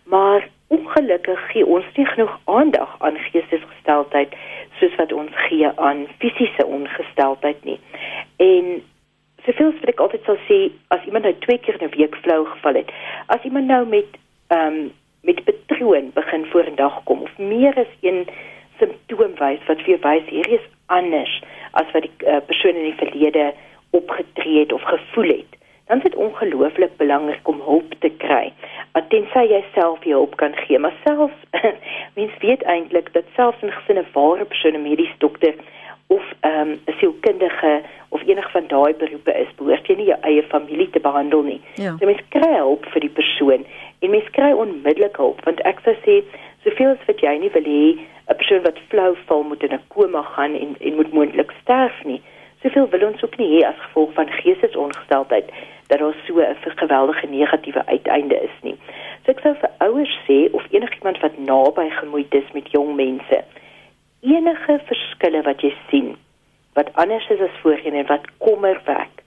Maar 0.04 0.48
ongelukkig 0.66 1.50
gee 1.50 1.66
ons 1.66 1.84
nie 1.96 2.06
genoeg 2.06 2.40
aandag 2.44 2.96
aan 2.98 3.18
geestesgesteldheid 3.18 4.32
soos 4.78 4.94
wat 4.94 5.12
ons 5.12 5.30
gee 5.34 5.68
aan 5.76 6.06
fisiese 6.18 6.66
ongesteldheid 6.66 7.64
nie. 7.64 7.80
En 8.36 8.82
soveel 9.44 9.72
as 9.76 9.84
ek 9.92 10.00
altyd 10.00 10.24
sal 10.24 10.38
sê 10.48 10.70
as 10.88 11.04
iemand 11.04 11.24
nou 11.24 11.34
twee 11.38 11.58
keer 11.58 11.76
'n 11.80 11.96
week 11.96 12.16
flou 12.16 12.46
geval 12.46 12.74
het, 12.74 12.90
as 13.26 13.42
iemand 13.42 13.66
nou 13.66 13.86
met 13.86 14.08
ehm 14.48 14.66
um, 14.66 14.92
met 15.22 15.44
patroon 15.44 16.10
begin 16.14 16.46
vorendag 16.46 17.02
kom 17.04 17.22
of 17.22 17.38
meer 17.38 17.74
as 17.78 17.92
een 18.00 18.26
simptoom 18.78 19.34
wys 19.38 19.66
wat 19.66 19.82
vir 19.84 19.94
jou 19.94 20.00
wys 20.02 20.26
hier 20.28 20.48
is 20.48 20.64
anders 20.86 21.42
as 21.70 21.90
wat 21.92 22.02
die 22.02 22.26
uh, 22.26 22.40
persoon 22.46 22.74
in 22.74 22.88
die 22.90 23.00
verlede 23.04 23.52
opgetree 23.90 24.58
het 24.58 24.72
of 24.72 24.82
gevoel 24.82 25.28
het 25.28 25.61
dan 25.86 25.96
is 25.96 26.02
dit 26.02 26.14
ongelooflik 26.14 26.96
belangrik 26.96 27.48
om 27.48 27.60
hulp 27.64 27.94
te 27.98 28.10
kry. 28.24 28.52
Tensy 29.08 29.44
jy 29.50 29.64
self 29.74 30.04
jy 30.04 30.14
hulp 30.16 30.36
kan 30.40 30.54
gee, 30.64 30.78
maar 30.78 30.94
selfs 31.04 31.38
mens 32.16 32.32
weet 32.40 32.62
eintlik 32.62 33.12
dat 33.12 33.24
selfs 33.36 33.62
in 33.62 33.72
gesinne 33.72 34.04
waar 34.12 34.40
'n 34.40 34.46
persoon 34.46 34.74
'n 34.74 34.82
mediese 34.82 35.18
dokter 35.18 35.54
of 36.06 36.24
ehm, 36.40 36.68
'n 36.68 36.80
um, 36.86 36.94
sielkundige 36.98 37.82
of 38.08 38.22
enig 38.26 38.50
van 38.50 38.66
daai 38.66 38.94
beroepe 38.94 39.32
is, 39.32 39.54
behoort 39.56 39.86
jy 39.86 39.96
nie 39.96 40.06
jou 40.06 40.18
eie 40.20 40.42
familie 40.42 40.90
te 40.90 41.00
behandel 41.00 41.42
nie. 41.42 41.60
Ja. 41.74 41.96
So 41.98 42.06
mens 42.06 42.24
kry 42.28 42.54
hulp 42.56 42.86
vir 42.92 43.00
die 43.00 43.14
persoon 43.18 43.64
en 43.98 44.10
mens 44.10 44.30
kry 44.30 44.52
onmiddellik 44.52 45.16
hulp 45.16 45.44
want 45.44 45.60
ek 45.60 45.80
sou 45.84 45.94
sê 46.04 46.22
soveel 46.64 46.92
as 46.94 47.06
wat 47.06 47.20
jy 47.20 47.38
nie 47.38 47.52
wil 47.56 47.68
hê 47.76 47.86
'n 48.28 48.36
persoon 48.40 48.62
wat 48.62 48.78
flou 48.88 49.16
val 49.26 49.42
moet 49.42 49.62
in 49.62 49.72
'n 49.72 49.84
koma 49.88 50.22
gaan 50.22 50.54
en 50.54 50.76
en 50.80 50.94
moet 50.94 51.12
moontlik 51.12 51.52
sterf 51.62 52.04
nie. 52.04 52.20
Soveel 52.62 52.88
wil 52.88 53.06
ons 53.08 53.22
ook 53.24 53.36
nie 53.36 53.50
hê 53.54 53.66
as 53.66 53.78
gevolg 53.86 54.12
van 54.14 54.28
geestesongesteldheid 54.30 55.48
dat 55.88 55.98
daar 55.98 56.14
so 56.26 56.40
'n 56.40 56.76
geweldige 56.82 57.26
negatiewe 57.26 57.86
uiteinde 57.86 58.42
is 58.42 58.56
nie. 58.62 58.76
So 59.24 59.30
ek 59.30 59.40
sou 59.40 59.54
vir 59.54 59.70
ouers 59.78 60.18
sê 60.28 60.48
of 60.52 60.66
enigiemand 60.70 61.20
wat 61.20 61.38
naby 61.38 61.90
gemoeid 61.90 62.34
is 62.34 62.52
met 62.52 62.70
jong 62.70 62.94
mense, 62.94 63.44
enige 64.20 64.80
verskille 64.86 65.42
wat 65.42 65.60
jy 65.60 65.74
sien 65.90 66.16
wat 66.72 66.92
anders 66.94 67.28
is 67.28 67.40
as 67.40 67.60
voorheen 67.60 67.94
en 67.94 68.06
wat 68.06 68.26
kommer 68.38 68.80
wek, 68.84 69.22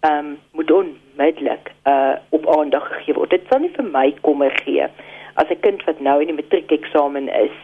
ehm 0.00 0.18
um, 0.18 0.38
moet 0.52 0.70
onmiddellik 0.70 1.72
uh 1.86 2.14
op 2.28 2.58
aandag 2.58 2.88
gegee 2.88 3.14
word. 3.14 3.30
Dit 3.30 3.46
sal 3.48 3.58
nie 3.58 3.72
vir 3.76 3.84
my 3.84 4.14
kommer 4.20 4.50
gee 4.64 4.86
as 5.34 5.48
'n 5.50 5.60
kind 5.60 5.84
wat 5.84 6.00
nou 6.00 6.20
in 6.20 6.26
die 6.26 6.40
matriekeksamen 6.42 7.28
is 7.28 7.56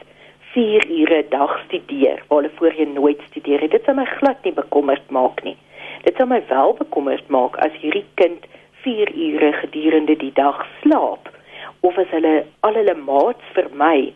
4 0.56 0.90
ure 1.00 1.22
'n 1.22 1.28
dag 1.28 1.52
studeer 1.64 2.22
waar 2.28 2.40
hulle 2.40 2.54
voorheen 2.58 2.92
nooit 2.92 3.20
studeer 3.28 3.60
het. 3.60 3.70
Dit 3.70 3.84
sal 3.84 3.94
my 3.94 4.04
glad 4.04 4.44
nie 4.44 4.52
bekommerd 4.52 5.10
maak 5.10 5.42
nie. 5.42 5.56
Dit 6.02 6.16
sal 6.16 6.26
my 6.26 6.42
wel 6.48 6.72
bekommerd 6.78 7.28
maak 7.28 7.56
as 7.56 7.74
hierdie 7.80 8.06
kind 8.14 8.46
4 8.86 9.12
ure 9.28 9.52
gedurende 9.52 10.16
die 10.16 10.32
dag 10.32 10.66
slaap 10.80 11.28
of 11.80 11.98
as 11.98 12.11
hulle 12.11 12.44
al 12.61 12.74
hulle 12.74 12.94
maats 12.94 13.52
vermy 13.52 14.12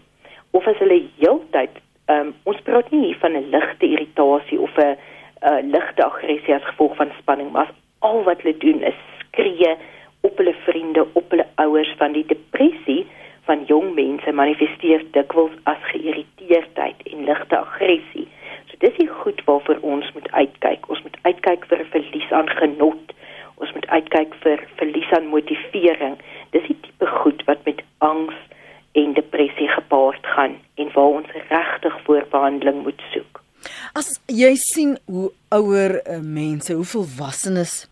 of 0.50 0.66
as 0.66 0.78
hulle 0.82 1.02
heeltyd 1.18 1.76
um, 2.08 2.34
ons 2.44 2.60
praat 2.66 2.90
nie 2.90 3.14
van 3.22 3.36
'n 3.36 3.50
ligte 3.50 3.86
irritasie 3.86 4.60
of 4.60 4.78
'n 4.78 4.96
uh, 5.48 5.60
ligte 5.62 6.04
aggressie 6.04 6.54
as 6.54 6.70
gevolg 6.72 6.96
van 6.96 7.12
spanning, 7.18 7.50
maar 7.52 7.70
al 7.98 8.22
wat 8.22 8.42
hulle 8.42 8.56
doen 8.58 8.82
is 8.82 9.00
skree 9.18 9.76
op 10.20 10.36
hulle 10.36 10.54
vriende, 10.64 11.06
op 11.12 11.30
hulle 11.30 11.46
ouers 11.54 11.94
van 11.98 12.12
die 12.12 12.26
depressie 12.26 13.06
van 13.48 13.64
jong 13.68 13.94
mense 13.94 14.32
manifesteer 14.32 15.04
dikwels 15.14 15.54
as 15.70 15.80
geïrriteerdheid 15.92 17.02
en 17.12 17.24
ligte 17.24 17.58
aggressie. 17.58 18.28
So 18.68 18.80
dis 18.84 18.96
die 18.98 19.08
goed 19.22 19.42
waarvoor 19.44 19.80
ons 19.82 20.12
moet 20.14 20.30
uitkyk. 20.32 20.88
Ons 20.88 21.02
moet 21.02 21.16
uitkyk 21.22 21.66
vir 21.72 21.80
'n 21.80 21.92
verlies 21.94 22.30
aan 22.32 22.50
genot. 22.60 23.14
Ons 23.56 23.72
moet 23.72 23.86
uitkyk 23.86 24.34
vir 24.42 24.58
verlies 24.76 25.10
aan 25.12 25.26
motivering. 25.26 26.16
Dis 26.50 26.66
die 26.66 26.80
tipe 26.80 27.06
goed 27.06 27.44
wat 27.44 27.64
met 27.64 27.82
angs 27.98 28.38
en 28.92 29.12
depressie 29.14 29.68
gepaard 29.68 30.26
gaan 30.26 30.56
en 30.74 30.92
waar 30.92 31.12
ons 31.20 31.30
regtig 31.48 32.00
voorbehandeling 32.04 32.82
moet 32.82 33.02
soek. 33.12 33.42
As 33.92 34.20
jy 34.26 34.54
sien 34.54 34.98
hoe 35.04 35.30
ouer 35.48 36.00
uh, 36.06 36.20
mense, 36.22 36.72
hoe 36.72 36.84
volwassenes 36.84 37.88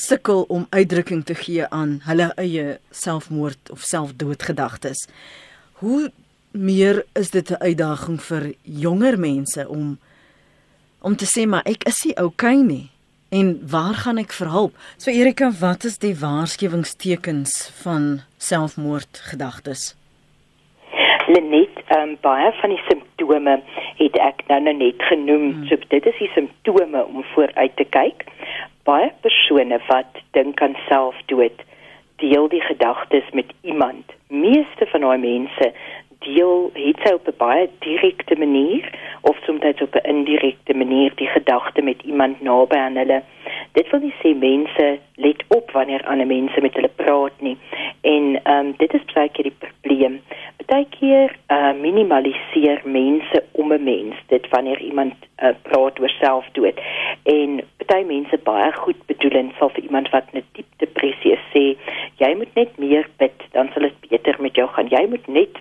sukkel 0.00 0.44
om 0.48 0.66
uitdrukking 0.70 1.24
te 1.24 1.34
gee 1.34 1.66
aan 1.68 2.00
hulle 2.06 2.30
eie 2.40 2.78
selfmoord 2.90 3.70
of 3.70 3.84
selfdoodgedagtes. 3.84 5.06
Hoe 5.82 6.10
meer 6.50 7.04
is 7.12 7.30
dit 7.30 7.50
'n 7.50 7.62
uitdaging 7.62 8.22
vir 8.22 8.54
jonger 8.62 9.18
mense 9.18 9.68
om 9.68 9.98
om 11.00 11.16
te 11.16 11.24
sê 11.24 11.46
maar 11.46 11.64
ek 11.64 11.84
is 11.84 12.04
nie 12.04 12.16
okay 12.16 12.60
nie 12.62 12.90
en 13.28 13.68
waar 13.68 13.94
gaan 13.94 14.18
ek 14.18 14.32
vir 14.32 14.48
hulp? 14.50 14.74
So 14.96 15.10
Erika, 15.10 15.52
wat 15.52 15.84
is 15.84 15.98
die 15.98 16.14
waarskuwingstekens 16.14 17.70
van 17.82 18.22
selfmoordgedagtes? 18.38 19.94
Lenet, 21.30 21.82
um, 21.96 22.16
baie 22.24 22.50
van 22.60 22.74
die 22.74 22.82
simptome 22.88 23.60
het 24.00 24.16
ek 24.18 24.42
nou, 24.48 24.60
nou 24.66 24.76
net 24.80 25.02
genoem. 25.10 25.46
Hmm. 25.52 25.66
So 25.68 25.90
dit 25.94 26.06
is 26.06 26.18
die 26.18 26.32
simptome 26.34 27.04
om 27.06 27.24
vooruit 27.34 27.76
te 27.76 27.86
kyk 27.96 28.26
baie 28.90 29.10
persone 29.24 29.78
wat 29.88 30.20
dink 30.36 30.62
aan 30.64 30.76
selfdood 30.88 31.64
deel 32.20 32.48
die 32.52 32.60
gedagtes 32.60 33.30
met 33.32 33.52
iemand. 33.62 34.12
Meeste 34.28 34.86
van 34.92 35.06
daai 35.06 35.18
mense 35.18 35.72
deel 36.20 36.70
het 36.76 36.98
sy 37.04 37.12
op 37.16 37.28
'n 37.28 37.36
baie 37.36 37.68
direkte 37.86 38.36
manier 38.36 38.84
of 39.20 39.36
soms 39.46 39.82
op 39.86 39.94
'n 39.94 40.08
indirekte 40.14 40.74
manier 40.74 41.12
die 41.14 41.28
gedagte 41.36 41.82
met 41.82 42.02
iemand 42.02 42.40
naby 42.40 42.76
aan 42.76 42.96
hulle. 42.96 43.22
Dit 43.72 43.90
wil 43.90 44.00
nie 44.00 44.14
sê 44.22 44.36
mense 44.36 44.98
let 45.14 45.44
op 45.48 45.70
wanneer 45.70 46.04
ander 46.04 46.26
mense 46.26 46.60
met 46.60 46.74
hulle 46.74 46.92
praat 46.96 47.40
nie. 47.40 47.56
En 48.00 48.40
ehm 48.42 48.66
um, 48.66 48.74
dit 48.76 48.94
is 48.94 49.12
baie 49.14 49.28
keer 49.28 49.48
die 49.50 49.60
probleem. 49.64 50.20
Partykeer 50.70 51.32
uh, 51.50 51.72
minimaliseer 51.74 52.80
mense 52.84 53.42
om 53.58 53.72
'n 53.72 53.82
mens 53.82 54.14
dit 54.26 54.48
wanneer 54.48 54.80
iemand 54.80 55.14
uh, 55.42 55.50
praat 55.62 56.00
oor 56.00 56.08
selfdood. 56.08 56.78
En 57.22 57.60
party 57.76 58.04
mense 58.06 58.38
baie 58.44 58.72
goed 58.72 59.00
bedoelend 59.06 59.52
sal 59.58 59.70
vir 59.74 59.82
iemand 59.82 60.10
wat 60.14 60.30
'n 60.32 60.44
diep 60.52 60.70
depressie 60.76 61.32
is 61.32 61.44
sê, 61.54 61.64
jy 62.22 62.34
moet 62.34 62.54
net 62.54 62.78
meer 62.78 63.08
bid, 63.16 63.38
dan 63.50 63.70
sal 63.72 63.82
dit 63.82 63.98
beter 64.08 64.36
met 64.38 64.54
jou 64.54 64.68
gaan. 64.68 64.86
Jy 64.88 65.06
moet 65.08 65.26
net 65.26 65.58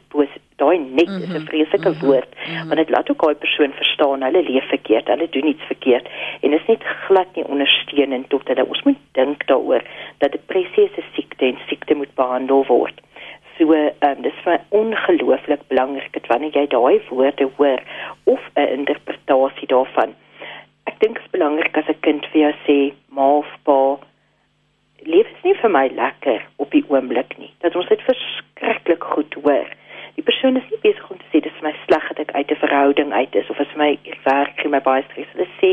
daai 0.59 0.77
net 0.77 1.07
mm 1.07 1.15
-hmm. 1.15 1.23
is 1.23 1.29
'n 1.29 1.41
mhm. 1.41 1.49
vreeslike 1.49 1.89
mm 1.89 1.95
-hmm. 1.95 2.07
woord 2.07 2.31
mm 2.35 2.55
-hmm. 2.55 2.67
want 2.67 2.79
dit 2.81 2.89
laat 2.89 3.09
ook 3.11 3.21
daai 3.21 3.35
persoon 3.35 3.71
verstaan 3.81 4.23
hulle 4.23 4.43
leef 4.49 4.67
verkeerd, 4.75 5.07
hulle 5.07 5.29
doen 5.29 5.47
iets 5.53 5.65
verkeerd 5.73 6.05
en 6.41 6.53
is 6.53 6.65
net 6.67 6.83
glad 7.05 7.29
nie 7.35 7.45
ondersteunend 7.53 8.29
tot 8.29 8.47
hulle 8.47 8.65
ons 8.65 8.83
moet 8.83 9.01
dink 9.11 9.47
daaroor 9.47 9.83
dat 10.17 10.31
depressie 10.31 10.83
'n 10.83 11.03
siekte 11.15 11.45
en 11.45 11.57
siekte 11.67 11.93
moet 11.95 12.13
behandel 12.15 12.65
word. 12.65 12.97
So 13.59 13.75
um, 13.75 14.21
dis 14.23 14.37
vir 14.45 14.61
ongelooflik 14.71 15.67
belangrik 15.67 16.13
dat 16.15 16.27
wanneer 16.31 16.55
jy 16.55 16.65
daai 16.71 17.01
woorde 17.09 17.49
hoor 17.57 17.81
of 18.23 18.39
'n 18.55 18.69
interpretasie 18.79 19.67
daarvan. 19.67 20.15
Ek 20.87 20.99
dink 20.99 21.15
dit 21.15 21.23
is 21.25 21.31
belangrik 21.31 21.77
as 21.77 21.89
'n 21.89 21.99
kind 21.99 22.25
vir 22.31 22.41
jou 22.41 22.53
sê, 22.65 22.93
"Ma 23.11 23.27
of 23.37 23.51
pa, 23.63 23.99
leef 25.03 25.27
is 25.27 25.43
nie 25.43 25.53
vir 25.53 25.69
my 25.69 25.87
lekker 25.87 26.41
op 26.55 26.71
die 26.71 26.85
oomblik 26.87 27.37
nie." 27.37 27.51
Dat 27.59 27.75
ons 27.75 27.87
dit 27.87 28.01
verskriklik 28.01 29.03
goed 29.03 29.33
hoor 29.43 29.67
die 30.15 30.23
persoon 30.23 30.57
is 30.57 30.69
nie 30.71 30.79
besig 30.83 31.11
om 31.11 31.17
te 31.17 31.27
sê 31.31 31.39
dis 31.43 31.53
vir 31.59 31.69
my 31.69 31.75
sleg 31.85 32.07
dat 32.09 32.19
ek 32.19 32.35
uit 32.35 32.51
'n 32.51 32.63
verhouding 32.63 33.11
uit 33.13 33.35
is 33.35 33.49
of 33.49 33.59
as 33.59 33.75
my 33.75 33.91
werk 34.25 34.55
gee 34.59 34.71
my 34.71 34.81
baie 34.87 35.03
stres. 35.03 35.31
Hulle 35.33 35.47
sê 35.61 35.71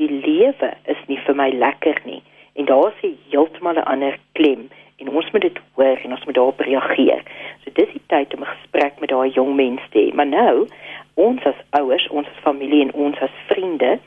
die 0.00 0.08
lewe 0.08 0.70
is 0.84 1.00
nie 1.08 1.18
vir 1.26 1.34
my 1.34 1.50
lekker 1.50 2.00
nie. 2.04 2.22
En 2.56 2.64
daar 2.64 2.92
is 2.92 3.16
heeltemal 3.30 3.76
'n 3.76 3.88
ander 3.92 4.16
klem 4.32 4.70
en 5.04 5.12
ons 5.12 5.30
moet 5.30 5.44
dit 5.44 5.58
hoor 5.74 6.00
en 6.04 6.16
ons 6.16 6.24
moet 6.24 6.34
daarop 6.34 6.60
reageer. 6.60 7.22
So 7.64 7.70
dis 7.72 7.92
die 7.92 8.02
tyd 8.06 8.34
om 8.34 8.42
'n 8.42 8.54
gesprek 8.56 9.00
met 9.00 9.08
daai 9.08 9.30
jong 9.30 9.54
mens 9.54 9.80
te 9.90 9.98
hê. 9.98 10.14
Maar 10.14 10.26
nou, 10.26 10.66
ons 11.14 11.44
as 11.44 11.60
ouers, 11.70 12.08
ons 12.08 12.26
as 12.26 12.42
familie 12.42 12.80
en 12.80 12.92
ons 12.92 13.18
as 13.18 13.36
vriende 13.46 13.98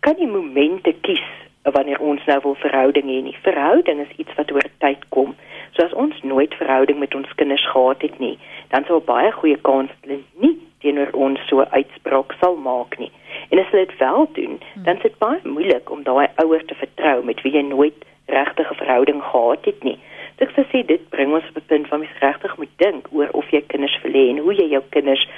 kan 0.00 0.14
die 0.14 0.26
momente 0.26 0.94
kies 1.00 1.28
wanneer 1.62 2.00
ons 2.00 2.24
nou 2.24 2.38
wil 2.42 2.54
verhouding 2.54 3.06
hê 3.06 3.22
nie. 3.22 3.36
Verhouding 3.42 4.00
is 4.00 4.16
iets 4.16 4.34
wat 4.34 4.52
oor 4.52 4.68
tyd 4.78 5.08
kom. 5.08 5.34
So 5.72 5.84
as 5.84 5.92
ons 5.92 6.22
nooit 6.22 6.54
verhouding 6.54 6.98
met 6.98 7.14
ons 7.14 7.34
kinders 7.34 7.66
gehad 7.70 8.02
het 8.02 8.18
nie, 8.18 8.38
dan 8.68 8.84
sou 8.84 9.00
baie 9.00 9.30
goeie 9.32 9.56
kans 9.56 9.90
hulle 10.00 10.18
nie 10.42 10.58
teenoor 10.82 11.12
ons 11.14 11.40
so 11.46 11.64
uitspraak 11.70 12.34
sal 12.40 12.56
maak 12.56 12.98
nie. 12.98 13.10
En 13.50 13.58
as 13.62 13.70
hulle 13.70 13.86
dit 13.86 13.98
wel 13.98 14.26
doen, 14.32 14.58
dan 14.74 14.96
is 14.96 15.02
dit 15.02 15.18
baie 15.18 15.40
moeilik 15.44 15.90
om 15.90 16.02
daai 16.02 16.26
ouers 16.42 16.66
te 16.66 16.74
vertrou 16.74 17.22
met 17.24 17.40
wie 17.46 17.54
jy 17.54 17.62
nooit 17.68 18.04
regtig 18.26 18.70
'n 18.70 18.80
verhouding 18.82 19.22
gehad 19.22 19.64
het 19.64 19.82
nie. 19.82 19.98
Ek 20.42 20.50
sê 20.58 20.82
dit 20.82 21.02
bring 21.14 21.34
ons 21.36 21.48
op 21.50 21.56
'n 21.56 21.68
punt 21.70 21.88
waar 21.88 21.98
mens 22.02 22.18
regtig 22.18 22.56
moet 22.56 22.74
dink 22.76 23.06
oor 23.12 23.28
of 23.30 23.50
jy 23.50 23.60
kinders 23.66 23.98
wil 24.02 24.12
hê 24.12 24.24
en 24.30 24.38
hoe 24.38 24.54
jy 24.54 24.68
jou 24.74 24.82
kinders 24.90 25.28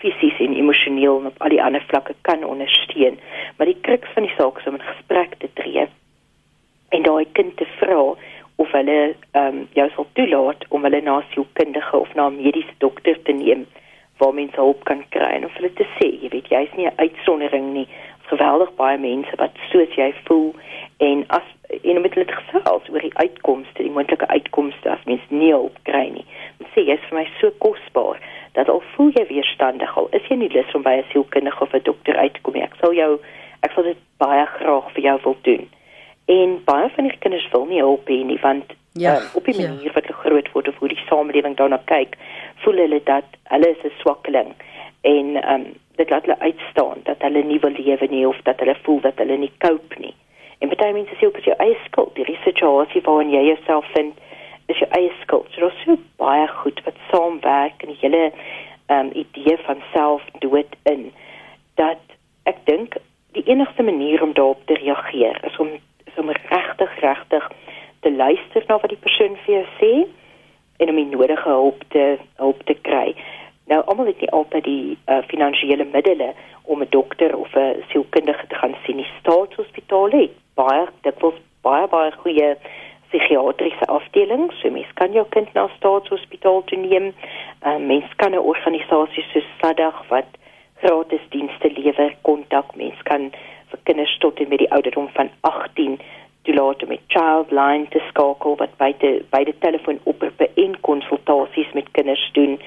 fisies 0.00 0.38
en 0.38 0.56
emosioneel 0.56 1.18
en 1.20 1.26
op 1.26 1.38
al 1.38 1.48
die 1.48 1.62
ander 1.62 1.84
vlakke 1.88 2.14
kan 2.20 2.44
ondersteun. 2.44 3.18
Maar 3.56 3.66
die 3.66 3.80
kruks 3.80 4.12
van 4.14 4.22
die 4.22 4.34
saak 4.36 4.58
is 4.58 4.66
om 4.66 4.74
'n 4.74 4.90
gesprek 4.92 5.34
te 5.38 5.48
tree 5.54 5.88
en 6.88 7.02
daai 7.02 7.26
kind 7.32 7.56
te 7.56 7.66
vra 7.78 8.14
of 8.56 8.72
hulle 8.72 9.14
ehm 9.32 9.46
um, 9.46 9.68
jou 9.72 9.88
sal 9.94 10.06
toelaat 10.12 10.64
om 10.68 10.82
hulle 10.82 11.00
na 11.00 11.22
sielkundige 11.32 11.96
of 11.96 12.14
na 12.14 12.28
'n 12.28 12.36
mediese 12.36 12.74
dokter 12.78 13.22
te 13.22 13.32
neem 13.32 13.66
waar 14.18 14.34
mense 14.34 14.56
hulp 14.56 14.84
kan 14.84 15.04
kry 15.08 15.30
en 15.36 15.44
of 15.44 15.54
hulle 15.54 15.72
te 15.72 15.86
sê, 15.96 16.08
jy 16.22 16.28
weet, 16.28 16.48
jy's 16.48 16.72
nie 16.76 16.86
'n 16.86 16.96
uitsondering 16.96 17.72
nie. 17.72 17.88
Geweldig 18.30 18.74
baie 18.74 18.98
mense 18.98 19.36
wat 19.36 19.54
soos 19.70 19.94
jy 19.94 20.12
voel 20.24 20.54
en 20.98 21.24
as 21.28 21.46
en 21.82 22.00
met 22.00 22.14
hulle 22.14 22.26
gesels 22.26 22.60
oor 22.62 22.79
die 22.79 22.79
uitkomste, 23.22 23.82
die 23.82 23.92
moontlike 23.94 24.28
uitkomste 24.28 24.90
as 24.90 25.04
mens 25.08 25.24
nie 25.28 25.52
hulp 25.52 25.76
kry 25.88 26.06
nie. 26.14 26.26
Ek 26.60 26.72
sê 26.74 26.84
jy's 26.88 27.04
vir 27.08 27.18
my 27.20 27.26
so 27.40 27.52
kosbaar 27.64 28.20
dat 28.56 28.68
al 28.72 28.82
voel 28.94 29.12
jy 29.16 29.26
weerstandig 29.28 29.92
al 29.96 30.08
is 30.16 30.26
jy 30.30 30.38
nie 30.40 30.50
lus 30.54 30.74
om 30.74 30.82
by 30.86 30.96
'n 30.98 31.08
sielkundige 31.12 31.62
of 31.66 31.74
'n 31.74 31.86
dokter 31.90 32.16
uit 32.16 32.34
te 32.34 32.40
kom 32.42 32.54
nie. 32.54 32.66
Ek 32.66 32.76
sal 32.80 32.92
jou 32.94 33.20
ek 33.62 33.72
sal 33.72 33.84
dit 33.84 34.00
baie 34.18 34.46
graag 34.46 34.92
vir 34.94 35.02
jou 35.02 35.18
wil 35.24 35.36
doen. 35.42 35.68
En 36.26 36.48
baie 36.64 36.88
van 36.96 37.04
die 37.08 37.18
kinders 37.18 37.48
wil 37.52 37.66
nie 37.66 37.80
hulp 37.80 38.08
hê 38.08 38.24
nie 38.24 38.40
want 38.42 38.74
ja, 38.92 39.16
um, 39.16 39.28
op 39.34 39.44
die 39.44 39.60
ja. 39.60 39.68
manier 39.68 39.84
ja. 39.84 39.92
wat 39.94 40.06
hulle 40.06 40.22
groot 40.24 40.52
word 40.52 40.68
of 40.68 40.78
hoe 40.78 40.88
die 40.88 41.04
samelewing 41.08 41.56
daarna 41.56 41.80
kyk, 41.84 42.16
voel 42.64 42.76
hulle 42.84 43.00
dat 43.04 43.24
hulle 43.52 43.68
is 43.68 43.84
'n 43.84 43.92
swakkeling 44.00 44.54
en 45.00 45.36
ehm 45.36 45.54
um, 45.54 45.72
dit 45.96 46.10
laat 46.10 46.24
hulle 46.24 46.38
uitstaan 46.38 46.98
dat 47.04 47.16
hulle 47.18 47.42
nie 47.44 47.60
wil 47.60 47.74
lewe 47.76 48.06
nie 48.10 48.26
of 48.28 48.38
dat 48.42 48.60
hulle 48.60 48.76
voel 48.82 49.00
dat 49.00 49.18
hulle 49.20 49.36
nie 49.36 49.52
cope 49.58 49.98
nie. 49.98 50.14
En 50.60 50.68
baie 50.68 50.92
mense 50.92 51.16
sê 51.16 51.28
as 51.28 51.46
jy 51.48 51.56
eie 51.64 51.76
skuld, 51.86 52.14
die 52.14 52.38
situasie 52.44 53.00
waarin 53.06 53.32
jy 53.32 53.44
jouself 53.48 53.86
vind, 53.96 54.18
is 54.68 54.78
jou 54.78 54.88
eie 54.96 55.12
skuld. 55.22 55.48
So 55.52 55.64
daar's 55.64 55.84
so 55.84 55.96
baie 56.20 56.46
goed 56.60 56.80
wat 56.84 56.98
saamwerk 57.10 57.82
in 57.82 57.94
die 57.94 58.00
hele 58.02 58.24
ehm 58.90 59.06
um, 59.06 59.10
idee 59.14 59.56
van 59.66 59.82
selfdood 59.92 60.76
in 60.92 61.12
dat 61.78 62.02
ek 62.50 62.58
dink 62.66 62.96
die 63.38 63.44
enigste 63.46 63.82
manier 63.86 64.22
om 64.22 64.32
daarop 64.34 64.62
te 64.66 64.74
reageer 64.74 65.38
is 65.46 65.56
om 65.62 65.68
is 66.10 66.18
om 66.18 66.30
regtig 66.30 66.96
regtig 67.00 67.50
te 68.00 68.12
luister 68.12 68.64
na 68.66 68.78
wat 68.82 68.90
die 68.90 69.04
persoon 69.04 69.36
vir 69.44 69.54
jou 69.54 69.66
sê 69.78 69.92
en 70.82 70.90
om 70.90 70.98
die 70.98 71.10
nodige 71.12 71.48
hulp 71.48 71.84
te 71.94 72.04
hulp 72.42 72.64
te 72.66 72.74
kry. 72.88 73.14
Nou 73.70 73.80
almal 73.86 74.10
het 74.10 74.20
nie 74.20 74.32
altyd 74.34 74.64
die 74.66 74.98
uh, 75.06 75.20
finansiële 75.30 75.86
middele 75.92 76.32
om 76.62 76.82
'n 76.82 76.90
dokter 76.90 77.36
of 77.36 77.54
'n 77.54 77.84
sielkundige 77.92 78.46
te 78.46 78.54
gaan 78.54 78.76
sien. 78.84 78.96
Die 78.96 79.12
staatshospitale 79.20 80.20
het 80.26 80.36
baie 80.54 80.86
dikwels 81.02 81.38
baie 81.62 81.86
baie 81.92 82.12
goeie 82.22 82.56
psigiatriese 83.10 83.86
afdelings. 83.86 84.54
So 84.60 84.70
mens 84.70 84.90
kan 84.94 85.12
jou 85.12 85.26
kind 85.34 85.52
na 85.54 85.68
staatshospitaal 85.76 86.62
toe 86.70 86.78
neem. 86.78 87.12
Uh, 87.66 87.78
mens 87.78 88.08
kan 88.16 88.32
'n 88.32 88.46
organisasie 88.52 89.24
soos 89.32 89.48
SADAG 89.60 90.08
wat 90.08 90.30
gratis 90.82 91.24
dienste 91.30 91.70
lewer 91.76 92.14
kontak. 92.22 92.76
Mens 92.76 93.02
kan 93.02 93.30
vir 93.70 93.80
kinders 93.82 94.18
tot 94.18 94.40
en 94.40 94.48
met 94.48 94.58
die 94.58 94.72
ouderdom 94.72 95.08
van 95.08 95.30
18 95.40 96.00
toelaat 96.42 96.82
om 96.82 96.88
met 96.88 97.00
Childline 97.06 97.88
te 97.88 98.00
skakel 98.08 98.56
wat 98.56 98.76
beide 98.76 99.22
beide 99.30 99.54
telefoonoproepe 99.58 100.50
en 100.54 100.80
konsultasies 100.80 101.72
met 101.72 101.90
kinders 101.90 102.30
doen. 102.32 102.60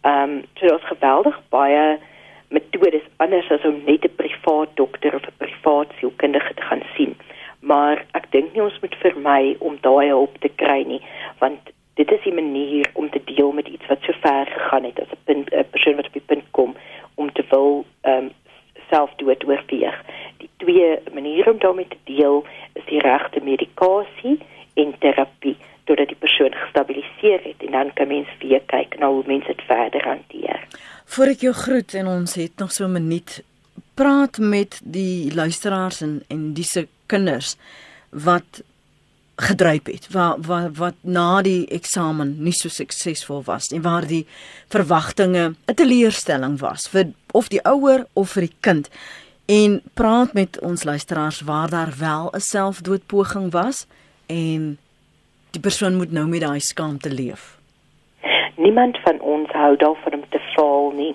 Ehm 0.00 0.30
um, 0.30 0.44
so 0.54 0.66
daar's 0.66 0.92
geweldig 0.92 1.40
baie 1.48 1.98
metodes 2.48 3.02
anders 3.16 3.50
as 3.50 3.64
om 3.64 3.82
net 3.84 4.04
'n 4.04 4.14
privaat 4.16 4.68
dokter 4.74 5.14
of 5.14 5.22
'n 5.26 5.36
privaat 5.36 5.88
sielkundige 5.98 6.54
te 6.54 6.62
gaan 6.62 6.82
sien. 6.96 7.16
Maar 7.60 8.04
ek 8.12 8.30
dink 8.30 8.52
nie 8.52 8.62
ons 8.62 8.80
moet 8.80 8.94
vermy 8.94 9.56
om 9.58 9.78
daai 9.80 10.08
hulp 10.08 10.34
te 10.38 10.48
kry 10.48 10.82
nie, 10.82 11.02
want 11.38 11.60
dit 11.94 12.10
is 12.12 12.24
'n 12.24 12.34
manier 12.34 12.86
om 12.92 13.10
te 13.10 13.20
deel 13.24 13.52
met 13.52 13.68
iets 13.68 13.86
wat 13.86 13.98
so 14.02 14.12
ver 14.20 14.46
gegaan 14.46 14.84
het 14.84 15.00
as 15.00 15.12
'n 15.26 15.46
'n 15.50 15.70
persoon 15.70 15.96
wat 15.96 16.06
op 16.06 16.12
die 16.12 16.28
punt 16.30 16.44
kom 16.50 16.74
om 17.14 17.32
te 17.32 17.44
wil 17.50 17.84
ehm 18.00 18.24
um, 18.24 18.30
selfdood 18.90 19.44
oorweeg. 19.46 20.04
Die 20.36 20.50
twee 20.56 20.98
maniere 21.12 21.50
om 21.50 21.58
daarmee 21.58 21.88
te 21.88 22.02
deel 22.04 22.44
is 22.72 22.84
die 22.84 23.00
regte 23.00 23.40
medikasie 23.42 24.38
en 24.74 24.94
terapie 24.98 25.56
totdat 25.84 26.08
die 26.08 26.16
persoon 26.16 26.54
gestabiliseer 26.54 27.40
het 27.42 27.62
en 27.66 27.72
dan 27.72 27.92
kan 27.92 28.06
mens 28.06 28.28
weer 28.38 28.62
kyk 28.66 28.98
na 28.98 29.08
hoe 29.08 29.22
mens 29.26 29.46
dit 29.46 29.62
verder 29.66 30.04
hanteer. 30.04 30.66
Voor 31.06 31.32
ek 31.32 31.44
jou 31.46 31.52
groet 31.54 31.94
en 31.94 32.06
ons 32.10 32.34
het 32.34 32.58
nog 32.58 32.72
so 32.72 32.84
'n 32.84 32.92
minuut 32.92 33.42
praat 33.94 34.38
met 34.38 34.80
die 34.84 35.34
luisteraars 35.34 36.00
en 36.00 36.22
en 36.28 36.52
dise 36.54 36.88
kinders 37.06 37.56
wat 38.10 38.62
gedryp 39.36 39.86
het 39.86 40.06
wat 40.10 40.46
wat 40.46 40.76
wat 40.76 40.94
na 41.00 41.42
die 41.42 41.66
eksamen 41.68 42.36
nie 42.38 42.52
so 42.52 42.68
suksesvol 42.68 43.42
was 43.44 43.68
en 43.68 43.82
waar 43.82 44.06
die 44.06 44.26
verwagtinge 44.68 45.54
'n 45.66 45.74
teleurstelling 45.74 46.58
was 46.58 46.88
vir 46.88 47.12
of 47.32 47.48
die 47.48 47.64
ouer 47.64 48.06
of 48.12 48.30
vir 48.30 48.42
die 48.42 48.56
kind. 48.60 48.88
en 49.46 49.82
praat 49.94 50.32
met 50.32 50.58
ons 50.60 50.82
luisteraars 50.82 51.40
waar 51.40 51.70
daar 51.70 51.94
wel 51.98 52.30
'n 52.30 52.40
selfdoodpoging 52.40 53.52
was 53.52 53.86
en 54.26 54.78
die 55.50 55.60
persoon 55.60 55.96
moet 55.96 56.10
nou 56.10 56.26
met 56.26 56.40
daai 56.40 56.60
skaamte 56.60 57.10
leef. 57.10 57.55
Niemand 58.56 58.98
van 59.04 59.20
ons 59.20 59.50
hou 59.50 59.76
daarvan 59.76 60.14
om 60.14 60.24
te 60.28 60.40
faal 60.54 60.90
nie. 60.90 61.14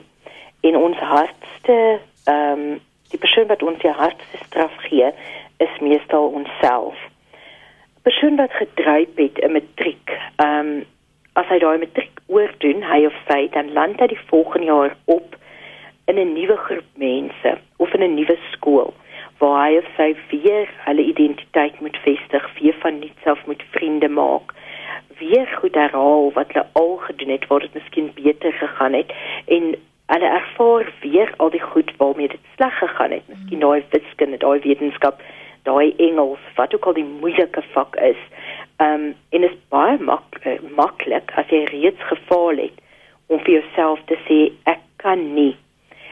In 0.61 0.77
ons 0.77 0.97
hardste 0.97 1.99
ehm 2.23 2.59
um, 2.59 2.79
die 3.11 3.19
persoon 3.19 3.47
wat 3.47 3.63
ons 3.63 3.79
die 3.81 3.91
hardste 3.91 4.37
straf 4.45 4.75
gee, 4.87 5.09
is 5.57 5.79
meestal 5.81 6.27
onsself. 6.27 6.95
'n 6.95 8.01
Persoon 8.01 8.35
wat 8.35 8.53
gedryf 8.53 9.09
het 9.15 9.37
in 9.37 9.51
matriek, 9.51 10.13
ehm 10.35 10.59
um, 10.59 10.85
as 11.33 11.47
hy 11.47 11.59
daai 11.59 11.77
matriek 11.77 12.21
oordoen, 12.27 12.83
hy 12.83 13.05
of 13.05 13.17
sy, 13.27 13.47
dan 13.51 13.73
land 13.73 13.99
hy 13.99 14.07
die 14.07 14.25
volgende 14.29 14.67
jaar 14.67 14.95
op 15.05 15.35
in 16.05 16.19
'n 16.19 16.33
nuwe 16.33 16.57
groep 16.57 16.89
mense 16.95 17.57
of 17.77 17.93
in 17.93 18.03
'n 18.03 18.15
nuwe 18.15 18.37
skool 18.51 18.93
waar 19.41 19.65
hy 19.65 19.77
of 19.77 19.87
sy 19.97 20.09
weer 20.29 20.69
hulle 20.85 21.03
identiteit 21.03 21.79
moet 21.81 21.97
vestig, 22.05 22.43
weer 22.59 22.75
van 22.79 22.99
nuuts 22.99 23.25
af 23.25 23.45
moet 23.45 23.63
vriende 23.71 24.09
maak, 24.09 24.53
weer 25.21 25.47
goed 25.59 25.77
herhaal 25.77 26.31
wat 26.37 26.51
hulle 26.53 26.65
al 26.81 26.95
gedoen 27.07 27.33
het 27.35 27.47
waar 27.47 27.63
dit 27.65 27.73
miskien 27.73 28.11
beter 28.17 28.53
gegaan 28.53 28.93
het 28.93 29.13
en 29.45 29.75
hulle 30.13 30.29
ervaar 30.39 30.93
weer 31.01 31.33
al 31.37 31.49
die 31.49 31.61
goed 31.61 31.91
waarmee 31.97 32.27
dit 32.27 32.49
sleg 32.55 32.77
gegaan 32.77 33.11
het, 33.11 33.27
miskien 33.27 33.63
daai 33.63 33.83
wiskunde, 33.89 34.37
daai 34.37 34.59
wetenskap, 34.59 35.21
daai 35.63 35.93
Engels, 35.97 36.43
wat 36.55 36.75
ook 36.75 36.85
al 36.85 36.97
die 36.99 37.07
moeilike 37.19 37.63
vak 37.75 37.95
is. 37.95 38.21
Ehm 38.77 38.93
um, 38.93 39.13
en 39.29 39.43
is 39.47 39.57
baie 39.69 39.97
mak 39.99 40.39
uh, 40.43 40.57
maklik 40.75 41.31
as 41.39 41.53
jy 41.53 41.63
reeds 41.69 42.07
gefaal 42.09 42.57
het 42.65 42.81
om 43.27 43.39
vir 43.45 43.59
jouself 43.59 44.01
te 44.11 44.17
sê 44.27 44.39
ek 44.73 44.81
kan 45.03 45.21
nie. 45.35 45.53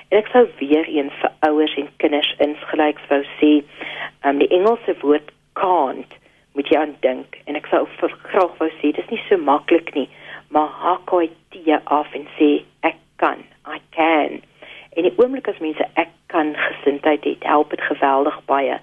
En 0.10 0.22
ek 0.22 0.32
sou 0.32 0.46
weer 0.62 0.88
eens 0.88 1.18
vir 1.22 1.34
ouers 1.50 1.76
en 1.82 1.90
kinders 1.98 2.32
insgelyks 2.46 3.10
wou 3.10 3.22
sê, 3.40 3.52
um, 4.24 4.40
die 4.40 4.52
Engelse 4.56 4.96
woord 5.02 5.34
can't 5.60 6.19
moet 6.60 6.68
jy 6.68 6.80
aan 6.82 6.96
dink 7.00 7.38
en 7.48 7.56
ek 7.56 7.70
sou 7.72 7.86
graag 8.28 8.58
wou 8.60 8.68
sê 8.82 8.92
dis 8.92 9.08
nie 9.08 9.22
so 9.30 9.40
maklik 9.40 9.94
nie, 9.96 10.10
maar 10.52 10.68
hak 10.84 11.14
hy 11.16 11.30
dit 11.56 11.88
af 11.88 12.12
en 12.18 12.26
sê 12.36 12.50
ek 12.84 13.00
kan, 13.24 13.40
I 13.64 13.80
can. 13.96 14.42
En 15.00 15.08
die 15.08 15.14
oomblik 15.22 15.48
as 15.48 15.62
mense 15.64 15.88
ek 16.02 16.12
kan 16.34 16.52
gesindheid 16.60 17.24
het, 17.24 17.48
help 17.48 17.72
dit 17.72 17.86
geweldig 17.88 18.36
baie. 18.52 18.76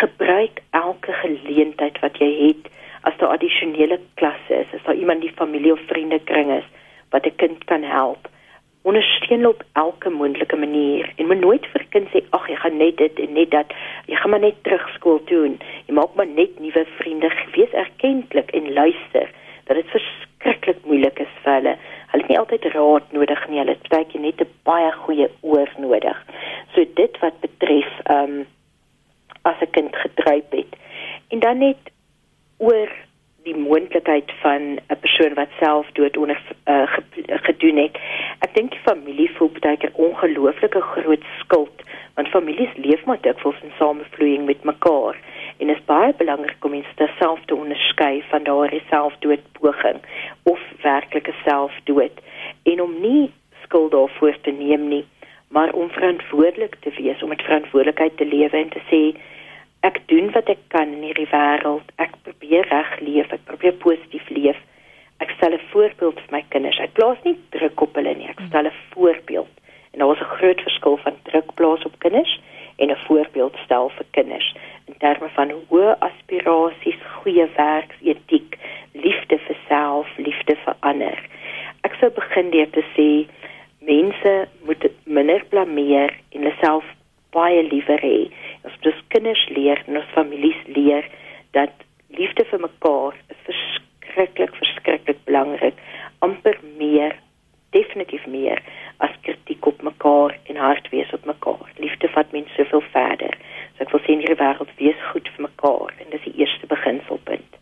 Gebruik 0.00 0.62
elke 0.78 1.12
geleentheid 1.20 2.00
wat 2.00 2.16
jy 2.22 2.30
het 2.46 2.72
as 3.04 3.20
daar 3.20 3.36
addisionele 3.36 4.00
klasse 4.16 4.62
is, 4.62 4.72
as 4.72 4.88
daar 4.88 4.96
iemand 4.96 5.20
die 5.20 5.34
familie 5.36 5.76
of 5.76 5.84
vriende 5.92 6.22
kring 6.32 6.48
is 6.56 6.64
wat 7.12 7.28
'n 7.28 7.36
kind 7.36 7.64
kan 7.68 7.84
help 7.84 8.32
ondersteun 8.88 9.46
op 9.46 9.62
elke 9.72 10.10
moontlike 10.10 10.56
manier 10.56 11.12
en 11.16 11.26
moet 11.26 11.40
nooit 11.40 11.66
vir 11.72 11.84
kind 11.94 12.08
sê 12.12 12.22
ag 12.36 12.46
jy 12.48 12.56
gaan 12.62 12.78
net 12.80 12.96
dit 12.96 13.20
en 13.24 13.32
net 13.36 13.50
dat. 13.52 13.74
Jy 14.06 14.16
gaan 14.16 14.32
maar 14.32 14.44
net 14.44 14.62
terug 14.64 14.86
skool 14.94 15.20
toe 15.30 15.44
en 15.50 15.58
jy 15.86 15.96
maak 15.98 16.14
maar 16.16 16.30
net 16.30 16.56
nuwe 16.62 16.84
vriende. 16.96 17.30
Wees 17.56 17.76
erkentlik 17.84 18.50
en 18.56 18.72
luister 18.72 19.28
dat 19.68 19.76
dit 19.76 19.92
verskriklik 19.92 20.84
moeilik 20.88 21.20
is 21.24 21.34
vir 21.44 21.58
hulle. 21.58 21.74
Hulle 22.12 22.24
het 22.24 22.32
nie 22.32 22.38
altyd 22.40 22.70
raad 22.72 23.12
nodig 23.12 23.42
nie. 23.48 23.60
Hulle 23.60 23.76
het 23.76 23.90
baie 23.92 24.22
net 24.24 24.40
'n 24.40 24.52
baie 24.64 24.92
goeie 25.04 25.28
oor 25.40 25.70
nodig. 25.78 26.24
So 26.74 26.84
dit 26.94 27.18
wat 27.20 27.40
betref 27.40 27.92
ehm 28.04 28.38
um, 28.38 28.46
as 29.42 29.60
'n 29.60 29.70
kind 29.70 29.96
gedryf 29.96 30.48
het. 30.50 30.72
En 31.28 31.38
dan 31.38 31.58
net 31.58 31.92
oor 32.58 32.88
die 33.48 33.56
moontlikheid 33.56 34.32
van 34.42 34.62
'n 34.76 35.00
persoon 35.00 35.34
wat 35.34 35.56
selfdood 35.60 36.16
onder 36.16 36.40
uh, 36.66 36.96
gedoen 37.48 37.76
het. 37.76 37.96
Ek 38.44 38.54
dink 38.54 38.70
die 38.70 38.86
familie 38.90 39.30
voel 39.36 39.50
baie 39.60 39.76
keer 39.76 39.94
ongelooflike 39.94 40.80
groot 40.80 41.24
skuld 41.40 41.78
want 42.18 42.28
families 42.34 42.74
leef 42.74 43.04
maar 43.06 43.20
dikwels 43.22 43.60
in 43.62 43.70
samevloeiing 43.78 44.46
met 44.46 44.64
mekaar 44.64 45.16
en 45.56 45.68
is 45.70 45.84
baie 45.86 46.14
belangrik 46.18 46.64
om 46.66 46.74
mense 46.74 47.06
self 47.18 47.44
te 47.46 47.54
onderskei 47.54 48.24
van 48.30 48.42
daardie 48.48 48.82
selfdoodpoging 48.90 50.00
of 50.52 50.64
werklike 50.82 51.34
selfdood 51.44 52.18
en 52.72 52.82
om 52.82 52.96
nie 53.00 53.30
skuld 53.62 53.94
daarvoor 53.94 54.40
te 54.42 54.50
neem 54.50 54.88
nie 54.88 55.04
maar 55.54 55.72
om 55.72 55.90
verantwoordelik 55.90 56.74
te 56.80 56.90
wees 56.98 57.22
om 57.22 57.30
met 57.34 57.46
verantwoordelikheid 57.46 58.16
te 58.16 58.26
lewe 58.26 58.56
en 58.64 58.74
te 58.74 58.82
sê 58.90 59.02
ek 59.80 60.00
doen 60.06 60.32
wat 60.32 60.48
ek 60.48 60.58
kan 60.68 60.92
in 60.92 61.02
hierdie 61.02 61.28
wêreld. 61.30 61.86
Ek 61.96 62.16
probeer 62.22 62.66
reg 62.70 63.00
leef, 63.00 63.32
ek 63.32 63.44
probeer 63.44 63.76
positief 63.84 64.28
leef. 64.28 64.58
Ek 65.18 65.30
stel 65.36 65.54
'n 65.54 65.68
voorbeeld 65.72 66.20
vir 66.20 66.32
my 66.32 66.44
kinders. 66.48 66.78
Ek 66.78 66.92
plaas 66.92 67.18
nie 67.24 67.36
druk 67.50 67.80
op 67.80 67.94
hulle 67.94 68.14
nie. 68.14 68.28
Ek 68.28 68.40
stel 68.48 68.66
'n 68.66 68.80
voorbeeld. 68.94 69.52
En 69.92 69.98
daar 69.98 70.14
is 70.14 70.20
'n 70.20 70.36
groot 70.38 70.60
verskil 70.60 70.96
van 70.96 71.14
druk 71.22 71.54
plaas 71.54 71.84
op 71.84 71.98
kinders 71.98 72.40
en 72.76 72.90
'n 72.90 73.04
voorbeeld 73.06 73.56
stel 73.64 73.88
vir 73.88 74.06
kinders 74.10 74.54
in 74.88 74.94
terme 74.98 75.28
van 75.36 75.50
hoë 75.68 75.96
aspirasies, 75.98 77.00
goeie 77.20 77.46
werksetiek, 77.56 78.56
liefde 78.92 79.38
vir 79.38 79.56
self, 79.68 80.06
liefde 80.16 80.56
vir 80.64 80.76
ander. 80.80 81.18
Ek 81.86 81.96
sou 82.00 82.10
begin 82.14 82.50
deur 82.50 82.70
te 82.70 82.84
sê 82.94 83.08
mense 83.88 84.32
moet 84.66 84.88
minder 85.04 85.44
blameer 85.52 86.14
en 86.32 86.40
hulle 86.42 86.54
self 86.62 86.84
baie 87.36 87.62
liewer 87.62 88.00
hê. 88.02 88.28
Ons 88.64 88.74
moet 88.84 89.04
kinders 89.14 89.44
leer 89.54 89.82
en 89.86 90.00
ons 90.00 90.14
families 90.14 90.60
leer 90.66 91.06
dat 91.56 91.72
liefde 92.08 92.44
vir 92.50 92.60
mekaar 92.60 93.16
is 93.28 93.40
verskriklik 93.46 94.54
verskriklik 94.58 95.24
belangrik, 95.24 95.78
amper 96.24 96.58
meer 96.78 97.16
definitief 97.76 98.24
meer 98.26 98.62
as 99.04 99.14
kritiek 99.22 99.66
op 99.66 99.82
mekaar 99.82 100.34
en 100.48 100.56
hard 100.56 100.88
wees 100.90 101.12
op 101.12 101.24
mekaar. 101.28 101.68
Liefde 101.76 102.08
vat 102.14 102.32
mense 102.32 102.54
soveel 102.56 102.84
verder. 102.92 103.36
So 103.76 103.84
ek 103.84 103.92
wil 103.94 104.02
sê 104.04 104.14
in 104.14 104.24
hierdie 104.24 104.40
wêreld 104.40 104.72
wees 104.80 105.06
goed 105.12 105.28
vir 105.34 105.46
mekaar 105.46 105.94
en 105.98 106.12
dis 106.14 106.24
die 106.26 106.36
eerste 106.42 106.70
beginselpunt. 106.70 107.58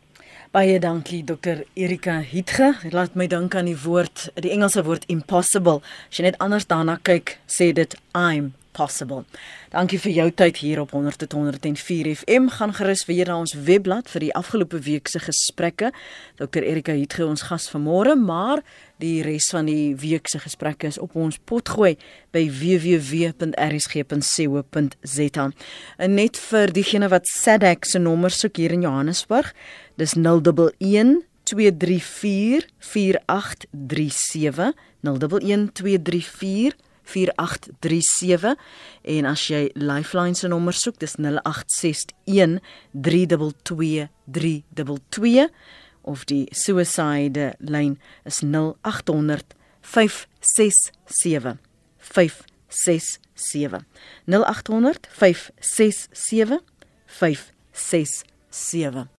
Baie 0.54 0.78
dankie 0.80 1.24
Dr 1.26 1.64
Erika 1.74 2.20
Hietge. 2.24 2.70
Dit 2.80 2.94
laat 2.96 3.18
my 3.18 3.26
dink 3.28 3.56
aan 3.58 3.68
die 3.68 3.76
woord, 3.82 4.30
die 4.40 4.54
Engelse 4.54 4.86
woord 4.86 5.04
impossible. 5.12 5.82
As 6.08 6.20
jy 6.20 6.30
net 6.30 6.38
anders 6.40 6.68
daarna 6.70 6.96
kyk, 7.04 7.36
sê 7.50 7.72
dit 7.76 7.98
I'm 8.14 8.54
possible. 8.76 9.24
Dankie 9.72 9.98
vir 10.00 10.12
jou 10.12 10.28
tyd 10.42 10.56
hier 10.60 10.80
op 10.82 10.90
100.104 10.94 12.10
FM. 12.12 12.44
Gaan 12.58 12.74
gerus 12.76 13.06
weer 13.08 13.26
na 13.30 13.36
ons 13.40 13.54
webblad 13.66 14.10
vir 14.12 14.20
die 14.26 14.34
afgelope 14.36 14.78
week 14.84 15.08
se 15.08 15.20
gesprekke. 15.24 15.92
Dr 16.40 16.62
Erika 16.62 16.92
het 16.96 17.12
ge 17.16 17.24
ons 17.26 17.42
gas 17.48 17.70
vanmôre, 17.72 18.14
maar 18.20 18.58
die 19.02 19.22
res 19.24 19.50
van 19.52 19.66
die 19.68 19.96
week 20.00 20.28
se 20.28 20.38
gesprekke 20.40 20.86
is 20.88 20.98
op 21.02 21.16
ons 21.16 21.38
potgooi 21.48 21.96
by 22.36 22.50
www.rsg.co.za. 22.60 23.44
En 25.98 26.14
net 26.16 26.36
vir 26.48 26.72
diegene 26.72 27.08
wat 27.12 27.26
SADC 27.32 27.84
se 27.88 27.98
nommer 28.00 28.30
soek 28.32 28.56
hier 28.60 28.72
in 28.76 28.82
Johannesburg, 28.86 29.54
dis 30.00 30.14
011 30.16 31.24
234 31.46 32.66
4837 32.82 34.72
011 35.06 35.70
234 35.72 36.85
4837 37.06 38.54
en 39.16 39.30
as 39.30 39.46
jy 39.50 39.66
Lifeline 39.78 40.38
se 40.38 40.50
nommer 40.50 40.76
soek 40.76 40.98
dis 41.02 41.16
0861 41.18 42.58
322 42.92 44.08
322 44.26 45.48
of 46.06 46.24
die 46.30 46.46
suicide 46.54 47.52
lyn 47.58 47.96
is 48.28 48.42
0800 48.42 49.56
567 49.82 51.58
567 51.98 53.84
0800 54.26 55.10
567 55.10 56.62
567 57.06 59.15